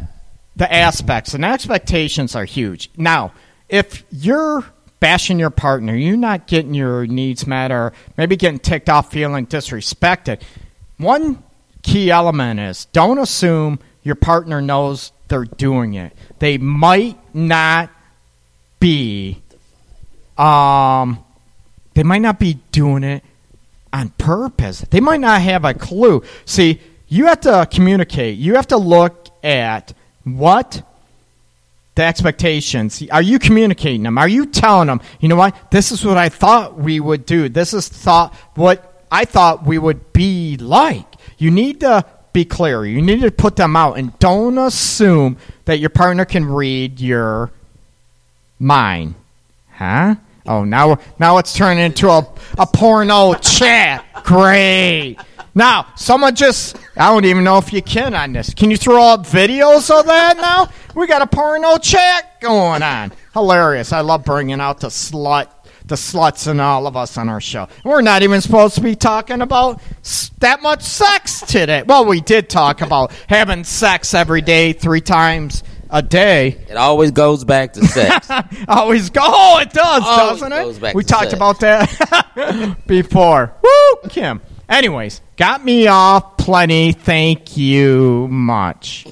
the 0.55 0.71
aspects, 0.71 1.33
and 1.33 1.43
expectations 1.43 2.35
are 2.35 2.45
huge. 2.45 2.91
Now, 2.97 3.33
if 3.67 4.03
you're 4.11 4.63
bashing 5.01 5.37
your 5.37 5.49
partner, 5.49 5.93
you're 5.93 6.15
not 6.15 6.47
getting 6.47 6.73
your 6.73 7.05
needs 7.05 7.45
met, 7.45 7.71
or 7.71 7.91
maybe 8.15 8.37
getting 8.37 8.59
ticked 8.59 8.87
off, 8.87 9.11
feeling 9.11 9.45
disrespected, 9.45 10.41
one 10.97 11.43
key 11.81 12.09
element 12.11 12.59
is 12.59 12.85
don't 12.93 13.17
assume 13.17 13.79
your 14.03 14.15
partner 14.15 14.61
knows 14.61 15.11
they're 15.27 15.45
doing 15.45 15.95
it. 15.95 16.13
They 16.39 16.57
might 16.57 17.17
not 17.35 17.89
be 18.79 19.41
um 20.37 21.23
they 21.93 22.03
might 22.03 22.21
not 22.21 22.39
be 22.39 22.59
doing 22.71 23.03
it 23.03 23.23
on 23.91 24.09
purpose. 24.17 24.81
They 24.89 24.99
might 25.01 25.19
not 25.19 25.41
have 25.41 25.65
a 25.65 25.73
clue. 25.73 26.23
See, 26.45 26.79
you 27.07 27.25
have 27.25 27.41
to 27.41 27.67
communicate. 27.69 28.37
You 28.37 28.55
have 28.55 28.67
to 28.67 28.77
look 28.77 29.27
at 29.43 29.93
what 30.23 30.83
the 31.95 32.03
expectations. 32.03 33.03
Are 33.11 33.21
you 33.21 33.39
communicating 33.39 34.03
them? 34.03 34.17
Are 34.17 34.27
you 34.27 34.45
telling 34.45 34.87
them, 34.87 35.01
you 35.19 35.27
know 35.27 35.35
what? 35.35 35.71
This 35.71 35.91
is 35.91 36.05
what 36.05 36.17
I 36.17 36.29
thought 36.29 36.77
we 36.77 36.99
would 36.99 37.25
do. 37.25 37.49
This 37.49 37.73
is 37.73 37.87
thought 37.87 38.33
what 38.55 39.05
I 39.11 39.25
thought 39.25 39.65
we 39.65 39.77
would 39.77 40.13
be 40.13 40.57
like. 40.57 41.05
You 41.37 41.51
need 41.51 41.81
to 41.81 42.05
be 42.33 42.45
clear. 42.45 42.85
You 42.85 43.01
need 43.01 43.21
to 43.21 43.31
put 43.31 43.57
them 43.57 43.75
out 43.75 43.97
and 43.97 44.17
don't 44.19 44.57
assume 44.57 45.37
that 45.65 45.79
your 45.79 45.89
partner 45.89 46.23
can 46.23 46.45
read 46.45 47.01
your 47.01 47.51
mind. 48.57 49.15
Huh? 49.73 50.15
Oh, 50.45 50.63
now 50.63 50.97
now 51.19 51.37
it's 51.39 51.53
turning 51.53 51.83
into 51.83 52.07
a, 52.09 52.27
a 52.57 52.65
porno 52.65 53.33
chat. 53.33 54.05
Great. 54.23 55.17
Now, 55.53 55.87
someone 55.97 56.33
just, 56.33 56.77
I 56.95 57.11
don't 57.11 57.25
even 57.25 57.43
know 57.43 57.57
if 57.57 57.73
you 57.73 57.81
can 57.81 58.15
on 58.15 58.31
this. 58.31 58.53
Can 58.53 58.71
you 58.71 58.77
throw 58.77 59.03
up 59.03 59.25
videos 59.25 59.91
of 59.91 60.05
that 60.05 60.37
now? 60.37 60.69
We 60.95 61.07
got 61.07 61.21
a 61.21 61.27
porno 61.27 61.77
chat 61.77 62.41
going 62.41 62.81
on. 62.83 63.11
Hilarious. 63.33 63.93
I 63.93 64.01
love 64.01 64.23
bringing 64.25 64.59
out 64.59 64.79
the 64.81 64.87
slut, 64.87 65.47
the 65.85 65.95
sluts 65.95 66.47
and 66.47 66.59
all 66.59 66.87
of 66.87 66.97
us 66.97 67.17
on 67.17 67.29
our 67.29 67.39
show. 67.41 67.67
We're 67.83 68.01
not 68.01 68.23
even 68.23 68.41
supposed 68.41 68.75
to 68.75 68.81
be 68.81 68.95
talking 68.95 69.41
about 69.41 69.81
that 70.39 70.61
much 70.61 70.81
sex 70.83 71.41
today. 71.41 71.83
Well, 71.83 72.05
we 72.05 72.19
did 72.21 72.49
talk 72.49 72.81
about 72.81 73.11
having 73.27 73.63
sex 73.63 74.13
every 74.13 74.41
day, 74.41 74.73
three 74.73 75.01
times 75.01 75.63
a 75.89 76.01
day. 76.01 76.47
It 76.69 76.77
always 76.77 77.11
goes 77.11 77.43
back 77.43 77.73
to 77.73 77.85
sex. 77.85 78.29
Always 78.67 79.09
go. 79.09 79.19
Oh, 79.23 79.59
it 79.59 79.71
does, 79.73 80.03
Always 80.05 80.39
doesn't 80.39 80.49
goes 80.49 80.77
it? 80.77 80.81
back 80.81 80.95
We 80.95 81.03
talked 81.03 81.31
sex. 81.31 81.33
about 81.33 81.59
that 81.59 82.77
before. 82.87 83.53
Woo, 83.61 84.09
Kim. 84.09 84.39
Anyways, 84.69 85.19
got 85.35 85.65
me 85.65 85.87
off 85.87 86.37
plenty. 86.37 86.93
Thank 86.93 87.57
you 87.57 88.29
much. 88.29 89.05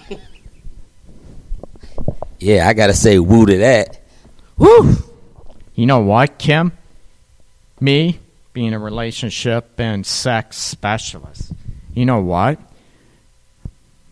Yeah, 2.39 2.67
I 2.67 2.73
gotta 2.73 2.93
say 2.93 3.19
woo 3.19 3.45
to 3.45 3.57
that. 3.57 4.01
Woo. 4.57 4.95
You 5.75 5.85
know 5.85 5.99
what, 5.99 6.37
Kim? 6.37 6.73
Me 7.79 8.19
being 8.53 8.73
a 8.73 8.79
relationship 8.79 9.79
and 9.79 10.05
sex 10.05 10.57
specialist. 10.57 11.53
You 11.93 12.05
know 12.05 12.19
what? 12.19 12.59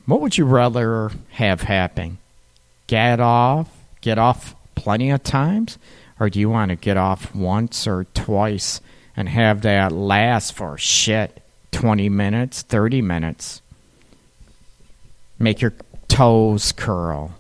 What 0.05 0.21
would 0.21 0.37
you 0.37 0.45
rather 0.45 1.11
have 1.31 1.61
happen? 1.61 2.17
Get 2.87 3.19
off, 3.19 3.69
get 3.99 4.17
off 4.17 4.55
plenty 4.75 5.11
of 5.11 5.23
times, 5.23 5.77
or 6.19 6.29
do 6.29 6.39
you 6.39 6.49
want 6.49 6.69
to 6.69 6.75
get 6.75 6.95
off 6.95 7.35
once 7.35 7.85
or 7.87 8.05
twice 8.13 8.79
and 9.17 9.27
have 9.27 9.63
that 9.63 9.91
last 9.91 10.53
for 10.53 10.77
shit 10.77 11.41
20 11.71 12.07
minutes, 12.07 12.61
30 12.61 13.01
minutes? 13.01 13.61
Make 15.37 15.59
your 15.61 15.73
toes 16.07 16.71
curl. 16.71 17.36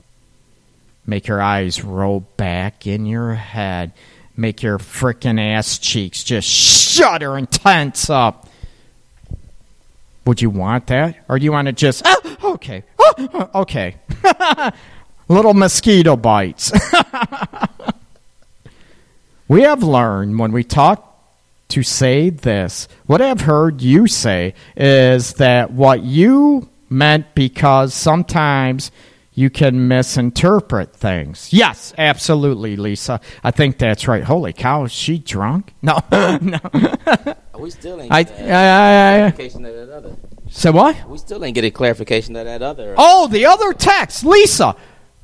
Make 1.09 1.27
your 1.27 1.41
eyes 1.41 1.83
roll 1.85 2.19
back 2.35 2.85
in 2.85 3.05
your 3.05 3.33
head. 3.33 3.93
Make 4.35 4.61
your 4.61 4.77
frickin' 4.77 5.39
ass 5.39 5.79
cheeks 5.79 6.21
just 6.21 6.47
shudder 6.47 7.37
and 7.37 7.49
tense 7.49 8.09
up. 8.09 8.47
Would 10.25 10.41
you 10.41 10.49
want 10.49 10.87
that? 10.87 11.17
Or 11.29 11.39
do 11.39 11.45
you 11.45 11.53
want 11.53 11.67
to 11.67 11.71
just, 11.71 12.01
oh, 12.05 12.37
okay, 12.55 12.83
oh, 12.99 13.49
okay. 13.55 13.95
Little 15.29 15.53
mosquito 15.53 16.17
bites. 16.17 16.73
we 19.47 19.61
have 19.61 19.81
learned 19.81 20.37
when 20.37 20.51
we 20.51 20.65
talk 20.65 21.07
to 21.69 21.83
say 21.83 22.29
this, 22.29 22.89
what 23.05 23.21
I've 23.21 23.41
heard 23.41 23.81
you 23.81 24.07
say 24.07 24.53
is 24.75 25.33
that 25.35 25.71
what 25.71 26.03
you 26.03 26.69
meant 26.89 27.33
because 27.33 27.93
sometimes 27.93 28.91
you 29.37 29.51
can 29.51 29.87
misinterpret 29.87 30.95
things. 30.95 31.53
Yes, 31.53 31.93
absolutely, 31.95 32.75
Lisa. 32.75 33.21
I 33.43 33.51
think 33.51 33.77
that's 33.77 34.07
right. 34.07 34.23
Holy 34.23 34.51
cow, 34.51 34.85
is 34.85 34.91
she 34.91 35.19
drunk? 35.19 35.75
No, 35.83 35.99
no. 36.41 36.59
We 37.59 37.69
still 37.69 38.01
ain't 38.01 38.11
I, 38.11 38.17
I, 38.17 38.21
I, 38.21 38.23
I, 38.23 39.31
clarification 39.31 39.65
of 39.65 39.75
that 39.75 39.95
other. 39.95 40.15
say 40.49 40.71
what? 40.71 41.07
We 41.07 41.19
still 41.19 41.45
ain't 41.45 41.53
get 41.53 41.65
a 41.65 41.69
clarification 41.69 42.35
of 42.35 42.45
that 42.45 42.63
other. 42.63 42.95
Oh, 42.97 43.27
the 43.27 43.45
other 43.45 43.73
text, 43.73 44.25
Lisa. 44.25 44.75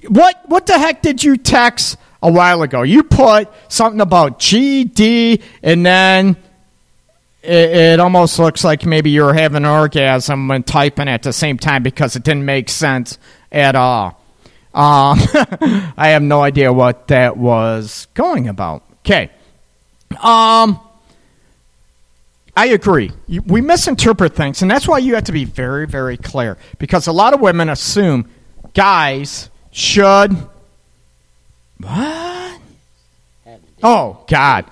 What 0.07 0.47
what 0.47 0.67
the 0.67 0.77
heck 0.77 1.01
did 1.01 1.23
you 1.23 1.35
text 1.35 1.97
a 2.21 2.31
while 2.31 2.61
ago? 2.61 2.83
You 2.83 3.01
put 3.01 3.49
something 3.67 3.99
about 3.99 4.39
GD, 4.39 5.41
and 5.63 5.83
then 5.83 6.37
it, 7.41 7.71
it 7.71 7.99
almost 7.99 8.37
looks 8.37 8.63
like 8.63 8.85
maybe 8.85 9.09
you 9.09 9.23
were 9.23 9.33
having 9.33 9.57
an 9.57 9.65
orgasm 9.65 10.47
when 10.47 10.63
typing 10.63 11.09
at 11.09 11.23
the 11.23 11.33
same 11.33 11.57
time 11.57 11.81
because 11.81 12.15
it 12.15 12.23
didn't 12.23 12.45
make 12.45 12.69
sense 12.69 13.17
at 13.53 13.75
all. 13.75 14.19
Um, 14.73 15.19
I 15.97 16.09
have 16.09 16.23
no 16.23 16.41
idea 16.41 16.73
what 16.73 17.07
that 17.07 17.37
was 17.37 18.07
going 18.13 18.47
about. 18.47 18.83
Okay. 19.01 19.29
Um. 20.21 20.79
I 22.55 22.67
agree. 22.67 23.11
We 23.47 23.61
misinterpret 23.61 24.35
things, 24.35 24.61
and 24.61 24.69
that's 24.69 24.87
why 24.87 24.99
you 24.99 25.15
have 25.15 25.23
to 25.23 25.31
be 25.31 25.43
very, 25.43 25.87
very 25.87 26.17
clear. 26.17 26.57
Because 26.77 27.07
a 27.07 27.11
lot 27.11 27.33
of 27.33 27.41
women 27.41 27.67
assume 27.67 28.29
guys 28.75 29.49
should. 29.71 30.37
What? 31.79 32.59
Oh, 33.81 34.23
God. 34.27 34.65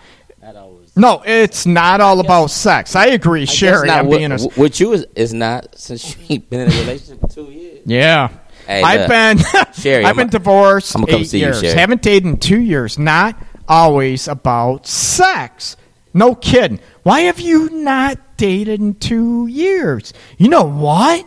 No, 0.96 1.24
it's 1.26 1.66
not 1.66 2.02
all 2.02 2.20
about 2.20 2.48
sex. 2.48 2.96
I 2.96 3.08
agree, 3.08 3.44
I 3.44 3.46
Sherry. 3.46 3.90
I'm 3.90 4.08
with, 4.08 4.20
being 4.20 4.32
a. 4.32 4.68
you 4.68 4.94
is, 4.94 5.06
is 5.16 5.34
not 5.34 5.78
since 5.80 6.18
you've 6.30 6.50
been 6.50 6.62
in 6.62 6.72
a 6.72 6.80
relationship 6.82 7.22
for 7.22 7.28
two 7.28 7.46
years. 7.46 7.80
Yeah. 7.86 8.30
Hey, 8.68 8.82
I've 8.84 9.00
look, 9.02 9.10
been 9.10 9.74
Sherry, 9.74 10.04
I've 10.06 10.12
I'm 10.12 10.16
been 10.18 10.28
a- 10.28 10.32
divorced 10.32 10.96
I'm 10.96 11.06
eight 11.10 11.26
see 11.28 11.40
you, 11.40 11.46
years. 11.48 11.62
Haven't 11.74 12.02
dated 12.02 12.26
in 12.26 12.38
two 12.38 12.60
years. 12.62 12.98
Not 13.00 13.36
always 13.68 14.28
about 14.28 14.88
sex. 14.88 15.78
No 16.14 16.36
kidding. 16.36 16.80
Why 17.04 17.22
have 17.22 17.40
you 17.40 17.70
not 17.70 18.18
dated 18.38 18.80
in 18.82 18.96
two 18.96 19.48
years? 19.48 20.14
You 20.38 20.50
know 20.50 20.64
what? 20.64 21.26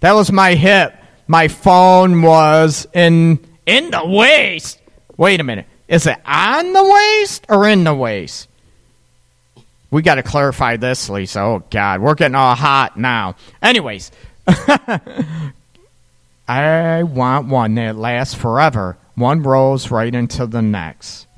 That 0.00 0.12
was 0.12 0.32
my 0.32 0.54
hip. 0.54 0.94
My 1.26 1.48
phone 1.48 2.22
was 2.22 2.86
in 2.94 3.38
in 3.66 3.90
the 3.90 4.04
waist. 4.06 4.80
Wait 5.16 5.38
a 5.40 5.44
minute. 5.44 5.66
Is 5.86 6.06
it 6.06 6.16
on 6.24 6.72
the 6.72 6.82
waist 6.84 7.44
or 7.48 7.68
in 7.68 7.84
the 7.84 7.94
waist? 7.94 8.48
We 9.90 10.02
got 10.02 10.14
to 10.14 10.22
clarify 10.22 10.76
this, 10.76 11.10
Lisa. 11.10 11.40
Oh 11.40 11.62
God, 11.68 12.00
we're 12.00 12.14
getting 12.14 12.36
all 12.36 12.54
hot 12.54 12.96
now. 12.96 13.34
Anyways, 13.60 14.10
I 16.50 17.04
want 17.04 17.46
one 17.46 17.76
that 17.76 17.94
lasts 17.94 18.34
forever. 18.34 18.98
One 19.14 19.44
rolls 19.44 19.92
right 19.92 20.12
into 20.12 20.46
the 20.46 20.60
next. 20.60 21.28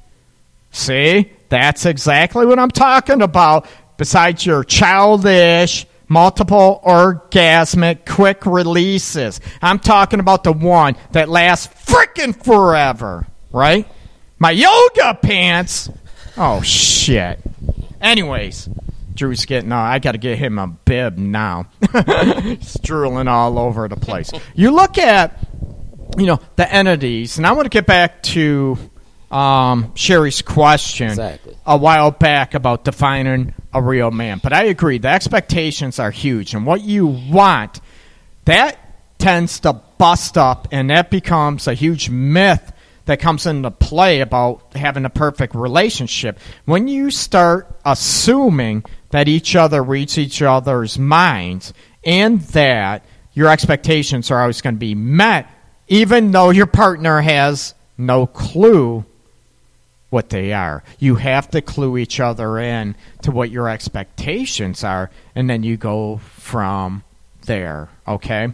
See? 0.70 1.30
That's 1.50 1.84
exactly 1.84 2.46
what 2.46 2.58
I'm 2.58 2.70
talking 2.70 3.20
about. 3.20 3.66
Besides 3.98 4.46
your 4.46 4.64
childish, 4.64 5.84
multiple 6.08 6.80
orgasmic 6.82 8.06
quick 8.08 8.46
releases. 8.46 9.38
I'm 9.60 9.78
talking 9.80 10.18
about 10.18 10.44
the 10.44 10.52
one 10.54 10.96
that 11.10 11.28
lasts 11.28 11.68
freaking 11.84 12.34
forever. 12.42 13.26
Right? 13.52 13.86
My 14.38 14.52
yoga 14.52 15.18
pants. 15.20 15.90
Oh, 16.38 16.62
shit. 16.62 17.38
Anyways, 18.00 18.66
Drew's 19.14 19.44
getting. 19.46 19.72
Uh, 19.72 19.76
I 19.78 19.98
got 19.98 20.12
to 20.12 20.18
get 20.18 20.38
him 20.38 20.58
a 20.58 20.66
bib 20.66 21.18
now. 21.18 21.66
He's 22.42 22.78
drooling 22.82 23.28
all 23.28 23.58
over 23.58 23.88
the 23.88 23.96
place. 23.96 24.30
You 24.54 24.70
look 24.70 24.98
at, 24.98 25.38
you 26.16 26.26
know, 26.26 26.40
the 26.56 26.72
entities, 26.72 27.38
and 27.38 27.46
I 27.46 27.52
want 27.52 27.66
to 27.66 27.70
get 27.70 27.86
back 27.86 28.22
to 28.24 28.78
um, 29.30 29.92
Sherry's 29.94 30.42
question 30.42 31.08
Exactly. 31.08 31.56
a 31.66 31.76
while 31.76 32.10
back 32.10 32.54
about 32.54 32.84
defining 32.84 33.54
a 33.72 33.82
real 33.82 34.10
man. 34.10 34.40
But 34.42 34.52
I 34.52 34.64
agree, 34.64 34.98
the 34.98 35.08
expectations 35.08 35.98
are 35.98 36.10
huge, 36.10 36.54
and 36.54 36.66
what 36.66 36.82
you 36.82 37.06
want 37.06 37.80
that 38.44 38.78
tends 39.18 39.60
to 39.60 39.72
bust 39.98 40.36
up, 40.36 40.68
and 40.72 40.90
that 40.90 41.10
becomes 41.10 41.68
a 41.68 41.74
huge 41.74 42.10
myth 42.10 42.72
that 43.04 43.20
comes 43.20 43.46
into 43.46 43.70
play 43.70 44.20
about 44.20 44.74
having 44.76 45.04
a 45.04 45.10
perfect 45.10 45.54
relationship. 45.54 46.38
When 46.66 46.86
you 46.88 47.10
start 47.10 47.74
assuming 47.84 48.84
that 49.12 49.28
each 49.28 49.54
other 49.54 49.82
reads 49.82 50.18
each 50.18 50.42
other's 50.42 50.98
minds 50.98 51.72
and 52.04 52.40
that 52.40 53.04
your 53.34 53.48
expectations 53.48 54.30
are 54.30 54.40
always 54.40 54.60
going 54.60 54.74
to 54.74 54.80
be 54.80 54.94
met, 54.94 55.48
even 55.86 56.32
though 56.32 56.50
your 56.50 56.66
partner 56.66 57.20
has 57.20 57.74
no 57.96 58.26
clue 58.26 59.04
what 60.10 60.28
they 60.28 60.52
are. 60.52 60.82
You 60.98 61.14
have 61.14 61.50
to 61.52 61.62
clue 61.62 61.96
each 61.96 62.20
other 62.20 62.58
in 62.58 62.96
to 63.22 63.30
what 63.30 63.50
your 63.50 63.68
expectations 63.68 64.84
are, 64.84 65.10
and 65.34 65.48
then 65.48 65.62
you 65.62 65.76
go 65.76 66.18
from 66.18 67.02
there. 67.46 67.88
Okay? 68.06 68.48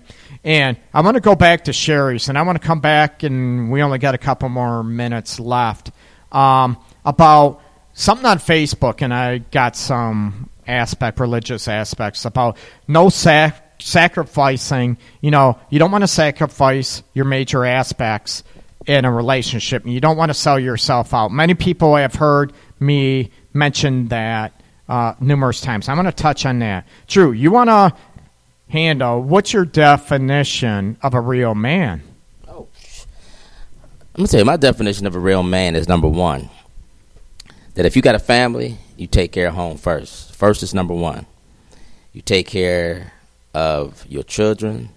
And 0.44 0.76
I 0.94 1.00
want 1.00 1.16
to 1.16 1.20
go 1.20 1.34
back 1.34 1.64
to 1.64 1.72
Sherry's, 1.72 2.28
and 2.28 2.38
I 2.38 2.42
want 2.42 2.60
to 2.60 2.66
come 2.66 2.80
back, 2.80 3.22
and 3.22 3.70
we 3.70 3.82
only 3.82 3.98
got 3.98 4.14
a 4.14 4.18
couple 4.18 4.48
more 4.48 4.84
minutes 4.84 5.40
left, 5.40 5.90
um, 6.30 6.76
about 7.04 7.60
something 7.98 8.26
on 8.26 8.38
Facebook, 8.38 9.02
and 9.02 9.12
I 9.12 9.38
got 9.38 9.76
some 9.76 10.48
aspect, 10.66 11.20
religious 11.20 11.68
aspects 11.68 12.24
about 12.24 12.56
no 12.86 13.08
sac- 13.08 13.82
sacrificing. 13.82 14.98
You 15.20 15.30
know, 15.30 15.58
you 15.68 15.78
don't 15.78 15.90
want 15.90 16.02
to 16.02 16.08
sacrifice 16.08 17.02
your 17.12 17.24
major 17.24 17.64
aspects 17.64 18.44
in 18.86 19.04
a 19.04 19.12
relationship. 19.12 19.84
And 19.84 19.92
you 19.92 20.00
don't 20.00 20.16
want 20.16 20.30
to 20.30 20.34
sell 20.34 20.58
yourself 20.58 21.12
out. 21.12 21.30
Many 21.30 21.54
people 21.54 21.96
have 21.96 22.14
heard 22.14 22.52
me 22.80 23.30
mention 23.52 24.08
that 24.08 24.60
uh, 24.88 25.14
numerous 25.20 25.60
times. 25.60 25.88
I'm 25.88 25.96
going 25.96 26.06
to 26.06 26.12
touch 26.12 26.46
on 26.46 26.60
that. 26.60 26.86
Drew, 27.06 27.32
you 27.32 27.50
want 27.50 27.68
to 27.68 27.94
handle 28.68 29.22
what's 29.22 29.52
your 29.52 29.64
definition 29.64 30.96
of 31.02 31.14
a 31.14 31.20
real 31.20 31.54
man? 31.54 32.02
I'm 32.48 34.22
gonna 34.24 34.28
tell 34.28 34.40
you 34.40 34.46
my 34.46 34.56
definition 34.56 35.06
of 35.06 35.14
a 35.14 35.18
real 35.20 35.44
man 35.44 35.76
is 35.76 35.86
number 35.86 36.08
one. 36.08 36.50
That 37.78 37.86
if 37.86 37.94
you 37.94 38.02
got 38.02 38.16
a 38.16 38.18
family, 38.18 38.76
you 38.96 39.06
take 39.06 39.30
care 39.30 39.46
of 39.46 39.54
home 39.54 39.76
first. 39.76 40.34
First 40.34 40.64
is 40.64 40.74
number 40.74 40.94
one. 40.94 41.26
you 42.12 42.20
take 42.20 42.48
care 42.48 43.12
of 43.54 44.04
your 44.08 44.24
children, 44.24 44.88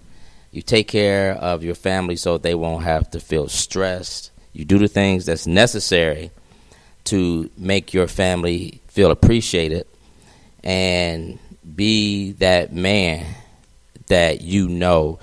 you 0.50 0.62
take 0.62 0.88
care 0.88 1.34
of 1.34 1.62
your 1.62 1.76
family 1.76 2.16
so 2.16 2.38
they 2.38 2.56
won't 2.56 2.82
have 2.82 3.08
to 3.12 3.20
feel 3.20 3.46
stressed. 3.46 4.32
You 4.52 4.64
do 4.64 4.78
the 4.78 4.88
things 4.88 5.26
that's 5.26 5.46
necessary 5.46 6.32
to 7.04 7.48
make 7.56 7.94
your 7.94 8.08
family 8.08 8.80
feel 8.88 9.12
appreciated 9.12 9.86
and 10.64 11.38
be 11.76 12.32
that 12.32 12.72
man 12.72 13.24
that 14.08 14.40
you 14.40 14.68
know 14.68 15.20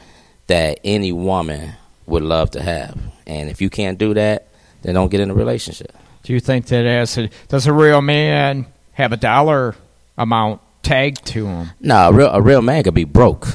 that 0.47 0.79
any 0.85 1.11
woman 1.11 1.73
would 2.05 2.23
love 2.23 2.51
to 2.51 2.61
have. 2.61 2.97
And 3.27 3.49
if 3.49 3.59
you 3.59 3.69
can't 3.69 3.97
do 3.97 4.13
that, 4.13 4.47
then 4.81 4.95
don't 4.95 5.11
get 5.11 5.19
in 5.19 5.29
a 5.29 5.33
relationship. 5.33 5.93
Do 6.23 6.33
you 6.33 6.39
think 6.39 6.67
that 6.67 6.85
as 6.85 7.17
a, 7.17 7.29
does 7.47 7.67
a 7.67 7.73
real 7.73 8.01
man 8.01 8.65
have 8.93 9.11
a 9.11 9.17
dollar 9.17 9.75
amount 10.17 10.61
tagged 10.83 11.25
to 11.27 11.45
him? 11.47 11.69
No, 11.79 12.09
a 12.09 12.13
real 12.13 12.29
a 12.29 12.41
real 12.41 12.61
man 12.61 12.83
could 12.83 12.93
be 12.93 13.05
broke, 13.05 13.47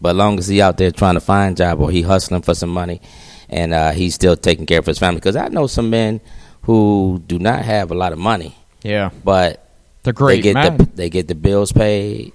but 0.00 0.16
long 0.16 0.38
as 0.38 0.48
he 0.48 0.62
out 0.62 0.76
there 0.78 0.90
trying 0.90 1.14
to 1.14 1.20
find 1.20 1.54
a 1.54 1.56
job 1.56 1.80
or 1.80 1.90
he 1.90 2.02
hustling 2.02 2.42
for 2.42 2.54
some 2.54 2.70
money, 2.70 3.00
and 3.48 3.74
uh, 3.74 3.90
he's 3.92 4.14
still 4.14 4.36
taking 4.36 4.66
care 4.66 4.78
of 4.78 4.86
his 4.86 4.98
family. 4.98 5.18
Because 5.18 5.36
I 5.36 5.48
know 5.48 5.66
some 5.66 5.90
men 5.90 6.20
who 6.62 7.22
do 7.26 7.38
not 7.38 7.64
have 7.64 7.90
a 7.90 7.94
lot 7.94 8.12
of 8.12 8.18
money, 8.18 8.54
Yeah, 8.82 9.10
but 9.24 9.66
they're 10.02 10.12
great 10.12 10.42
they 10.42 10.52
get 10.52 10.78
the 10.78 10.84
they 10.94 11.10
get 11.10 11.28
the 11.28 11.34
bills 11.34 11.72
paid, 11.72 12.32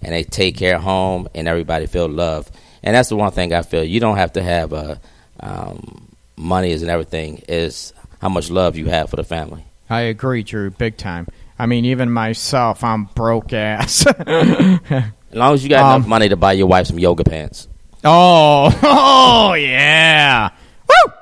and 0.00 0.12
they 0.14 0.22
take 0.24 0.56
care 0.56 0.76
of 0.76 0.82
home, 0.82 1.28
and 1.34 1.48
everybody 1.48 1.86
feel 1.86 2.08
love. 2.08 2.50
And 2.82 2.96
that's 2.96 3.08
the 3.08 3.16
one 3.16 3.30
thing 3.32 3.52
I 3.52 3.62
feel 3.62 3.84
you 3.84 4.00
don't 4.00 4.16
have 4.16 4.32
to 4.32 4.42
have 4.42 4.72
a 4.72 5.00
um, 5.40 6.08
money 6.36 6.70
is 6.70 6.82
and 6.82 6.90
everything 6.90 7.42
is 7.48 7.92
how 8.22 8.28
much 8.28 8.50
love 8.50 8.76
you 8.76 8.86
have 8.86 9.10
for 9.10 9.16
the 9.16 9.24
family. 9.24 9.64
I 9.90 10.02
agree, 10.02 10.44
Drew, 10.44 10.70
big 10.70 10.96
time. 10.96 11.26
I 11.58 11.66
mean, 11.66 11.84
even 11.84 12.10
myself, 12.10 12.82
I'm 12.84 13.04
broke 13.16 13.52
ass. 13.52 14.06
As 14.26 15.10
long 15.32 15.54
as 15.54 15.62
you 15.64 15.68
got 15.68 15.84
Um, 15.84 15.96
enough 15.96 16.08
money 16.08 16.28
to 16.28 16.36
buy 16.36 16.52
your 16.52 16.68
wife 16.68 16.86
some 16.86 16.98
yoga 17.00 17.24
pants. 17.24 17.68
Oh, 18.04 18.70
oh 18.82 19.54
yeah. 19.54 20.50
Woo! 20.88 21.12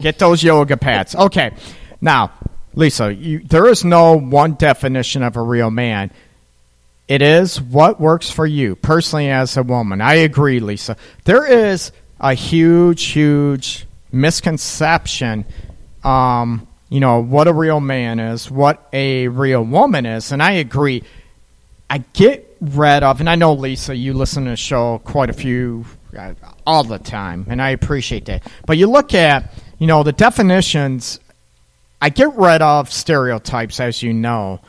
Get 0.00 0.18
those 0.18 0.42
yoga 0.42 0.76
pants. 0.76 1.14
Okay. 1.14 1.52
Now, 2.00 2.32
Lisa, 2.74 3.12
you, 3.14 3.40
there 3.40 3.66
is 3.68 3.84
no 3.84 4.18
one 4.18 4.54
definition 4.54 5.22
of 5.22 5.36
a 5.36 5.42
real 5.42 5.70
man. 5.70 6.10
It 7.08 7.22
is 7.22 7.60
what 7.60 7.98
works 8.00 8.30
for 8.30 8.46
you 8.46 8.76
personally 8.76 9.30
as 9.30 9.56
a 9.56 9.62
woman. 9.62 10.00
I 10.00 10.14
agree, 10.14 10.60
Lisa. 10.60 10.96
There 11.24 11.46
is 11.46 11.92
a 12.20 12.34
huge, 12.34 13.04
huge 13.04 13.86
misconception. 14.12 15.44
Um, 16.04 16.66
you 16.88 17.00
know 17.00 17.22
what 17.22 17.48
a 17.48 17.52
real 17.52 17.80
man 17.80 18.20
is, 18.20 18.50
what 18.50 18.86
a 18.92 19.28
real 19.28 19.62
woman 19.62 20.04
is, 20.04 20.32
and 20.32 20.42
I 20.42 20.52
agree. 20.52 21.02
I 21.88 21.98
get 22.12 22.56
rid 22.60 23.02
of, 23.02 23.20
and 23.20 23.28
I 23.28 23.34
know 23.34 23.52
Lisa, 23.54 23.94
you 23.94 24.14
listen 24.14 24.44
to 24.44 24.50
the 24.50 24.56
show 24.56 24.98
quite 25.04 25.30
a 25.30 25.34
few 25.34 25.84
uh, 26.16 26.34
all 26.66 26.84
the 26.84 26.98
time, 26.98 27.46
and 27.48 27.60
I 27.60 27.70
appreciate 27.70 28.26
that. 28.26 28.42
But 28.66 28.78
you 28.78 28.86
look 28.86 29.14
at, 29.14 29.52
you 29.78 29.86
know, 29.86 30.02
the 30.02 30.12
definitions. 30.12 31.18
I 32.00 32.08
get 32.08 32.34
rid 32.34 32.62
of 32.62 32.92
stereotypes, 32.92 33.78
as 33.78 34.02
you 34.02 34.12
know. 34.12 34.60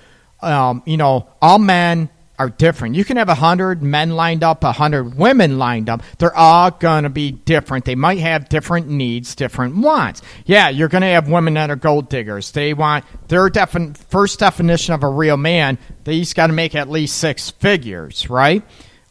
Um, 0.41 0.83
you 0.85 0.97
know, 0.97 1.29
all 1.41 1.59
men 1.59 2.09
are 2.39 2.49
different. 2.49 2.95
You 2.95 3.05
can 3.05 3.17
have 3.17 3.29
a 3.29 3.35
hundred 3.35 3.83
men 3.83 4.11
lined 4.11 4.43
up, 4.43 4.63
a 4.63 4.71
hundred 4.71 5.15
women 5.15 5.59
lined 5.59 5.89
up. 5.89 6.01
They're 6.17 6.35
all 6.35 6.71
gonna 6.71 7.09
be 7.09 7.31
different. 7.31 7.85
They 7.85 7.95
might 7.95 8.19
have 8.19 8.49
different 8.49 8.87
needs, 8.87 9.35
different 9.35 9.77
wants. 9.77 10.21
Yeah, 10.45 10.69
you're 10.69 10.87
gonna 10.87 11.11
have 11.11 11.29
women 11.29 11.53
that 11.53 11.69
are 11.69 11.75
gold 11.75 12.09
diggers. 12.09 12.51
They 12.51 12.73
want 12.73 13.05
their 13.27 13.49
defin- 13.49 13.95
first 13.95 14.39
definition 14.39 14.93
of 14.93 15.03
a 15.03 15.09
real 15.09 15.37
man. 15.37 15.77
They's 16.03 16.33
got 16.33 16.47
to 16.47 16.53
make 16.53 16.75
at 16.75 16.89
least 16.89 17.17
six 17.17 17.51
figures, 17.51 18.29
right? 18.29 18.63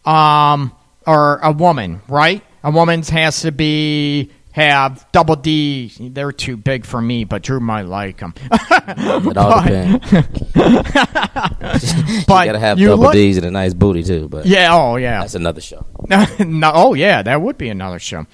Um, 0.04 0.72
or 1.06 1.38
a 1.38 1.52
woman, 1.52 2.02
right? 2.08 2.42
A 2.64 2.70
woman's 2.70 3.08
has 3.10 3.42
to 3.42 3.52
be 3.52 4.30
have 4.52 5.06
double 5.12 5.36
D. 5.36 5.92
They're 5.98 6.32
too 6.32 6.56
big 6.56 6.84
for 6.84 7.00
me, 7.00 7.24
but 7.24 7.42
Drew 7.42 7.60
might 7.60 7.86
like 7.86 8.18
them. 8.18 8.34
It 8.84 9.36
all 9.36 9.62
depends. 9.62 10.12
you 10.54 12.24
gotta 12.26 12.58
have 12.58 12.78
you 12.78 12.88
double 12.88 13.04
look- 13.04 13.12
D's 13.12 13.36
and 13.36 13.46
a 13.46 13.50
nice 13.50 13.74
booty 13.74 14.02
too. 14.02 14.28
But 14.28 14.46
Yeah. 14.46 14.68
Oh, 14.74 14.96
yeah. 14.96 15.20
that's 15.20 15.34
another 15.34 15.60
show. 15.60 15.86
no, 16.40 16.70
oh 16.74 16.94
yeah, 16.94 17.22
that 17.22 17.40
would 17.40 17.58
be 17.58 17.68
another 17.68 17.98
show. 17.98 18.26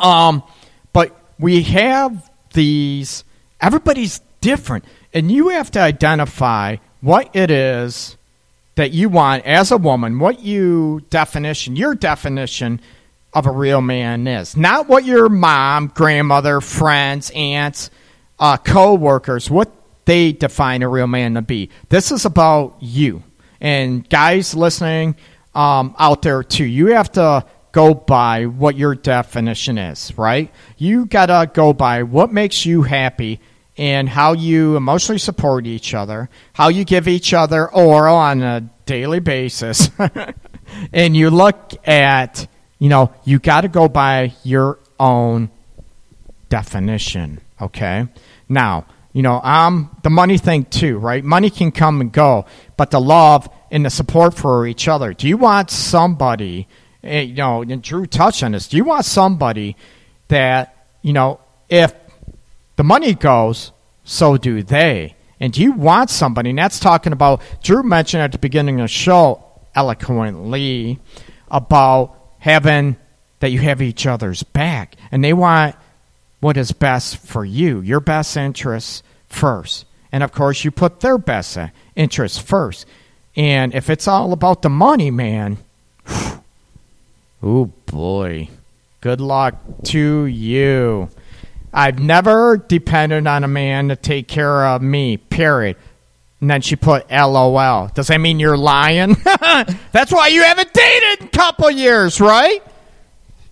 Um, 0.00 0.42
but 0.92 1.16
we 1.38 1.62
have 1.64 2.30
these. 2.52 3.24
Everybody's 3.60 4.20
different, 4.40 4.84
and 5.12 5.30
you 5.30 5.48
have 5.48 5.70
to 5.72 5.80
identify 5.80 6.76
what 7.00 7.34
it 7.34 7.50
is 7.50 8.16
that 8.76 8.92
you 8.92 9.08
want 9.08 9.44
as 9.44 9.72
a 9.72 9.76
woman. 9.76 10.18
What 10.20 10.40
you 10.40 11.02
definition, 11.10 11.74
your 11.76 11.94
definition 11.94 12.80
of 13.38 13.46
a 13.46 13.50
real 13.50 13.80
man 13.80 14.26
is 14.26 14.56
not 14.56 14.88
what 14.88 15.04
your 15.04 15.28
mom, 15.28 15.88
grandmother, 15.88 16.60
friends, 16.60 17.30
aunts, 17.34 17.90
uh, 18.38 18.56
co-workers, 18.56 19.50
what 19.50 19.72
they 20.04 20.32
define 20.32 20.82
a 20.82 20.88
real 20.88 21.06
man 21.06 21.34
to 21.34 21.42
be. 21.42 21.70
This 21.88 22.10
is 22.12 22.24
about 22.24 22.76
you. 22.80 23.22
And 23.60 24.08
guys 24.08 24.54
listening 24.54 25.16
um, 25.54 25.94
out 25.98 26.22
there 26.22 26.42
too, 26.42 26.64
you 26.64 26.88
have 26.88 27.12
to 27.12 27.44
go 27.72 27.94
by 27.94 28.46
what 28.46 28.76
your 28.76 28.94
definition 28.94 29.78
is, 29.78 30.16
right? 30.16 30.52
You 30.76 31.06
gotta 31.06 31.50
go 31.52 31.72
by 31.72 32.04
what 32.04 32.32
makes 32.32 32.64
you 32.64 32.82
happy 32.82 33.40
and 33.76 34.08
how 34.08 34.32
you 34.32 34.76
emotionally 34.76 35.18
support 35.18 35.66
each 35.66 35.94
other, 35.94 36.28
how 36.52 36.68
you 36.68 36.84
give 36.84 37.06
each 37.06 37.32
other 37.32 37.72
oral 37.72 38.16
on 38.16 38.42
a 38.42 38.68
daily 38.86 39.20
basis. 39.20 39.90
and 40.92 41.16
you 41.16 41.30
look 41.30 41.74
at, 41.86 42.48
you 42.78 42.88
know, 42.88 43.12
you 43.24 43.38
gotta 43.38 43.68
go 43.68 43.88
by 43.88 44.32
your 44.44 44.78
own 44.98 45.50
definition, 46.48 47.40
okay? 47.60 48.06
Now, 48.48 48.86
you 49.12 49.22
know, 49.22 49.40
um, 49.40 49.90
the 50.02 50.10
money 50.10 50.38
thing 50.38 50.64
too, 50.64 50.98
right? 50.98 51.24
Money 51.24 51.50
can 51.50 51.72
come 51.72 52.00
and 52.00 52.12
go, 52.12 52.46
but 52.76 52.90
the 52.90 53.00
love 53.00 53.48
and 53.70 53.84
the 53.84 53.90
support 53.90 54.34
for 54.34 54.66
each 54.66 54.88
other. 54.88 55.12
Do 55.12 55.26
you 55.28 55.36
want 55.36 55.70
somebody, 55.70 56.68
eh, 57.02 57.22
you 57.22 57.34
know, 57.34 57.62
and 57.62 57.82
Drew 57.82 58.06
touched 58.06 58.42
on 58.42 58.52
this, 58.52 58.68
do 58.68 58.76
you 58.76 58.84
want 58.84 59.04
somebody 59.04 59.76
that, 60.28 60.86
you 61.02 61.12
know, 61.12 61.40
if 61.68 61.92
the 62.76 62.84
money 62.84 63.14
goes, 63.14 63.72
so 64.04 64.36
do 64.36 64.62
they? 64.62 65.16
And 65.40 65.52
do 65.52 65.62
you 65.62 65.72
want 65.72 66.10
somebody, 66.10 66.50
and 66.50 66.58
that's 66.58 66.80
talking 66.80 67.12
about, 67.12 67.42
Drew 67.62 67.82
mentioned 67.82 68.22
at 68.22 68.32
the 68.32 68.38
beginning 68.38 68.80
of 68.80 68.84
the 68.84 68.88
show 68.88 69.44
eloquently 69.74 70.98
about 71.50 72.17
having 72.48 72.96
that 73.40 73.50
you 73.50 73.60
have 73.60 73.82
each 73.82 74.06
other's 74.06 74.42
back, 74.42 74.96
and 75.12 75.22
they 75.22 75.32
want 75.32 75.76
what 76.40 76.56
is 76.56 76.72
best 76.72 77.18
for 77.18 77.44
you, 77.44 77.80
your 77.80 78.00
best 78.00 78.36
interests 78.36 79.02
first. 79.28 79.84
And 80.10 80.22
of 80.22 80.32
course, 80.32 80.64
you 80.64 80.70
put 80.70 81.00
their 81.00 81.18
best 81.18 81.58
interests 81.94 82.38
first. 82.38 82.86
And 83.36 83.74
if 83.74 83.90
it's 83.90 84.08
all 84.08 84.32
about 84.32 84.62
the 84.62 84.70
money, 84.70 85.10
man, 85.10 85.58
oh 87.42 87.66
boy, 87.86 88.48
good 89.00 89.20
luck 89.20 89.56
to 89.84 90.24
you. 90.24 91.10
I've 91.72 91.98
never 91.98 92.56
depended 92.56 93.26
on 93.26 93.44
a 93.44 93.48
man 93.48 93.88
to 93.88 93.96
take 93.96 94.26
care 94.26 94.66
of 94.66 94.80
me, 94.80 95.18
period. 95.18 95.76
And 96.40 96.48
then 96.50 96.60
she 96.60 96.76
put 96.76 97.10
LOL. 97.10 97.88
Does 97.88 98.08
that 98.08 98.18
mean 98.18 98.38
you're 98.38 98.56
lying? 98.56 99.16
That's 99.92 100.12
why 100.12 100.28
you 100.28 100.42
haven't 100.42 100.72
dated 100.72 101.20
in 101.20 101.26
a 101.26 101.30
couple 101.30 101.70
years, 101.70 102.20
right? 102.20 102.62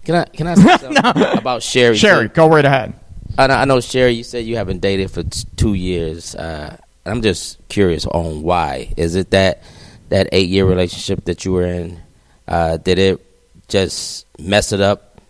Can 0.05 0.15
I 0.15 0.25
can 0.25 0.47
I 0.47 0.55
say 0.55 0.77
something 0.95 1.39
about 1.39 1.65
Sherry? 1.65 1.97
Sherry, 1.97 2.29
go 2.29 2.49
right 2.49 2.65
ahead. 2.65 2.95
I 3.37 3.49
know, 3.49 3.55
I 3.55 3.65
know 3.65 3.81
Sherry. 3.81 4.13
You 4.13 4.23
said 4.23 4.45
you 4.47 4.57
haven't 4.57 4.81
dated 4.81 5.11
for 5.11 5.25
t- 5.25 5.45
two 5.57 5.75
years. 5.75 6.37
Uh, 6.37 6.77
I'm 7.05 7.23
just 7.23 7.59
curious 7.69 8.07
on 8.07 8.43
why. 8.43 8.93
Is 8.97 9.17
it 9.17 9.31
that 9.31 9.63
that 10.11 10.29
eight 10.31 10.49
year 10.49 10.65
relationship 10.65 11.25
that 11.25 11.45
you 11.45 11.53
were 11.53 11.67
in? 11.67 12.01
Uh, 12.47 12.77
did 12.77 13.01
it 13.01 13.21
just 13.67 14.27
mess 14.39 14.73
it 14.73 14.81
up 14.81 15.21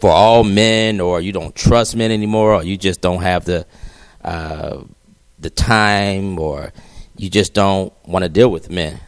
for 0.00 0.10
all 0.10 0.44
men, 0.44 1.00
or 1.00 1.20
you 1.20 1.32
don't 1.32 1.54
trust 1.54 1.96
men 1.96 2.12
anymore, 2.12 2.54
or 2.54 2.62
you 2.62 2.76
just 2.76 3.00
don't 3.00 3.22
have 3.22 3.44
the 3.44 3.66
uh, 4.22 4.82
the 5.40 5.50
time, 5.50 6.38
or 6.38 6.72
you 7.22 7.30
just 7.30 7.54
don't 7.54 7.92
want 8.06 8.24
to 8.24 8.28
deal 8.28 8.50
with 8.50 8.68
men 8.68 8.98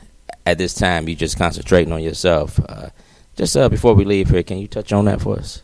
at 0.47 0.57
this 0.57 0.73
time? 0.73 1.09
You 1.09 1.17
just 1.17 1.37
concentrating 1.37 1.93
on 1.93 2.03
yourself. 2.03 2.61
Uh, 2.61 2.91
just 3.37 3.57
uh, 3.57 3.69
before 3.69 3.95
we 3.95 4.05
leave 4.05 4.31
here, 4.31 4.45
can 4.45 4.59
you 4.59 4.69
touch 4.69 4.93
on 4.93 5.07
that 5.07 5.21
for 5.21 5.37
us? 5.37 5.63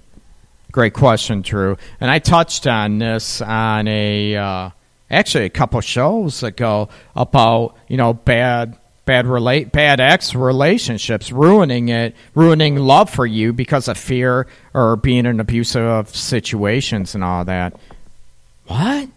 Great 0.72 0.92
question, 0.92 1.42
Drew. 1.42 1.76
And 2.00 2.10
I 2.10 2.18
touched 2.18 2.66
on 2.66 2.98
this 2.98 3.40
on 3.40 3.86
a 3.86 4.36
uh, 4.36 4.70
actually 5.10 5.44
a 5.44 5.50
couple 5.50 5.80
shows 5.80 6.42
ago 6.42 6.88
about 7.14 7.76
you 7.88 7.96
know 7.96 8.14
bad 8.14 8.76
bad 9.04 9.26
relate 9.26 9.72
bad 9.72 10.00
ex 10.00 10.34
relationships 10.34 11.32
ruining 11.32 11.88
it, 11.88 12.14
ruining 12.34 12.76
love 12.76 13.10
for 13.10 13.26
you 13.26 13.52
because 13.52 13.88
of 13.88 13.96
fear 13.96 14.46
or 14.74 14.96
being 14.96 15.26
in 15.26 15.38
abusive 15.38 16.14
situations 16.14 17.14
and 17.14 17.22
all 17.22 17.44
that. 17.44 17.78
What? 18.66 19.08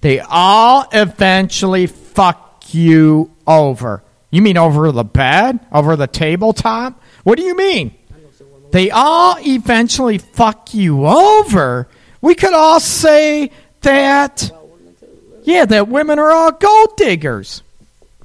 They 0.00 0.20
all 0.20 0.86
eventually 0.92 1.86
fuck 1.86 2.45
you 2.74 3.30
over. 3.46 4.02
You 4.30 4.42
mean 4.42 4.56
over 4.56 4.90
the 4.92 5.04
bed? 5.04 5.60
Over 5.72 5.96
the 5.96 6.06
tabletop? 6.06 7.00
What 7.24 7.38
do 7.38 7.44
you 7.44 7.56
mean? 7.56 7.94
They 8.72 8.90
all 8.90 9.36
eventually 9.40 10.18
fuck 10.18 10.74
you 10.74 11.06
over. 11.06 11.88
We 12.20 12.34
could 12.34 12.52
all 12.52 12.80
say 12.80 13.50
that. 13.82 14.50
Yeah, 15.44 15.64
that 15.64 15.88
women 15.88 16.18
are 16.18 16.32
all 16.32 16.52
gold 16.52 16.96
diggers. 16.96 17.62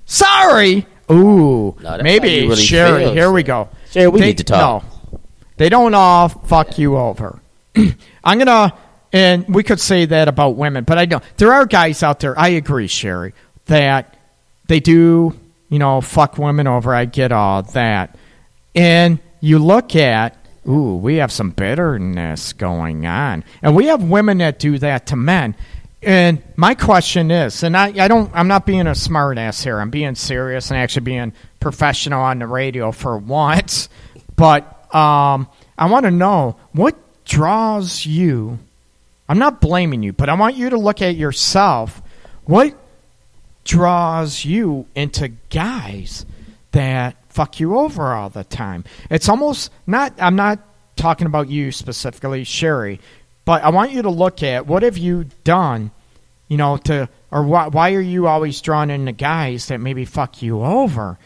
Sorry. 0.06 0.86
Ooh, 1.12 1.76
No, 1.82 2.00
maybe 2.02 2.42
really 2.48 2.56
Sherry. 2.56 3.10
here 3.12 3.32
we 3.32 3.44
go. 3.44 3.70
Sherry, 3.92 4.08
we 4.08 4.20
They- 4.20 4.26
need 4.28 4.38
to 4.40 4.44
talk. 4.44 4.84
No, 5.12 5.20
they 5.58 5.70
don't 5.70 5.94
all 5.94 6.30
fuck 6.30 6.78
you 6.80 6.98
over. 6.98 7.40
I'm 8.24 8.38
gonna, 8.40 8.74
and 9.14 9.46
we 9.54 9.62
could 9.64 9.80
say 9.80 10.06
that 10.06 10.28
about 10.28 10.56
women, 10.56 10.84
but 10.84 10.98
I 10.98 11.06
don't. 11.06 11.24
There 11.38 11.54
are 11.54 11.66
guys 11.66 12.02
out 12.02 12.20
there. 12.22 12.38
I 12.40 12.50
agree, 12.50 12.88
Sherry, 12.88 13.34
that 13.68 14.16
they 14.72 14.80
do, 14.80 15.38
you 15.68 15.80
know, 15.80 16.00
fuck 16.00 16.38
women 16.38 16.66
over. 16.66 16.96
I 16.96 17.04
get 17.04 17.34
all 17.34 17.62
that, 17.62 18.18
and 18.74 19.20
you 19.42 19.60
look 19.60 19.98
at, 19.98 20.38
ooh, 20.66 20.96
we 20.96 21.18
have 21.18 21.30
some 21.30 21.50
bitterness 21.50 22.54
going 22.54 23.06
on, 23.06 23.44
and 23.62 23.76
we 23.76 23.88
have 23.88 24.02
women 24.02 24.38
that 24.38 24.60
do 24.60 24.80
that 24.80 25.08
to 25.08 25.18
men. 25.18 25.56
And 26.02 26.42
my 26.56 26.74
question 26.74 27.32
is, 27.32 27.64
and 27.64 27.76
I, 27.76 27.88
I 28.02 28.08
don't, 28.08 28.32
I'm 28.34 28.48
not 28.48 28.66
being 28.66 28.88
a 28.88 28.96
smart 28.96 29.38
ass 29.38 29.62
here. 29.62 29.78
I'm 29.78 29.90
being 29.90 30.16
serious 30.16 30.72
and 30.72 30.80
actually 30.80 31.04
being 31.04 31.34
professional 31.60 32.22
on 32.22 32.40
the 32.40 32.48
radio 32.48 32.94
for 32.94 33.18
once. 33.18 33.90
But 34.38 34.64
um, 34.96 35.50
I 35.78 35.88
want 35.90 36.06
to 36.06 36.12
know 36.12 36.56
what 36.72 36.96
draws 37.26 38.06
you. 38.06 38.58
I'm 39.28 39.38
not 39.38 39.60
blaming 39.60 40.02
you, 40.02 40.14
but 40.14 40.30
I 40.30 40.34
want 40.34 40.56
you 40.56 40.70
to 40.72 40.78
look 40.78 41.02
at 41.02 41.18
yourself. 41.18 42.02
What 42.46 42.74
draws 43.64 44.46
you 44.46 44.88
into 44.96 45.30
guys 45.50 46.26
that 46.72 47.16
fuck 47.30 47.60
you 47.60 47.78
over 47.78 48.14
all 48.14 48.30
the 48.30 48.44
time? 48.44 48.84
It's 49.10 49.30
almost 49.30 49.72
not. 49.88 50.14
I'm 50.20 50.36
not 50.36 50.60
talking 50.96 51.28
about 51.28 51.50
you 51.50 51.72
specifically, 51.72 52.44
Sherry, 52.44 53.00
but 53.46 53.64
I 53.64 53.70
want 53.70 53.92
you 53.92 54.02
to 54.04 54.10
look 54.10 54.44
at 54.44 54.68
what 54.68 54.84
have 54.84 54.98
you 54.98 55.26
done, 55.44 55.92
you 56.48 56.58
know, 56.58 56.78
to 56.78 57.10
or 57.32 57.44
why 57.44 57.68
why 57.68 57.94
are 57.94 58.02
you 58.02 58.28
always 58.28 58.62
drawn 58.62 58.90
into 58.90 59.12
guys 59.12 59.68
that 59.68 59.80
maybe 59.80 60.06
fuck 60.06 60.42
you 60.42 60.64
over? 60.64 61.18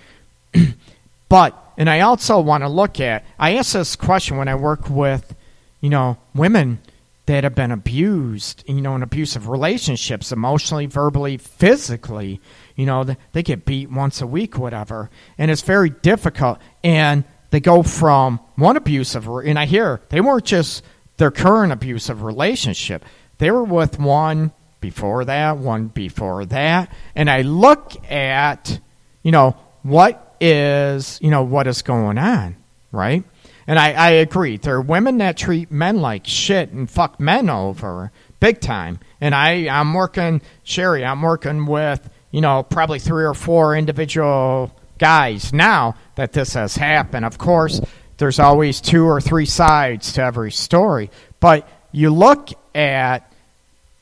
but 1.29 1.61
and 1.77 1.89
I 1.89 2.01
also 2.01 2.39
want 2.39 2.63
to 2.63 2.69
look 2.69 2.99
at. 2.99 3.25
I 3.37 3.55
ask 3.55 3.73
this 3.73 3.95
question 3.95 4.37
when 4.37 4.47
I 4.47 4.55
work 4.55 4.89
with, 4.89 5.35
you 5.81 5.89
know, 5.89 6.17
women 6.33 6.79
that 7.25 7.43
have 7.43 7.55
been 7.55 7.71
abused, 7.71 8.63
you 8.67 8.81
know, 8.81 8.95
in 8.95 9.01
abusive 9.01 9.47
relationships, 9.49 10.31
emotionally, 10.31 10.85
verbally, 10.85 11.37
physically. 11.37 12.39
You 12.75 12.85
know, 12.85 13.03
they 13.31 13.43
get 13.43 13.65
beat 13.65 13.89
once 13.89 14.21
a 14.21 14.27
week, 14.27 14.57
whatever, 14.57 15.09
and 15.37 15.49
it's 15.49 15.61
very 15.61 15.89
difficult. 15.89 16.59
And 16.83 17.23
they 17.49 17.59
go 17.59 17.83
from 17.83 18.39
one 18.55 18.77
abusive, 18.77 19.27
and 19.27 19.57
I 19.57 19.65
hear 19.65 20.01
they 20.09 20.21
weren't 20.21 20.45
just 20.45 20.83
their 21.17 21.31
current 21.31 21.71
abusive 21.71 22.21
relationship; 22.21 23.03
they 23.37 23.49
were 23.49 23.63
with 23.63 23.99
one 23.99 24.51
before 24.79 25.25
that, 25.25 25.57
one 25.57 25.87
before 25.87 26.45
that, 26.45 26.91
and 27.15 27.29
I 27.29 27.41
look 27.41 27.93
at, 28.11 28.79
you 29.23 29.31
know, 29.31 29.55
what 29.81 30.35
is, 30.39 31.17
you 31.21 31.31
know, 31.31 31.43
what 31.43 31.65
is 31.65 31.81
going 31.81 32.17
on, 32.17 32.55
right? 32.91 33.23
And 33.67 33.79
I, 33.79 33.93
I 33.93 34.09
agree. 34.11 34.57
There 34.57 34.75
are 34.75 34.81
women 34.81 35.17
that 35.19 35.37
treat 35.37 35.71
men 35.71 36.01
like 36.01 36.27
shit 36.27 36.71
and 36.71 36.89
fuck 36.89 37.19
men 37.19 37.49
over 37.49 38.11
big 38.39 38.61
time. 38.61 38.99
And 39.19 39.33
I, 39.33 39.67
I'm 39.69 39.93
working, 39.93 40.41
Sherry, 40.63 41.03
I'm 41.03 41.21
working 41.21 41.65
with, 41.65 42.07
you 42.31 42.41
know, 42.41 42.63
probably 42.63 42.99
three 42.99 43.25
or 43.25 43.33
four 43.33 43.75
individual 43.75 44.71
guys 44.99 45.51
now 45.51 45.95
that 46.15 46.33
this 46.33 46.53
has 46.53 46.75
happened. 46.75 47.25
Of 47.25 47.37
course, 47.37 47.81
there's 48.17 48.39
always 48.39 48.81
two 48.81 49.05
or 49.05 49.19
three 49.19 49.45
sides 49.45 50.13
to 50.13 50.21
every 50.23 50.51
story. 50.51 51.09
But 51.39 51.67
you 51.91 52.11
look 52.11 52.49
at 52.75 53.31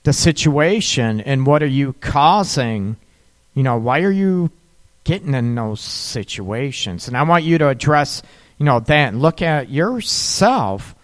the 0.03 0.13
situation 0.13 1.21
and 1.21 1.47
what 1.47 1.63
are 1.63 1.67
you 1.67 1.93
causing? 1.93 2.97
You 3.53 3.63
know, 3.63 3.77
why 3.77 4.01
are 4.01 4.11
you 4.11 4.51
getting 5.03 5.33
in 5.33 5.55
those 5.55 5.79
situations? 5.79 7.07
And 7.07 7.15
I 7.15 7.23
want 7.23 7.43
you 7.43 7.57
to 7.59 7.69
address, 7.69 8.23
you 8.57 8.65
know, 8.65 8.83
and 8.87 9.21
look 9.21 9.41
at 9.41 9.69
yourself 9.69 10.95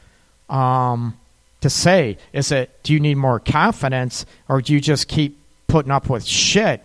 um, 0.50 1.18
to 1.62 1.70
say, 1.70 2.18
is 2.34 2.52
it, 2.52 2.72
do 2.84 2.94
you 2.94 3.00
need 3.00 3.16
more 3.16 3.40
confidence 3.40 4.26
or 4.48 4.62
do 4.62 4.74
you 4.74 4.80
just 4.80 5.08
keep 5.08 5.38
putting 5.68 5.92
up 5.92 6.10
with 6.10 6.26
shit? 6.26 6.84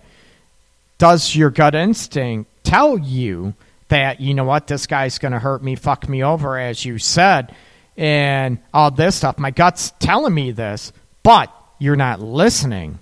Does 0.98 1.34
your 1.34 1.50
gut 1.50 1.74
instinct 1.74 2.50
tell 2.62 2.98
you 2.98 3.54
that, 3.88 4.20
you 4.20 4.34
know 4.34 4.44
what, 4.44 4.66
this 4.66 4.86
guy's 4.86 5.18
going 5.18 5.32
to 5.32 5.38
hurt 5.38 5.62
me, 5.62 5.74
fuck 5.76 6.08
me 6.08 6.22
over, 6.22 6.58
as 6.58 6.84
you 6.84 6.98
said, 6.98 7.54
and 7.96 8.58
all 8.72 8.90
this 8.90 9.16
stuff? 9.16 9.38
My 9.38 9.50
gut's 9.50 9.92
telling 9.98 10.34
me 10.34 10.52
this, 10.52 10.92
but 11.22 11.52
you're 11.78 11.96
not 11.96 12.20
listening 12.20 12.98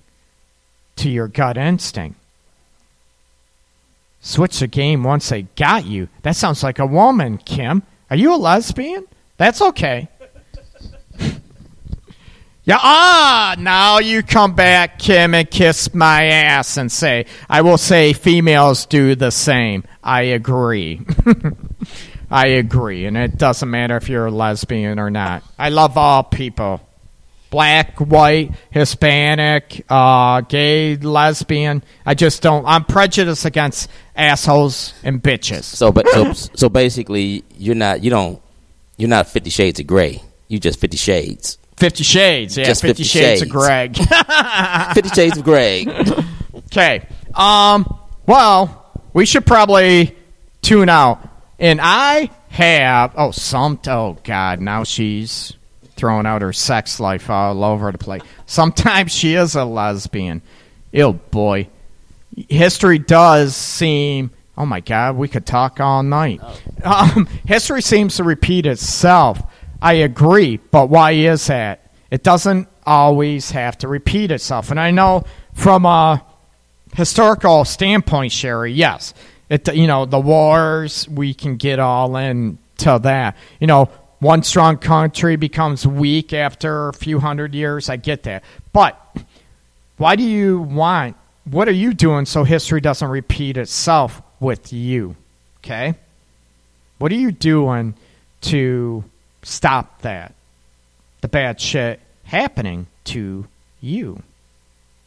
to 0.97 1.11
your 1.11 1.29
gut 1.29 1.57
instinct. 1.57 2.19
Switch 4.25 4.61
the 4.61 4.69
game 4.69 5.03
once 5.03 5.29
they 5.29 5.43
got 5.57 5.85
you. 5.85 6.09
That 6.23 6.37
sounds 6.37 6.63
like 6.63 6.79
a 6.79 6.87
woman, 6.87 7.39
Kim. 7.39 7.83
Are 8.09 8.17
you 8.17 8.33
a 8.33 8.37
lesbian? 8.37 9.05
That's 9.37 9.61
okay. 9.61 10.09
yeah, 12.65 12.79
ah, 12.79 13.57
now 13.59 13.99
you 13.99 14.23
come 14.23 14.55
back, 14.55 15.01
Kim, 15.01 15.35
and 15.35 15.51
kiss 15.51 15.93
my 15.93 16.27
ass 16.27 16.77
and 16.77 16.91
say, 16.91 17.27
I 17.51 17.63
will 17.63 17.79
say 17.79 18.13
females 18.13 18.87
do 18.87 19.17
the 19.17 19.33
same. 19.33 19.83
I 20.05 20.23
agree. 20.23 21.01
I 22.31 22.47
agree. 22.47 23.07
And 23.07 23.17
it 23.17 23.37
doesn't 23.37 23.69
matter 23.69 23.97
if 23.97 24.09
you're 24.09 24.27
a 24.27 24.31
lesbian 24.31 25.01
or 25.01 25.11
not. 25.11 25.43
I 25.59 25.71
love 25.71 25.99
all 25.99 26.23
people 26.23 26.81
black, 27.53 28.01
white, 28.01 28.51
Hispanic, 28.71 29.85
uh, 29.89 30.41
gay, 30.41 30.97
lesbian. 30.97 31.85
I 32.05 32.15
just 32.15 32.43
don't. 32.43 32.67
I'm 32.67 32.85
prejudiced 32.85 33.45
against 33.45 33.89
assholes 34.17 34.95
and 35.05 35.23
bitches. 35.23 35.63
So, 35.65 35.93
but 35.93 36.09
so, 36.09 36.33
so 36.33 36.69
basically, 36.69 37.45
you're 37.57 37.77
not 37.77 38.03
you 38.03 38.11
don't 38.11 38.43
you're 38.97 39.09
not 39.11 39.29
Fifty 39.29 39.51
Shades 39.51 39.79
of 39.79 39.87
Grey. 39.87 40.21
You 40.49 40.59
just 40.59 40.81
Fifty 40.81 40.97
Shades. 40.97 41.59
Fifty 41.77 42.05
Shades, 42.05 42.57
yeah, 42.57 42.65
Just 42.65 42.83
Fifty, 42.83 43.03
50 43.03 43.19
Shades, 43.19 43.43
of 43.43 43.49
Shades. 43.49 43.53
Greg. 43.53 43.97
Fifty 44.95 45.09
Shades 45.11 45.39
of 45.39 45.45
Grey. 45.45 45.87
okay. 46.67 47.07
Um. 47.35 47.99
Well, 48.27 49.03
we 49.13 49.27
should 49.27 49.47
probably 49.47 50.17
tune 50.63 50.89
out. 50.89 51.29
And 51.59 51.81
I 51.83 52.31
have. 52.49 53.13
Oh, 53.17 53.31
some. 53.31 53.79
Oh 53.87 54.17
God. 54.25 54.61
Now 54.61 54.85
she's 54.85 55.55
throwing 55.97 56.27
out 56.27 56.43
her 56.43 56.53
sex 56.53 57.01
life 57.01 57.31
all 57.31 57.63
over 57.65 57.93
the 57.93 57.99
place. 57.99 58.23
Sometimes 58.47 59.13
she 59.13 59.35
is 59.35 59.55
a 59.55 59.65
lesbian. 59.65 60.43
Ew, 60.93 61.13
boy. 61.13 61.69
History 62.49 62.99
does 62.99 63.55
seem. 63.57 64.31
Oh 64.57 64.67
my 64.67 64.81
God, 64.81 65.17
we 65.17 65.29
could 65.29 65.47
talk 65.47 65.81
all 65.81 66.03
night. 66.03 66.41
Um, 66.85 67.27
history 67.47 67.81
seems 67.83 68.17
to 68.17 68.25
repeat 68.25 68.67
itself. 68.67 69.43
I 69.81 69.95
agree, 69.95 70.59
but 70.71 70.89
why 70.89 71.13
is 71.13 71.47
that? 71.47 71.91
It 72.11 72.23
doesn't 72.23 72.69
always 72.85 73.51
have 73.53 73.79
to 73.79 73.89
repeat 73.89 74.31
itself. 74.31 74.71
And 74.71 74.79
I 74.79 74.91
know 74.91 75.25
from 75.55 75.87
a 75.87 76.23
historical 76.95 77.65
standpoint, 77.65 78.33
Sherry, 78.33 78.73
yes, 78.73 79.15
it 79.49 79.75
you 79.75 79.87
know 79.87 80.05
the 80.07 80.21
wars 80.21 81.09
we 81.09 81.35
can 81.35 81.57
get 81.57 81.79
all 81.79 82.17
into 82.17 82.99
that. 83.03 83.37
You 83.61 83.67
know, 83.67 83.91
one 84.23 84.45
strong 84.45 84.79
country 84.79 85.35
becomes 85.35 85.85
weak 85.85 86.33
after 86.33 86.89
a 86.89 86.93
few 86.93 87.19
hundred 87.19 87.55
years. 87.55 87.89
I 87.89 87.97
get 87.97 88.23
that, 88.23 88.45
but 88.73 88.97
why 89.97 90.15
do 90.15 90.23
you 90.23 90.61
want? 90.61 91.17
What 91.45 91.67
are 91.67 91.73
you 91.73 91.93
doing 91.93 92.25
so 92.25 92.45
history 92.45 92.81
doesn't 92.81 93.09
repeat 93.09 93.57
itself 93.57 94.23
with 94.39 94.73
you? 94.73 95.17
Okay, 95.59 95.95
what 96.99 97.11
are 97.11 97.17
you 97.17 97.33
doing 97.33 97.95
to 98.43 99.03
stop 99.43 100.03
that? 100.03 100.35
The 101.21 101.29
bad 101.29 101.61
shit 101.61 101.99
happening 102.25 102.87
to 103.07 103.49
you. 103.81 104.23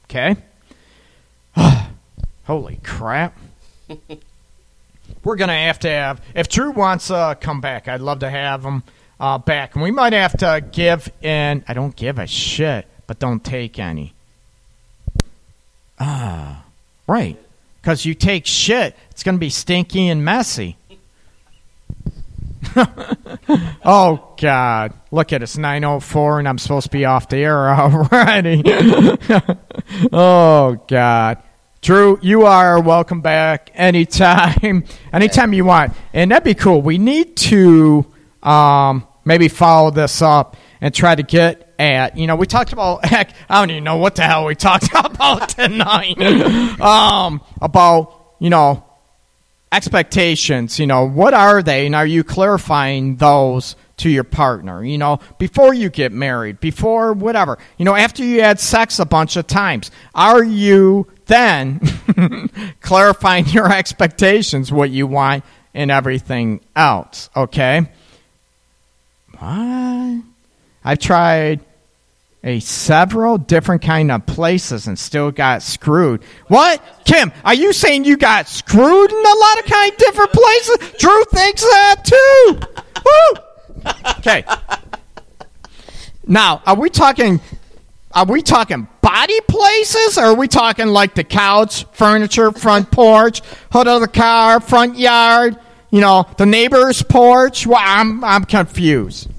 Okay? 0.06 0.36
Holy 2.46 2.80
crap. 2.84 3.38
We're 5.24 5.36
going 5.38 5.48
to 5.48 5.54
have 5.54 5.80
to 5.80 5.90
have, 5.90 6.22
if 6.36 6.50
Drew 6.50 6.72
wants 6.72 7.08
to 7.08 7.16
uh, 7.16 7.36
come 7.36 7.62
back, 7.62 7.88
I'd 7.88 8.02
love 8.02 8.20
to 8.20 8.30
have 8.30 8.64
him 8.64 8.84
uh, 9.20 9.38
back. 9.38 9.76
And 9.76 9.84
we 9.84 9.92
might 9.92 10.14
have 10.14 10.38
to 10.38 10.64
give 10.72 11.12
in, 11.22 11.64
I 11.68 11.74
don't 11.74 11.96
give 11.96 12.20
a 12.20 12.28
shit, 12.28 12.88
but 13.08 13.20
don't 13.20 13.44
take 13.44 13.80
any. 13.80 14.14
Ah, 16.00 16.64
right. 17.08 17.38
Because 17.82 18.06
you 18.06 18.14
take 18.14 18.46
shit, 18.46 18.96
it's 19.12 19.24
going 19.24 19.36
to 19.36 19.40
be 19.40 19.50
stinky 19.50 20.08
and 20.10 20.26
messy. 20.26 20.78
oh 23.86 24.34
God! 24.42 24.94
Look 25.12 25.32
at 25.32 25.44
it's 25.44 25.58
nine 25.58 25.84
oh 25.84 26.00
four, 26.00 26.40
and 26.40 26.48
I'm 26.48 26.58
supposed 26.58 26.86
to 26.86 26.92
be 26.92 27.06
off 27.06 27.30
the 27.30 27.38
air 27.38 27.70
already. 27.80 28.64
oh 30.12 30.78
God! 30.88 31.38
Drew, 31.82 32.18
you 32.22 32.48
are 32.48 32.82
welcome 32.82 33.22
back 33.22 33.70
anytime, 33.76 34.84
anytime 35.14 35.54
you 35.54 35.64
want, 35.64 35.94
and 36.14 36.32
that'd 36.32 36.44
be 36.44 36.56
cool. 36.56 36.82
We 36.82 36.98
need 36.98 37.36
to 37.38 38.06
um, 38.46 39.08
maybe 39.26 39.48
follow 39.48 39.92
this 39.92 40.22
up 40.22 40.56
and 40.80 40.94
try 40.94 41.16
to 41.16 41.24
get 41.24 41.74
at. 41.80 42.18
You 42.18 42.28
know, 42.28 42.36
we 42.36 42.46
talked 42.46 42.74
about. 42.74 43.04
Heck, 43.16 43.32
I 43.50 43.60
don't 43.60 43.72
even 43.72 43.84
know 43.84 43.98
what 43.98 44.16
the 44.16 44.24
hell 44.24 44.46
we 44.46 44.56
talked 44.56 44.90
about 44.94 45.50
tonight. 45.50 46.22
um, 46.82 47.42
about 47.62 48.36
you 48.40 48.50
know 48.50 48.86
expectations. 49.72 50.80
You 50.80 50.88
know, 50.88 51.08
what 51.08 51.34
are 51.34 51.62
they, 51.62 51.86
and 51.86 51.96
are 51.96 52.06
you 52.06 52.24
clarifying 52.24 53.18
those? 53.18 53.76
to 53.98 54.10
your 54.10 54.26
partner, 54.26 54.84
you 54.84 54.98
know, 54.98 55.20
before 55.38 55.74
you 55.74 55.90
get 55.90 56.12
married, 56.12 56.60
before 56.60 57.14
whatever, 57.14 57.58
you 57.78 57.86
know, 57.86 57.96
after 57.96 58.26
you 58.26 58.42
had 58.42 58.60
sex 58.60 59.00
a 59.00 59.06
bunch 59.06 59.38
of 59.38 59.48
times, 59.48 59.90
are 60.14 60.44
you 60.44 61.08
then 61.28 61.80
clarifying 62.82 63.46
your 63.48 63.72
expectations, 63.72 64.70
what 64.70 64.90
you 64.90 65.08
want, 65.08 65.46
and 65.74 65.92
everything 65.92 66.60
else? 66.76 67.30
Okay. 67.38 67.88
What? 69.40 70.24
I've 70.84 71.00
tried 71.00 71.62
a 72.44 72.60
several 72.60 73.40
different 73.40 73.82
kind 73.82 74.12
of 74.12 74.26
places 74.28 74.86
and 74.86 75.00
still 75.00 75.32
got 75.32 75.64
screwed. 75.64 76.24
What? 76.48 76.82
Kim, 77.04 77.32
are 77.44 77.56
you 77.56 77.74
saying 77.74 78.06
you 78.06 78.18
got 78.18 78.48
screwed 78.48 79.12
in 79.12 79.18
a 79.18 79.36
lot 79.36 79.60
of 79.60 79.66
kind 79.66 79.92
of 79.92 79.98
different 79.98 80.32
places? 80.32 80.78
Drew 81.00 81.24
thinks 81.26 81.62
that 81.62 81.96
too. 82.06 82.60
Woo! 83.06 83.92
Okay. 84.20 84.44
Now, 86.28 86.62
are 86.66 86.76
we 86.76 86.90
talking? 86.90 87.42
Are 88.12 88.26
we 88.26 88.42
talking 88.42 88.88
body 89.02 89.42
places, 89.42 90.18
or 90.18 90.26
are 90.26 90.36
we 90.36 90.48
talking 90.48 90.88
like 90.88 91.16
the 91.16 91.24
couch, 91.24 91.86
furniture, 91.94 92.52
front 92.52 92.90
porch, 92.90 93.42
hood 93.72 93.88
of 93.88 94.02
the 94.02 94.08
car, 94.08 94.60
front 94.60 94.98
yard? 94.98 95.58
You 95.92 96.02
know, 96.02 96.26
the 96.38 96.46
neighbor's 96.46 97.02
porch. 97.02 97.66
Well, 97.66 97.82
I'm 97.82 98.24
I'm 98.24 98.46
confused. 98.46 99.30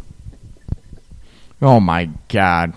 Oh 1.60 1.80
my 1.80 2.10
god. 2.28 2.74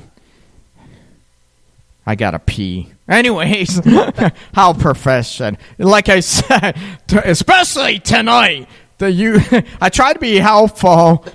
I 2.05 2.15
gotta 2.15 2.39
pee. 2.39 2.91
Anyways, 3.07 3.81
how 4.53 4.73
profession. 4.73 5.57
Like 5.77 6.09
I 6.09 6.21
said, 6.21 6.77
especially 7.11 7.99
tonight, 7.99 8.67
the 8.97 9.11
you. 9.11 9.39
I 9.81 9.89
try 9.89 10.13
to 10.13 10.19
be 10.19 10.37
helpful 10.37 11.25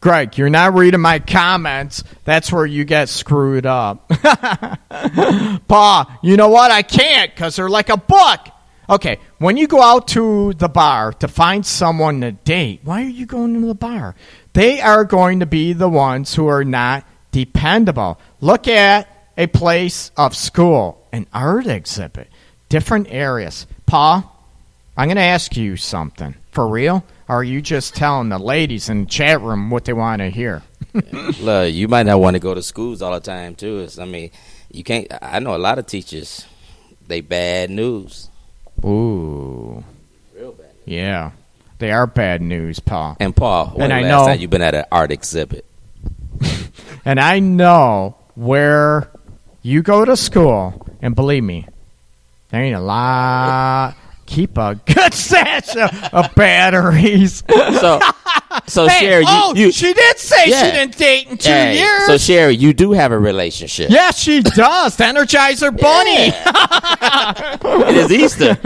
Greg, 0.00 0.38
you're 0.38 0.48
not 0.48 0.74
reading 0.74 1.00
my 1.00 1.18
comments. 1.18 2.04
That's 2.24 2.52
where 2.52 2.64
you 2.64 2.84
get 2.84 3.08
screwed 3.08 3.66
up. 3.66 4.08
Pa, 5.68 6.18
you 6.22 6.36
know 6.36 6.48
what? 6.48 6.70
I 6.70 6.82
can't 6.82 7.34
because 7.34 7.56
they're 7.56 7.68
like 7.68 7.88
a 7.88 7.96
book. 7.96 8.40
Okay, 8.90 9.18
when 9.36 9.58
you 9.58 9.66
go 9.66 9.82
out 9.82 10.08
to 10.08 10.54
the 10.54 10.68
bar 10.68 11.12
to 11.14 11.28
find 11.28 11.64
someone 11.64 12.22
to 12.22 12.32
date, 12.32 12.80
why 12.84 13.02
are 13.02 13.08
you 13.08 13.26
going 13.26 13.52
to 13.60 13.66
the 13.66 13.74
bar? 13.74 14.14
They 14.54 14.80
are 14.80 15.04
going 15.04 15.40
to 15.40 15.46
be 15.46 15.74
the 15.74 15.90
ones 15.90 16.34
who 16.34 16.46
are 16.46 16.64
not 16.64 17.04
dependable. 17.30 18.18
Look 18.40 18.66
at 18.66 19.06
a 19.36 19.46
place 19.46 20.10
of 20.16 20.34
school, 20.34 21.06
an 21.12 21.26
art 21.34 21.66
exhibit, 21.66 22.28
different 22.70 23.08
areas. 23.10 23.66
Pa, 23.84 24.30
I'm 24.96 25.08
going 25.08 25.16
to 25.16 25.22
ask 25.22 25.54
you 25.56 25.76
something. 25.76 26.34
For 26.50 26.66
real? 26.66 27.04
Or 27.28 27.36
are 27.36 27.44
you 27.44 27.60
just 27.60 27.94
telling 27.94 28.30
the 28.30 28.38
ladies 28.38 28.88
in 28.88 29.00
the 29.00 29.06
chat 29.06 29.40
room 29.42 29.68
what 29.68 29.84
they 29.84 29.92
want 29.92 30.20
to 30.20 30.30
hear? 30.30 30.62
Look, 31.40 31.72
you 31.72 31.88
might 31.88 32.06
not 32.06 32.20
want 32.20 32.34
to 32.34 32.40
go 32.40 32.54
to 32.54 32.62
schools 32.62 33.02
all 33.02 33.12
the 33.12 33.20
time 33.20 33.54
too. 33.54 33.80
It's, 33.80 33.98
I 33.98 34.06
mean, 34.06 34.30
you 34.72 34.82
can't. 34.82 35.06
I 35.20 35.38
know 35.40 35.54
a 35.54 35.58
lot 35.58 35.78
of 35.78 35.86
teachers. 35.86 36.46
They 37.06 37.20
bad 37.20 37.70
news. 37.70 38.30
Ooh. 38.84 39.82
Real 40.34 40.52
bad. 40.52 40.66
News. 40.66 40.74
Yeah, 40.86 41.30
they 41.78 41.90
are 41.90 42.06
bad 42.06 42.40
news, 42.42 42.78
Paul. 42.80 43.16
And 43.20 43.34
Paul, 43.34 43.66
when 43.74 43.90
And 43.90 43.92
I 43.92 44.02
last 44.02 44.08
know- 44.10 44.26
time 44.26 44.40
you've 44.40 44.50
been 44.50 44.62
at 44.62 44.74
an 44.74 44.84
art 44.92 45.10
exhibit? 45.10 45.64
And 47.04 47.18
I 47.20 47.38
know 47.38 48.16
where 48.34 49.08
you 49.62 49.80
go 49.82 50.04
to 50.04 50.14
school, 50.16 50.86
and 51.00 51.14
believe 51.14 51.42
me, 51.42 51.66
there 52.50 52.62
ain't 52.62 52.76
a 52.76 52.80
lot. 52.80 53.94
Keep 54.26 54.58
a 54.58 54.74
good 54.84 55.14
stash 55.14 55.74
of, 55.74 55.90
of 56.12 56.34
batteries. 56.34 57.42
So, 57.48 58.00
so 58.68 58.86
Hey, 58.86 59.00
Sherry, 59.00 59.22
you, 59.22 59.28
oh, 59.28 59.54
you 59.54 59.72
she 59.72 59.92
did 59.92 60.18
say 60.18 60.48
Yeah. 60.50 60.64
she 60.64 60.70
didn't 60.72 60.96
date 60.98 61.26
in 61.28 61.36
two 61.38 61.48
hey, 61.50 61.78
years. 61.78 62.06
So 62.06 62.18
Sherry, 62.18 62.54
you 62.54 62.72
do 62.72 62.92
have 62.92 63.10
a 63.12 63.18
relationship. 63.18 63.90
yeah, 63.90 64.10
she 64.12 64.40
does. 64.42 64.96
Energizer 64.96 65.76
Bunny. 65.76 66.32
It 67.88 67.96
is 67.96 68.12
Easter. 68.12 68.58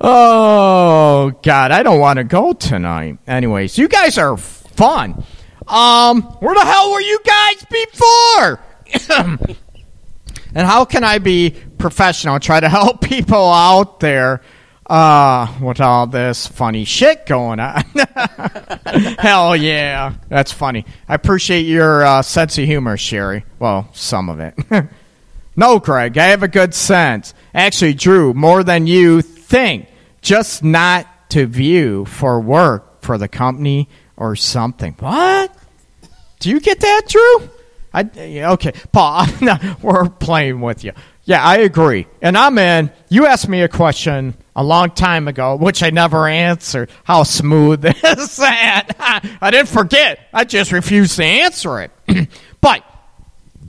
Oh 0.00 1.32
God, 1.42 1.70
I 1.70 1.82
don't 1.82 2.00
want 2.00 2.16
to 2.18 2.24
go 2.24 2.52
tonight. 2.52 3.18
Anyways, 3.26 3.76
you 3.78 3.88
guys 3.88 4.18
are 4.18 4.36
fun. 4.36 5.22
Um, 5.66 6.22
where 6.40 6.54
the 6.54 6.64
hell 6.64 6.90
were 6.92 7.00
you 7.00 7.18
guys 7.24 7.64
before? 7.70 8.60
and 10.54 10.66
how 10.66 10.84
can 10.84 11.04
I 11.04 11.18
be 11.18 11.54
professional? 11.78 12.34
and 12.34 12.42
Try 12.42 12.60
to 12.60 12.68
help 12.68 13.00
people 13.08 13.52
out 13.52 14.00
there. 14.00 14.40
Uh, 14.90 15.46
with 15.62 15.80
all 15.80 16.08
this 16.08 16.48
funny 16.48 16.84
shit 16.84 17.24
going 17.24 17.60
on. 17.60 17.82
Hell 19.20 19.54
yeah, 19.54 20.14
that's 20.28 20.50
funny. 20.50 20.84
I 21.08 21.14
appreciate 21.14 21.62
your 21.62 22.04
uh, 22.04 22.22
sense 22.22 22.58
of 22.58 22.64
humor, 22.64 22.96
Sherry. 22.96 23.44
Well, 23.60 23.88
some 23.92 24.28
of 24.28 24.40
it. 24.40 24.54
No, 25.56 25.78
Greg, 25.78 26.16
I 26.16 26.28
have 26.28 26.42
a 26.42 26.48
good 26.48 26.74
sense. 26.74 27.34
Actually, 27.52 27.92
Drew, 27.92 28.32
more 28.32 28.64
than 28.64 28.86
you 28.86 29.20
think. 29.20 29.88
Just 30.22 30.64
not 30.64 31.06
to 31.30 31.44
view 31.46 32.06
for 32.06 32.40
work 32.40 33.02
for 33.02 33.18
the 33.18 33.28
company 33.28 33.88
or 34.16 34.36
something. 34.36 34.94
What? 34.98 35.54
Do 36.38 36.48
you 36.48 36.60
get 36.60 36.80
that, 36.80 37.02
Drew? 37.08 37.50
I, 37.92 38.08
okay, 38.54 38.72
Paul, 38.92 39.26
we're 39.82 40.08
playing 40.08 40.62
with 40.62 40.82
you. 40.82 40.92
Yeah, 41.30 41.44
I 41.44 41.58
agree. 41.58 42.08
And 42.20 42.36
I'm 42.36 42.58
in. 42.58 42.90
You 43.08 43.26
asked 43.26 43.48
me 43.48 43.62
a 43.62 43.68
question 43.68 44.34
a 44.56 44.64
long 44.64 44.90
time 44.90 45.28
ago, 45.28 45.54
which 45.54 45.80
I 45.80 45.90
never 45.90 46.26
answered. 46.26 46.90
How 47.04 47.22
smooth 47.22 47.84
is 48.04 48.36
that? 48.38 48.88
I 49.40 49.52
didn't 49.52 49.68
forget. 49.68 50.18
I 50.34 50.42
just 50.42 50.72
refused 50.72 51.18
to 51.18 51.24
answer 51.24 51.82
it. 51.82 51.92
but 52.60 52.80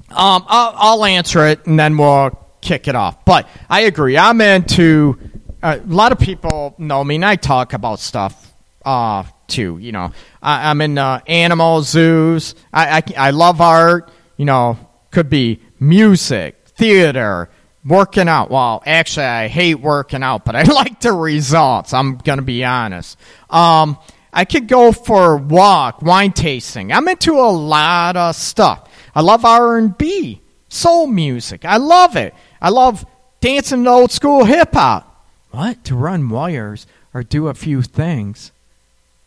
um, 0.09 0.43
I'll, 0.47 0.73
I'll 0.75 1.05
answer 1.05 1.45
it 1.45 1.67
and 1.67 1.79
then 1.79 1.97
we'll 1.97 2.31
kick 2.61 2.87
it 2.87 2.95
off. 2.95 3.25
But 3.25 3.47
I 3.69 3.81
agree. 3.81 4.17
I'm 4.17 4.41
into 4.41 5.19
uh, 5.61 5.77
a 5.83 5.87
lot 5.87 6.11
of 6.11 6.17
people 6.17 6.73
know 6.79 7.03
me 7.03 7.13
and 7.13 7.25
I 7.25 7.35
talk 7.35 7.73
about 7.73 7.99
stuff 7.99 8.55
uh, 8.83 9.23
too. 9.45 9.77
You 9.77 9.91
know, 9.91 10.13
I, 10.41 10.71
I'm 10.71 10.81
in 10.81 10.97
uh, 10.97 11.21
animal 11.27 11.83
zoos. 11.83 12.55
I, 12.73 12.97
I 12.97 13.27
I 13.27 13.29
love 13.29 13.61
art. 13.61 14.09
You 14.37 14.45
know, 14.45 14.79
could 15.11 15.29
be 15.29 15.61
music, 15.79 16.60
theater, 16.75 17.49
working 17.85 18.27
out. 18.27 18.49
Well, 18.49 18.83
actually, 18.85 19.25
I 19.25 19.47
hate 19.47 19.75
working 19.75 20.23
out, 20.23 20.45
but 20.45 20.55
I 20.55 20.63
like 20.73 20.99
the 21.01 21.13
results. 21.13 21.93
I'm 21.93 22.17
gonna 22.17 22.41
be 22.41 22.63
honest. 22.63 23.17
Um, 23.49 23.97
I 24.33 24.45
could 24.45 24.67
go 24.67 24.91
for 24.91 25.33
a 25.33 25.37
walk, 25.37 26.01
wine 26.01 26.31
tasting. 26.31 26.91
I'm 26.91 27.07
into 27.07 27.33
a 27.33 27.51
lot 27.51 28.15
of 28.15 28.35
stuff. 28.35 28.89
I 29.13 29.21
love 29.21 29.43
R 29.43 29.77
and 29.77 29.97
B, 29.97 30.41
soul 30.69 31.07
music. 31.07 31.65
I 31.65 31.77
love 31.77 32.15
it. 32.15 32.33
I 32.61 32.69
love 32.69 33.05
dancing 33.41 33.83
to 33.83 33.89
old 33.89 34.11
school 34.11 34.45
hip 34.45 34.73
hop. 34.73 35.07
What? 35.51 35.83
To 35.85 35.95
run 35.95 36.29
wires 36.29 36.87
or 37.13 37.23
do 37.23 37.47
a 37.47 37.53
few 37.53 37.81
things 37.81 38.51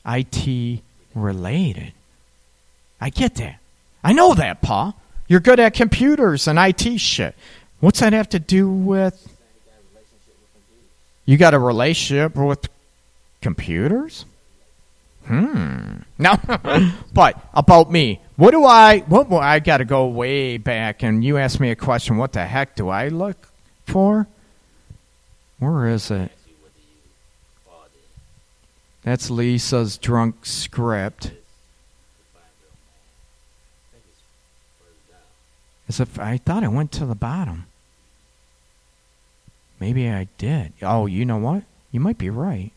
IT 0.06 0.80
related. 1.14 1.92
I 3.00 3.10
get 3.10 3.34
that. 3.36 3.58
I 4.02 4.12
know 4.12 4.34
that, 4.34 4.62
Pa. 4.62 4.94
You're 5.26 5.40
good 5.40 5.60
at 5.60 5.74
computers 5.74 6.46
and 6.46 6.59
IT 6.59 6.98
shit. 6.98 7.34
What's 7.80 8.01
that 8.01 8.12
have 8.12 8.28
to 8.30 8.38
do 8.38 8.70
with? 8.70 9.30
You 11.24 11.36
got 11.36 11.55
a 11.55 11.59
relationship 11.59 12.36
with 12.36 12.68
computers? 13.40 14.26
Hmm. 15.26 15.96
No, 16.18 16.38
but 17.14 17.40
about 17.55 17.90
me, 17.90 18.20
what 18.36 18.51
do 18.51 18.64
I? 18.64 19.01
What? 19.01 19.30
Well, 19.30 19.40
I 19.40 19.59
got 19.59 19.78
to 19.78 19.86
go 19.86 20.06
way 20.06 20.59
back, 20.59 21.02
and 21.02 21.24
you 21.24 21.38
asked 21.38 21.60
me 21.60 21.70
a 21.70 21.76
question. 21.76 22.18
What 22.18 22.32
the 22.32 22.44
heck 22.44 22.76
do 22.76 22.90
I 22.90 23.09
look 23.09 23.48
for? 23.86 24.26
Where 25.59 25.88
is 25.88 26.10
it? 26.10 26.30
That's 29.02 29.30
Lisa's 29.30 29.98
drunk 29.98 30.44
script. 30.46 31.32
As 35.89 36.01
if 36.01 36.19
I 36.19 36.39
thought 36.39 36.65
I 36.65 36.69
went 36.69 36.93
to 36.93 37.06
the 37.06 37.15
bottom. 37.15 37.66
Maybe 39.81 40.09
I 40.09 40.28
did. 40.39 40.73
Oh, 40.82 41.06
you 41.06 41.24
know 41.24 41.36
what? 41.36 41.62
You 41.93 42.01
might 42.01 42.19
be 42.19 42.31
right. 42.31 42.70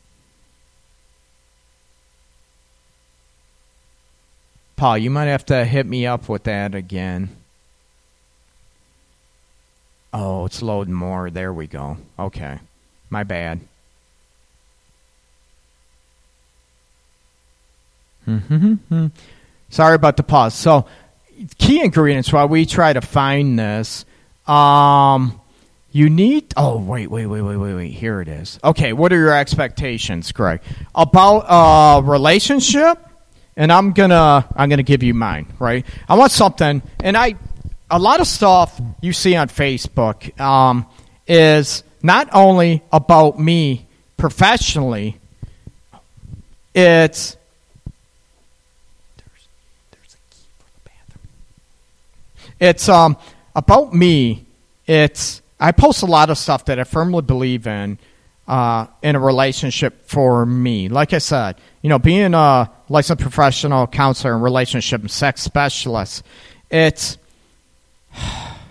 Paul, 4.75 4.97
you 4.97 5.09
might 5.09 5.25
have 5.25 5.45
to 5.47 5.65
hit 5.65 5.85
me 5.85 6.05
up 6.05 6.29
with 6.29 6.43
that 6.43 6.75
again. 6.75 7.35
Oh, 10.13 10.45
it's 10.45 10.61
loading 10.61 10.93
more. 10.93 11.29
There 11.29 11.51
we 11.51 11.67
go. 11.67 11.97
Okay. 12.19 12.59
My 13.09 13.23
bad. 13.23 13.61
Sorry 19.69 19.95
about 19.95 20.17
the 20.17 20.23
pause. 20.23 20.53
So, 20.53 20.85
key 21.57 21.81
ingredients 21.81 22.31
while 22.31 22.47
we 22.47 22.65
try 22.65 22.93
to 22.93 23.01
find 23.01 23.57
this. 23.57 24.05
Um, 24.45 25.39
you 25.91 26.09
need. 26.09 26.53
Oh, 26.55 26.77
wait, 26.77 27.09
wait, 27.09 27.25
wait, 27.25 27.41
wait, 27.41 27.57
wait, 27.57 27.73
wait. 27.73 27.91
Here 27.91 28.21
it 28.21 28.27
is. 28.27 28.59
Okay, 28.63 28.93
what 28.93 29.11
are 29.11 29.17
your 29.17 29.35
expectations, 29.35 30.31
Greg, 30.31 30.61
about 30.93 31.45
a 31.47 32.03
relationship? 32.03 32.99
And 33.55 33.71
I'm 33.71 33.93
gonna 33.93 34.47
I'm 34.55 34.69
gonna 34.69 34.83
give 34.83 35.01
you 35.01 35.13
mine. 35.13 35.47
Right. 35.57 35.85
I 36.07 36.15
want 36.15 36.31
something, 36.31 36.83
and 36.99 37.17
I 37.17 37.35
a 37.89 37.97
lot 37.97 38.19
of 38.19 38.27
stuff 38.27 38.79
you 39.01 39.13
see 39.13 39.35
on 39.35 39.47
Facebook 39.47 40.39
um, 40.39 40.85
is 41.25 41.83
not 42.03 42.29
only 42.33 42.83
about 42.91 43.39
me 43.39 43.87
professionally. 44.17 45.17
It's 46.75 47.36
It's 52.59 52.89
um, 52.89 53.17
about 53.55 53.93
me. 53.93 54.45
It's 54.85 55.41
I 55.59 55.71
post 55.71 56.03
a 56.03 56.05
lot 56.05 56.29
of 56.29 56.37
stuff 56.37 56.65
that 56.65 56.79
I 56.79 56.83
firmly 56.83 57.21
believe 57.21 57.67
in 57.67 57.99
uh, 58.47 58.87
in 59.01 59.15
a 59.15 59.19
relationship 59.19 60.07
for 60.07 60.45
me. 60.45 60.89
Like 60.89 61.13
I 61.13 61.17
said, 61.17 61.57
you 61.81 61.89
know, 61.89 61.99
being 61.99 62.33
a 62.33 62.71
licensed 62.89 63.21
professional 63.21 63.87
counselor 63.87 64.33
and 64.33 64.43
relationship 64.43 65.01
and 65.01 65.11
sex 65.11 65.41
specialist, 65.41 66.23
it's 66.69 67.17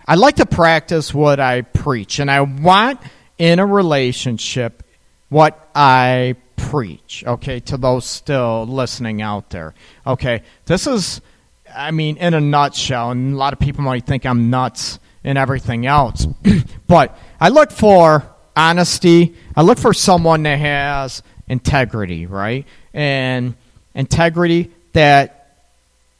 I 0.08 0.14
like 0.14 0.36
to 0.36 0.46
practice 0.46 1.12
what 1.12 1.40
I 1.40 1.62
preach, 1.62 2.20
and 2.20 2.30
I 2.30 2.40
want 2.40 3.00
in 3.38 3.58
a 3.58 3.66
relationship 3.66 4.84
what 5.28 5.68
I 5.74 6.36
preach. 6.56 7.24
Okay, 7.26 7.60
to 7.60 7.76
those 7.76 8.06
still 8.06 8.66
listening 8.66 9.20
out 9.20 9.50
there. 9.50 9.74
Okay, 10.06 10.42
this 10.66 10.86
is 10.86 11.20
I 11.76 11.90
mean, 11.90 12.16
in 12.16 12.34
a 12.34 12.40
nutshell, 12.40 13.10
and 13.10 13.34
a 13.34 13.36
lot 13.36 13.52
of 13.52 13.58
people 13.58 13.84
might 13.84 14.06
think 14.06 14.24
I'm 14.24 14.50
nuts 14.50 14.98
and 15.22 15.36
everything 15.36 15.86
else, 15.86 16.26
but 16.86 17.18
I 17.40 17.50
look 17.50 17.70
for 17.70 18.28
honesty. 18.56 19.34
I 19.54 19.62
look 19.62 19.78
for 19.78 19.92
someone 19.92 20.42
that 20.44 20.58
has 20.58 21.22
integrity, 21.48 22.26
right? 22.26 22.64
And 22.94 23.54
integrity 23.94 24.70
that 24.94 25.58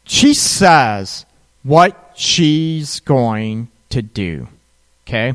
she 0.05 0.35
says 0.35 1.25
what 1.63 2.13
she's 2.15 3.01
going 3.01 3.69
to 3.91 4.03
do. 4.03 4.49
Okay? 5.07 5.35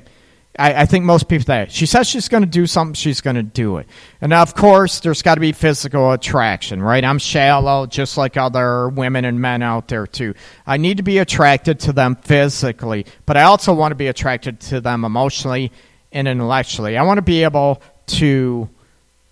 I, 0.58 0.82
I 0.82 0.86
think 0.86 1.06
most 1.06 1.28
people 1.28 1.46
that 1.46 1.72
she 1.72 1.86
says 1.86 2.08
she's 2.08 2.28
going 2.28 2.44
to 2.44 2.50
do 2.50 2.68
something, 2.68 2.94
she's 2.94 3.22
going 3.22 3.38
to 3.38 3.44
do 3.44 3.78
it. 3.78 3.88
And 4.20 4.34
of 4.34 4.54
course, 4.54 5.00
there's 5.00 5.22
got 5.22 5.36
to 5.36 5.42
be 5.42 5.54
physical 5.54 6.12
attraction, 6.12 6.82
right? 6.82 7.04
I'm 7.04 7.20
shallow, 7.20 7.86
just 7.86 8.18
like 8.18 8.38
other 8.38 8.90
women 8.90 9.26
and 9.26 9.40
men 9.40 9.62
out 9.62 9.88
there 9.88 10.08
too. 10.08 10.34
I 10.68 10.78
need 10.78 10.98
to 10.98 11.04
be 11.04 11.20
attracted 11.20 11.80
to 11.82 11.94
them 11.94 12.16
physically, 12.16 13.06
but 13.26 13.38
I 13.38 13.44
also 13.44 13.74
want 13.74 13.92
to 13.92 13.96
be 13.96 14.08
attracted 14.08 14.60
to 14.62 14.82
them 14.82 15.06
emotionally 15.06 15.72
and 16.12 16.28
intellectually. 16.28 16.98
I 16.98 17.04
want 17.04 17.18
to 17.18 17.24
be 17.24 17.44
able 17.44 17.82
to 18.08 18.70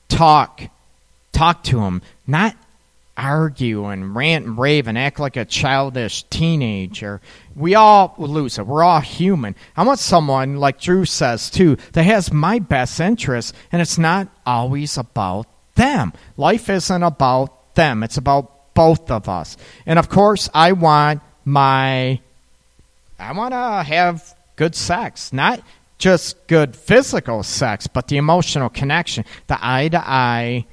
talk, 0.07 0.61
talk 1.33 1.63
to 1.65 1.79
them, 1.81 2.01
not 2.25 2.55
argue 3.19 3.85
and 3.85 4.15
rant 4.15 4.45
and 4.45 4.57
rave 4.57 4.87
and 4.87 4.97
act 4.97 5.19
like 5.19 5.35
a 5.35 5.45
childish 5.45 6.23
teenager. 6.23 7.19
We 7.59 7.75
all 7.75 8.15
lose 8.17 8.57
it. 8.57 8.65
We're 8.65 8.83
all 8.83 9.01
human. 9.01 9.53
I 9.75 9.83
want 9.83 9.99
someone, 9.99 10.55
like 10.55 10.79
Drew 10.79 11.03
says 11.03 11.49
too, 11.49 11.75
that 11.91 12.03
has 12.03 12.31
my 12.31 12.59
best 12.59 13.01
interests, 13.01 13.51
and 13.69 13.81
it's 13.81 13.97
not 13.97 14.29
always 14.45 14.97
about 14.97 15.45
them. 15.75 16.13
Life 16.37 16.69
isn't 16.69 17.03
about 17.03 17.75
them, 17.75 18.01
it's 18.01 18.15
about 18.15 18.73
both 18.73 19.11
of 19.11 19.27
us. 19.27 19.57
And 19.85 19.99
of 19.99 20.07
course, 20.07 20.49
I 20.53 20.71
want 20.71 21.21
my. 21.43 22.21
I 23.19 23.33
want 23.33 23.51
to 23.51 23.83
have 23.83 24.33
good 24.55 24.73
sex, 24.73 25.33
not 25.33 25.61
just 25.97 26.47
good 26.47 26.77
physical 26.77 27.43
sex, 27.43 27.87
but 27.87 28.07
the 28.07 28.15
emotional 28.15 28.69
connection, 28.69 29.25
the 29.47 29.57
eye 29.59 29.89
to 29.89 29.99
eye 29.99 30.65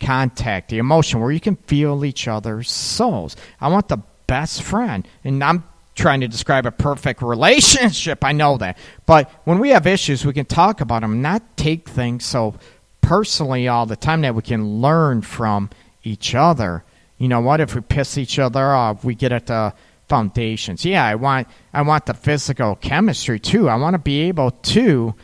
contact, 0.00 0.70
the 0.70 0.78
emotion, 0.78 1.20
where 1.20 1.30
you 1.30 1.38
can 1.38 1.54
feel 1.54 2.04
each 2.04 2.26
other's 2.26 2.68
souls. 2.68 3.36
I 3.60 3.68
want 3.68 3.86
the 3.86 3.98
best 4.26 4.64
friend. 4.64 5.06
And 5.22 5.44
I'm 5.44 5.62
trying 5.96 6.20
to 6.20 6.28
describe 6.28 6.66
a 6.66 6.70
perfect 6.70 7.22
relationship. 7.22 8.22
I 8.22 8.32
know 8.32 8.56
that. 8.58 8.78
But 9.06 9.30
when 9.44 9.58
we 9.58 9.70
have 9.70 9.86
issues, 9.86 10.24
we 10.24 10.32
can 10.32 10.46
talk 10.46 10.80
about 10.80 11.02
them, 11.02 11.22
not 11.22 11.56
take 11.56 11.88
things 11.88 12.24
so 12.24 12.54
personally 13.00 13.66
all 13.66 13.86
the 13.86 13.96
time 13.96 14.20
that 14.20 14.34
we 14.34 14.42
can 14.42 14.80
learn 14.80 15.22
from 15.22 15.70
each 16.04 16.34
other. 16.34 16.84
You 17.18 17.28
know 17.28 17.40
what? 17.40 17.60
If 17.60 17.74
we 17.74 17.80
piss 17.80 18.18
each 18.18 18.38
other 18.38 18.72
off, 18.72 19.02
we 19.04 19.14
get 19.14 19.32
at 19.32 19.46
the 19.46 19.72
foundations. 20.08 20.84
Yeah, 20.84 21.04
I 21.04 21.14
want 21.14 21.48
I 21.72 21.82
want 21.82 22.06
the 22.06 22.14
physical 22.14 22.76
chemistry 22.76 23.40
too. 23.40 23.68
I 23.68 23.76
want 23.76 23.94
to 23.94 23.98
be 23.98 24.22
able 24.22 24.50
to 24.50 25.14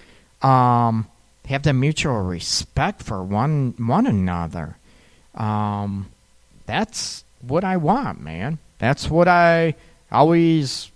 um, 0.40 1.06
have 1.46 1.62
the 1.62 1.72
mutual 1.72 2.22
respect 2.22 3.02
for 3.02 3.22
one 3.22 3.74
one 3.78 4.06
another. 4.06 4.76
Um, 5.34 6.10
that's 6.66 7.24
what 7.40 7.64
I 7.64 7.76
want, 7.76 8.20
man. 8.20 8.58
That's 8.78 9.10
what 9.10 9.28
I 9.28 9.74
always 10.12 10.90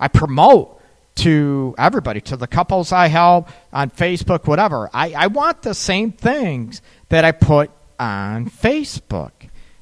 I 0.00 0.08
promote 0.08 0.80
to 1.16 1.74
everybody, 1.78 2.20
to 2.22 2.36
the 2.36 2.46
couples 2.46 2.92
I 2.92 3.08
help 3.08 3.48
on 3.72 3.90
Facebook, 3.90 4.46
whatever. 4.46 4.88
I, 4.92 5.12
I 5.12 5.26
want 5.26 5.62
the 5.62 5.74
same 5.74 6.12
things 6.12 6.80
that 7.08 7.24
I 7.24 7.32
put 7.32 7.70
on 7.98 8.48
Facebook. 8.48 9.32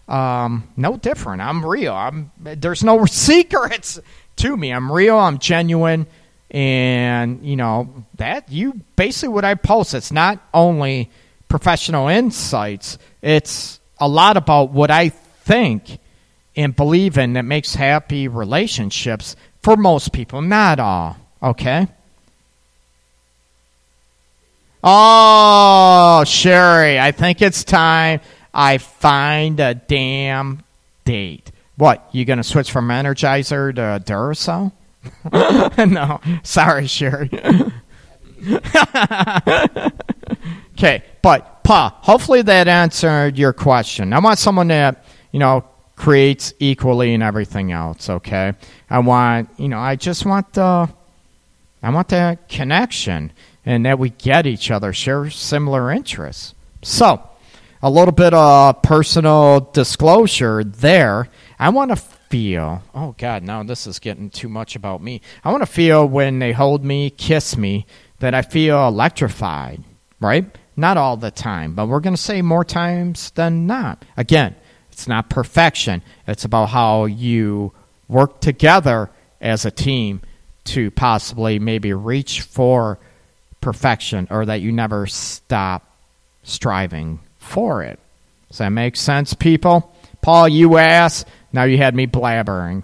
Um, 0.09 0.69
no 0.77 0.97
different. 0.97 1.43
I'm 1.43 1.65
real. 1.65 1.93
I'm 1.93 2.31
there's 2.41 2.83
no 2.85 3.05
secrets 3.07 4.01
to 4.37 4.57
me. 4.57 4.71
I'm 4.73 4.91
real. 4.91 5.19
I'm 5.19 5.39
genuine 5.39 6.07
and 6.51 7.45
you 7.45 7.57
know 7.57 8.07
that 8.17 8.51
you 8.51 8.81
basically 8.95 9.31
what 9.31 9.45
I 9.45 9.55
post. 9.55 9.95
It's 9.95 10.13
not 10.13 10.41
only 10.55 11.11
professional 11.49 12.09
insights; 12.09 12.99
it's 13.21 13.81
a 13.99 14.09
lot 14.09 14.37
about 14.37 14.71
what 14.71 14.91
I 14.91 15.09
think 15.09 15.99
and 16.57 16.75
believe 16.75 17.19
in 17.19 17.35
that 17.35 17.45
makes 17.45 17.75
happy 17.75 18.29
relationships 18.29 19.37
for 19.63 19.77
most 19.77 20.13
people, 20.13 20.41
not 20.41 20.81
all. 20.81 21.17
Okay. 21.43 21.87
Oh, 24.83 26.25
Sherry, 26.27 26.99
I 26.99 27.13
think 27.13 27.43
it's 27.43 27.65
time 27.65 28.21
I 28.55 28.79
find 28.79 29.61
a 29.61 29.75
damn 29.75 30.63
date. 31.05 31.53
What, 31.77 32.09
you 32.13 32.25
going 32.25 32.39
to 32.39 32.45
switch 32.45 32.71
from 32.71 32.89
Energizer 32.89 33.75
to 33.75 34.03
Duracell? 34.05 34.73
no, 35.91 36.21
sorry, 36.43 36.87
Sherry. 36.87 37.31
okay, 40.75 41.03
but 41.21 41.65
Pa, 41.65 41.99
hopefully 42.01 42.43
that 42.43 42.69
answered 42.69 43.37
your 43.37 43.53
question. 43.53 44.13
I 44.13 44.21
want 44.21 44.39
someone 44.39 44.69
that 44.69 45.05
you 45.33 45.41
know 45.41 45.65
creates 45.97 46.53
equally 46.59 47.15
in 47.15 47.23
everything 47.23 47.73
else. 47.73 48.09
Okay, 48.09 48.53
I 48.89 48.99
want 49.01 49.51
you 49.57 49.69
know 49.69 49.79
I 49.79 49.97
just 49.97 50.25
want 50.25 50.53
the 50.53 50.89
I 51.83 51.91
want 51.91 52.09
that 52.09 52.49
connection 52.49 53.33
and 53.65 53.85
that 53.85 53.99
we 53.99 54.11
get 54.11 54.47
each 54.47 54.71
other, 54.71 54.93
share 54.93 55.29
similar 55.29 55.91
interests. 55.91 56.55
So, 56.83 57.21
a 57.83 57.91
little 57.91 58.13
bit 58.13 58.33
of 58.33 58.81
personal 58.83 59.71
disclosure 59.73 60.63
there. 60.65 61.29
I 61.59 61.71
want 61.71 61.91
to 61.91 61.97
feel. 61.97 62.83
Oh 62.95 63.15
God, 63.19 63.43
now 63.43 63.63
this 63.63 63.87
is 63.87 63.99
getting 63.99 64.31
too 64.31 64.49
much 64.49 64.77
about 64.77 65.03
me. 65.03 65.21
I 65.45 65.51
want 65.51 65.63
to 65.63 65.67
feel 65.67 66.09
when 66.09 66.39
they 66.39 66.53
hold 66.53 66.85
me, 66.85 67.11
kiss 67.11 67.57
me, 67.57 67.87
that 68.21 68.35
I 68.35 68.43
feel 68.43 68.87
electrified. 68.89 69.83
Right? 70.21 70.47
Not 70.77 70.97
all 70.97 71.17
the 71.17 71.31
time, 71.31 71.75
but 71.75 71.89
we're 71.89 72.01
going 72.01 72.17
to 72.17 72.23
say 72.23 72.43
more 72.43 72.65
times 72.65 73.31
than 73.33 73.67
not. 73.67 74.05
Again, 74.17 74.55
it's 74.97 75.07
not 75.07 75.29
perfection. 75.29 76.01
It's 76.27 76.47
about 76.47 76.71
how 76.71 77.05
you 77.05 77.75
work 78.09 78.41
together 78.41 79.11
as 79.43 79.67
a 79.67 79.71
team 79.71 80.23
to 80.65 80.91
possibly 80.91 81.59
maybe 81.59 81.93
reach 81.93 82.41
for 82.41 82.99
perfection 83.61 84.27
or 84.31 84.47
that 84.47 84.63
you 84.63 84.73
never 84.73 85.07
stop 85.07 85.87
striving 86.45 87.21
for 87.37 87.83
it. 87.83 87.99
Does 88.49 88.57
that 88.57 88.71
make 88.71 88.97
sense, 88.97 89.35
people? 89.35 89.95
Paul, 90.23 90.49
you 90.49 90.79
ass. 90.79 91.27
Now 91.53 91.65
you 91.65 91.77
had 91.77 91.95
me 91.95 92.07
blabbering. 92.07 92.83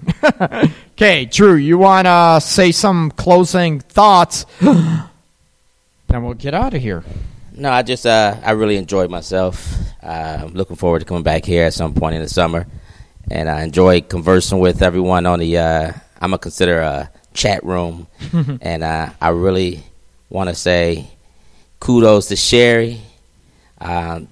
okay, 0.92 1.24
Drew, 1.24 1.54
you 1.54 1.78
want 1.78 2.04
to 2.04 2.46
say 2.46 2.72
some 2.72 3.10
closing 3.12 3.80
thoughts? 3.80 4.44
then 4.60 5.08
we'll 6.10 6.34
get 6.34 6.52
out 6.52 6.74
of 6.74 6.82
here. 6.82 7.04
No, 7.52 7.70
I 7.70 7.80
just 7.80 8.04
uh, 8.04 8.36
I 8.44 8.50
really 8.50 8.76
enjoyed 8.76 9.10
myself. 9.10 9.91
Uh, 10.02 10.38
I'm 10.42 10.54
looking 10.54 10.76
forward 10.76 11.00
to 11.00 11.04
coming 11.04 11.22
back 11.22 11.44
here 11.44 11.64
at 11.64 11.74
some 11.74 11.94
point 11.94 12.16
in 12.16 12.22
the 12.22 12.28
summer, 12.28 12.66
and 13.30 13.48
I 13.48 13.62
enjoy 13.62 14.00
conversing 14.00 14.58
with 14.58 14.82
everyone 14.82 15.26
on 15.26 15.38
the. 15.38 15.58
Uh, 15.58 15.92
I'm 16.20 16.30
gonna 16.30 16.38
consider 16.38 16.80
a 16.80 17.10
chat 17.34 17.64
room, 17.64 18.06
and 18.60 18.82
uh, 18.82 19.10
I 19.20 19.28
really 19.30 19.82
want 20.28 20.48
to 20.48 20.54
say 20.54 21.08
kudos 21.80 22.28
to 22.28 22.36
Sherry. 22.36 23.00
Um, 23.80 24.28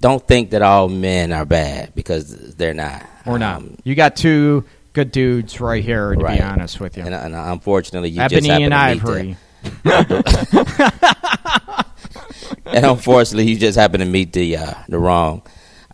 don't 0.00 0.26
think 0.26 0.50
that 0.50 0.62
all 0.62 0.88
men 0.88 1.32
are 1.32 1.44
bad 1.44 1.94
because 1.94 2.54
they're 2.56 2.74
not. 2.74 3.04
Or 3.26 3.38
not. 3.38 3.58
Um, 3.58 3.76
you 3.84 3.94
got 3.94 4.16
two 4.16 4.64
good 4.92 5.12
dudes 5.12 5.60
right 5.60 5.84
here, 5.84 6.14
to 6.14 6.20
Right. 6.20 6.38
be 6.38 6.42
honest 6.42 6.80
with 6.80 6.96
you. 6.96 7.04
and, 7.04 7.14
and 7.14 7.34
unfortunately, 7.34 8.10
you 8.10 8.16
just 8.28 8.34
Ebony 8.34 8.48
happen 8.48 8.72
and 8.72 9.00
to 9.02 9.22
meet 9.24 9.36
Ivory. 9.84 11.84
and 12.74 12.86
unfortunately, 12.86 13.50
you 13.50 13.58
just 13.58 13.78
happen 13.78 14.00
to 14.00 14.06
meet 14.06 14.32
the 14.32 14.56
uh, 14.56 14.74
the 14.88 14.98
wrong 14.98 15.42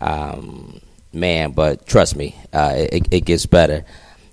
um, 0.01 0.81
man. 1.13 1.53
But 1.53 1.87
trust 1.87 2.17
me, 2.17 2.37
uh, 2.53 2.75
it, 2.75 3.09
it 3.11 3.25
gets 3.25 3.47
better. 3.47 3.85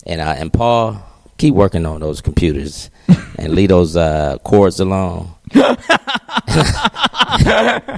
And 0.06 0.20
uh, 0.22 0.36
and 0.38 0.52
Paul, 0.52 1.02
keep 1.38 1.53
working 1.56 1.86
on 1.86 2.02
those 2.02 2.22
computers 2.22 2.90
and 3.38 3.53
leave 3.53 3.70
those 3.70 3.95
uh, 3.95 4.38
cords 4.44 4.80
alone. 4.80 5.30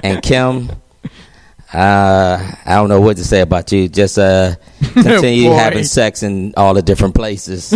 and 0.02 0.22
Kim, 0.22 0.70
uh, 1.72 2.54
I 2.64 2.74
don't 2.74 2.88
know 2.88 3.00
what 3.00 3.16
to 3.16 3.24
say 3.24 3.40
about 3.40 3.72
you. 3.72 3.88
Just 3.88 4.18
uh, 4.18 4.54
continue 4.92 5.50
having 5.50 5.84
sex 5.84 6.22
in 6.22 6.54
all 6.56 6.74
the 6.74 6.82
different 6.82 7.14
places. 7.14 7.74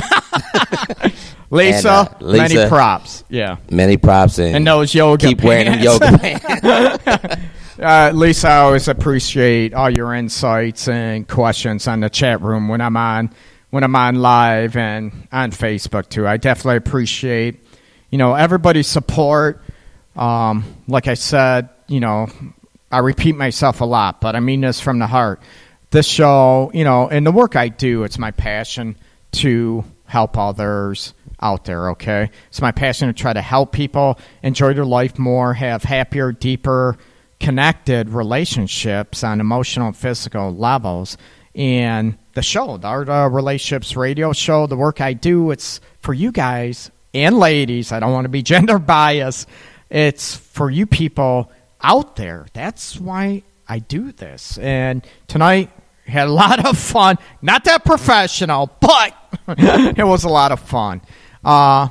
Lisa, 1.51 2.17
And, 2.21 2.29
uh, 2.29 2.33
many 2.33 2.69
props. 2.69 3.25
Yeah. 3.29 3.57
Many 3.71 3.97
props 3.97 4.39
and, 4.39 4.57
And 4.57 4.67
those 4.67 4.95
yoga 4.95 5.27
keep 5.27 5.43
wearing 5.43 5.67
pants. 5.67 5.85
yoga 5.85 6.19
pants. 6.19 7.37
Uh, 7.79 8.11
Lisa, 8.15 8.49
I 8.49 8.57
always 8.59 8.89
appreciate 8.89 9.73
all 9.75 9.91
your 9.91 10.15
insights 10.15 10.87
and 10.87 11.27
questions 11.27 11.89
on 11.89 12.01
the 12.01 12.11
chat 12.11 12.41
room 12.43 12.69
when 12.69 12.81
I'm 12.81 12.97
on 12.97 13.31
when 13.71 13.85
I'm 13.85 13.95
on 13.97 14.17
live 14.17 14.77
and 14.77 15.27
on 15.33 15.51
Facebook 15.53 16.09
too. 16.09 16.27
I 16.27 16.37
definitely 16.37 16.77
appreciate 16.77 17.61
you 18.11 18.19
know 18.19 18.35
everybody's 18.35 18.87
support. 18.89 19.63
Um, 20.15 20.65
like 20.89 21.09
I 21.09 21.15
said, 21.15 21.71
you 21.89 22.01
know, 22.01 22.27
I 22.93 22.99
repeat 22.99 23.35
myself 23.37 23.81
a 23.81 23.87
lot, 23.87 24.21
but 24.21 24.37
I 24.37 24.41
mean 24.41 24.61
this 24.61 24.81
from 24.81 24.99
the 24.99 25.07
heart. 25.07 25.41
This 25.91 26.07
show, 26.07 26.71
you 26.75 26.85
know, 26.85 27.09
and 27.09 27.27
the 27.27 27.33
work 27.33 27.57
I 27.57 27.69
do, 27.69 28.05
it's 28.05 28.19
my 28.19 28.31
passion 28.33 28.97
to 29.33 29.85
help 30.05 30.37
others 30.37 31.15
out 31.41 31.65
there, 31.65 31.91
okay? 31.91 32.31
It's 32.49 32.61
my 32.61 32.73
passion 32.73 33.09
to 33.09 33.15
try 33.15 33.33
to 33.33 33.43
help 33.43 33.73
people 33.73 34.19
enjoy 34.43 34.75
their 34.75 34.85
life 34.85 35.19
more, 35.19 35.55
have 35.55 35.83
happier, 35.83 36.33
deeper, 36.33 36.97
connected 37.39 38.11
relationships 38.11 39.25
on 39.25 39.41
emotional 39.41 39.89
and 39.89 39.97
physical 39.97 40.55
levels. 40.55 41.17
And 41.55 42.19
the 42.35 42.43
show, 42.43 42.77
the 42.77 42.87
Art 42.87 43.09
of 43.09 43.33
Relationships 43.33 43.97
radio 43.97 44.33
show, 44.33 44.67
the 44.67 44.77
work 44.77 45.01
I 45.01 45.15
do, 45.15 45.51
it's 45.51 45.81
for 46.01 46.15
you 46.15 46.31
guys 46.31 46.91
and 47.13 47.39
ladies. 47.39 47.93
I 47.93 48.01
don't 48.01 48.13
want 48.13 48.27
to 48.27 48.31
be 48.31 48.43
gender 48.45 48.79
biased. 48.79 49.49
It's 49.89 50.37
for 50.37 50.71
you 50.71 50.87
people 50.87 51.51
out 51.83 52.17
there. 52.17 52.47
That's 52.53 52.99
why 53.01 53.43
I 53.69 53.79
do 53.81 54.13
this. 54.13 54.59
And 54.59 55.07
tonight 55.27 55.71
had 56.07 56.29
a 56.29 56.33
lot 56.33 56.65
of 56.65 56.79
fun. 56.79 57.19
Not 57.43 57.65
that 57.65 57.85
professional, 57.85 58.71
but 58.81 59.17
it 59.49 60.07
was 60.07 60.25
a 60.25 60.29
lot 60.29 60.53
of 60.53 60.61
fun. 60.61 61.01
Uh, 61.45 61.89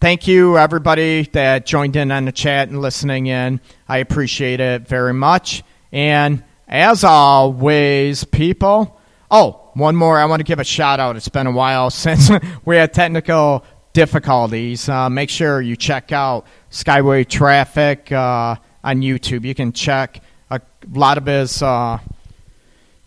thank 0.00 0.26
you, 0.28 0.58
everybody 0.58 1.22
that 1.32 1.66
joined 1.66 1.96
in 1.96 2.10
on 2.10 2.24
the 2.24 2.32
chat 2.32 2.68
and 2.68 2.80
listening 2.80 3.26
in. 3.26 3.60
I 3.88 3.98
appreciate 3.98 4.60
it 4.60 4.86
very 4.86 5.14
much. 5.14 5.62
And 5.92 6.42
as 6.68 7.04
always, 7.04 8.24
people. 8.24 9.00
Oh, 9.30 9.70
one 9.74 9.96
more. 9.96 10.18
I 10.18 10.26
want 10.26 10.40
to 10.40 10.44
give 10.44 10.58
a 10.58 10.64
shout 10.64 11.00
out. 11.00 11.16
It's 11.16 11.28
been 11.28 11.46
a 11.46 11.52
while 11.52 11.90
since 11.90 12.30
we 12.64 12.76
had 12.76 12.92
technical 12.92 13.64
difficulties. 13.92 14.88
Uh, 14.88 15.08
make 15.08 15.30
sure 15.30 15.60
you 15.60 15.76
check 15.76 16.12
out 16.12 16.46
Skyway 16.70 17.26
Traffic 17.26 18.12
uh, 18.12 18.56
on 18.82 19.00
YouTube. 19.00 19.44
You 19.44 19.54
can 19.54 19.72
check 19.72 20.22
a 20.50 20.60
lot 20.92 21.16
of 21.16 21.26
his. 21.26 21.62
Uh, 21.62 21.98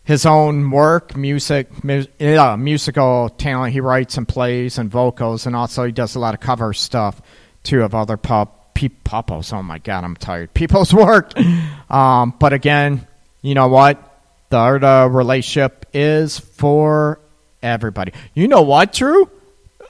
his 0.08 0.26
own 0.26 0.72
work, 0.72 1.18
music, 1.18 1.84
mu- 1.84 2.06
yeah, 2.18 2.56
musical 2.56 3.28
talent. 3.28 3.74
He 3.74 3.82
writes 3.82 4.18
and 4.18 4.26
plays 4.26 4.78
and 4.78 4.90
vocals, 4.90 5.46
and 5.46 5.54
also 5.54 5.84
he 5.84 5.92
does 5.92 6.16
a 6.16 6.20
lot 6.20 6.34
of 6.34 6.40
cover 6.40 6.72
stuff 6.72 7.22
too 7.64 7.84
of 7.84 7.94
other 7.94 8.16
pop 8.16 8.74
popos. 8.74 9.52
Oh 9.52 9.62
my 9.62 9.80
god, 9.80 10.06
I'm 10.06 10.16
tired. 10.16 10.54
People's 10.54 10.94
work. 11.06 11.38
Um, 11.92 12.34
but 12.40 12.54
again, 12.54 13.06
you 13.42 13.54
know 13.54 13.68
what? 13.68 14.02
The 14.50 14.56
art 14.56 14.86
of 14.86 15.14
relationship 15.14 15.86
is 15.94 16.40
for 16.40 17.20
everybody. 17.62 18.14
You 18.34 18.48
know 18.48 18.62
what, 18.62 18.94
Drew? 18.94 19.30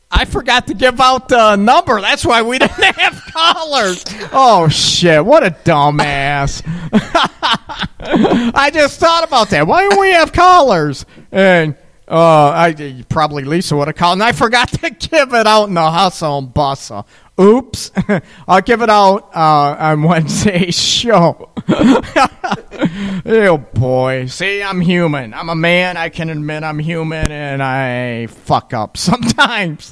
I 0.10 0.26
forgot 0.26 0.68
to 0.68 0.74
give 0.74 1.02
out 1.02 1.28
the 1.28 1.56
number. 1.58 2.00
That's 2.00 2.26
why 2.26 2.42
we 2.42 2.60
didn't 2.60 2.96
have 2.96 3.22
callers. 3.34 4.06
Oh 4.32 4.68
shit! 4.70 5.24
What 5.26 5.46
a 5.46 5.52
dumbass. 5.52 6.62
I 8.00 8.72
just 8.74 9.00
thought 9.00 9.24
about 9.26 9.50
that. 9.50 9.68
Why 9.68 9.88
don't 9.88 10.00
we 10.00 10.12
have 10.12 10.32
callers? 10.32 11.06
And 11.32 11.76
uh, 12.10 12.52
I 12.56 13.04
probably 13.10 13.44
Lisa 13.44 13.76
would 13.76 13.88
have 13.88 13.98
called, 13.98 14.14
and 14.14 14.24
I 14.24 14.32
forgot 14.32 14.70
to 14.70 14.90
give 14.90 15.34
it 15.34 15.48
out 15.48 15.68
in 15.68 15.74
the 15.74 15.92
hustle 15.92 16.38
and 16.38 16.54
bustle. 16.54 17.08
Oops! 17.40 17.92
I'll 18.48 18.62
give 18.62 18.82
it 18.82 18.90
out 18.90 19.30
uh, 19.36 19.76
on 19.78 20.04
Wednesday's 20.04 20.76
show. 20.82 21.52
oh 23.26 23.58
boy! 23.74 24.26
See, 24.28 24.64
I'm 24.64 24.82
human. 24.82 25.34
I'm 25.34 25.50
a 25.50 25.56
man. 25.56 25.98
I 25.98 26.10
can 26.10 26.30
admit 26.30 26.64
I'm 26.64 26.80
human, 26.80 27.32
and 27.32 27.62
I 27.62 28.28
fuck 28.28 28.74
up 28.74 28.98
sometimes, 28.98 29.92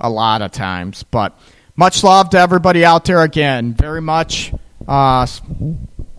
a 0.00 0.10
lot 0.10 0.42
of 0.42 0.50
times. 0.50 1.04
But 1.04 1.38
much 1.76 2.02
love 2.02 2.30
to 2.30 2.38
everybody 2.38 2.84
out 2.84 3.04
there. 3.04 3.22
Again, 3.22 3.74
very 3.74 4.02
much. 4.02 4.52
Uh, 4.86 5.26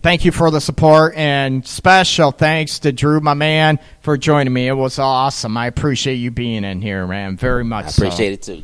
thank 0.05 0.23
you 0.23 0.31
for 0.31 0.51
the 0.51 0.61
support 0.61 1.15
and 1.15 1.65
special 1.65 2.29
thanks 2.29 2.77
to 2.77 2.91
Drew, 2.91 3.19
my 3.21 3.33
man, 3.33 3.79
for 4.01 4.19
joining 4.19 4.53
me. 4.53 4.67
It 4.67 4.73
was 4.73 4.99
awesome. 4.99 5.57
I 5.57 5.65
appreciate 5.65 6.17
you 6.17 6.29
being 6.29 6.63
in 6.63 6.79
here, 6.79 7.07
man. 7.07 7.37
Very 7.37 7.63
much. 7.63 7.85
I 7.85 7.89
appreciate 7.89 8.33
it 8.33 8.41
too. 8.43 8.63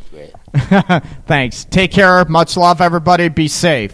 Thanks. 1.26 1.64
Take 1.66 1.94
care. 1.94 2.24
Much 2.26 2.56
love, 2.58 2.80
everybody. 2.80 3.28
Be 3.30 3.48
safe. 3.48 3.92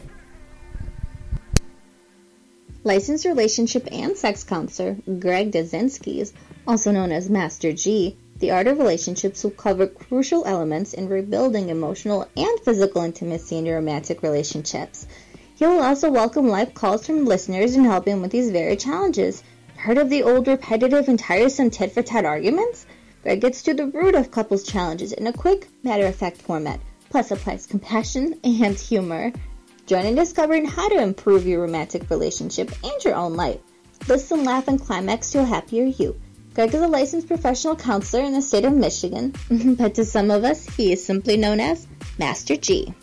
Licensed 2.84 3.24
relationship 3.24 3.88
and 3.94 4.18
sex 4.18 4.44
counselor 4.44 4.98
Greg 5.18 5.53
Dudzinski's, 5.53 6.34
also 6.68 6.91
known 6.91 7.14
as 7.14 7.30
Master 7.30 7.72
G, 7.72 8.18
the 8.40 8.52
art 8.52 8.68
of 8.68 8.78
relationships 8.78 9.45
will 9.45 9.52
cover 9.52 9.88
crucial 9.88 10.45
elements 10.45 10.94
in 10.94 11.07
rebuilding 11.07 11.69
emotional 11.69 12.28
and 12.36 12.60
physical 12.60 13.03
intimacy 13.03 13.57
in 13.57 13.65
your 13.65 13.76
romantic 13.76 14.22
relationships. 14.22 15.07
He 15.57 15.65
will 15.65 15.81
also 15.81 16.11
welcome 16.11 16.47
live 16.47 16.75
calls 16.75 17.07
from 17.07 17.25
listeners 17.25 17.73
and 17.73 17.84
help 17.84 18.07
him 18.07 18.21
with 18.21 18.29
these 18.29 18.51
very 18.51 18.75
challenges. 18.75 19.41
Heard 19.75 19.97
of 19.97 20.07
the 20.07 20.21
old 20.21 20.47
repetitive 20.47 21.09
and 21.09 21.17
tiresome 21.17 21.71
tit 21.71 21.93
for 21.93 22.03
tat 22.03 22.25
arguments? 22.25 22.85
Greg 23.23 23.41
gets 23.41 23.63
to 23.63 23.73
the 23.73 23.88
root 23.88 24.13
of 24.13 24.29
couples' 24.29 24.61
challenges 24.61 25.13
in 25.13 25.25
a 25.25 25.34
quick, 25.34 25.67
matter 25.81 26.05
of 26.05 26.15
fact 26.15 26.43
format, 26.43 26.79
plus 27.09 27.31
applies 27.31 27.65
compassion 27.65 28.39
and 28.43 28.79
humor. 28.79 29.34
Join 29.88 30.05
in 30.05 30.13
discovering 30.13 30.65
how 30.65 30.89
to 30.89 31.01
improve 31.01 31.47
your 31.47 31.61
romantic 31.61 32.07
relationship 32.11 32.71
and 32.84 33.03
your 33.03 33.15
own 33.15 33.34
life. 33.34 33.59
Listen, 34.07 34.45
laugh, 34.45 34.67
and 34.67 34.79
climax 34.79 35.31
to 35.31 35.39
a 35.39 35.43
happier 35.43 35.85
you. 35.85 36.21
Greg 36.53 36.75
is 36.75 36.84
a 36.84 36.88
licensed 36.88 37.27
professional 37.27 37.75
counselor 37.75 38.23
in 38.23 38.34
the 38.34 38.43
state 38.43 38.65
of 38.65 38.73
Michigan, 38.73 39.34
but 39.75 39.95
to 39.95 40.05
some 40.05 40.29
of 40.29 40.43
us, 40.43 40.67
he 40.75 40.93
is 40.93 41.03
simply 41.03 41.35
known 41.35 41.59
as 41.59 41.88
Master 42.19 42.55
G. 42.57 42.93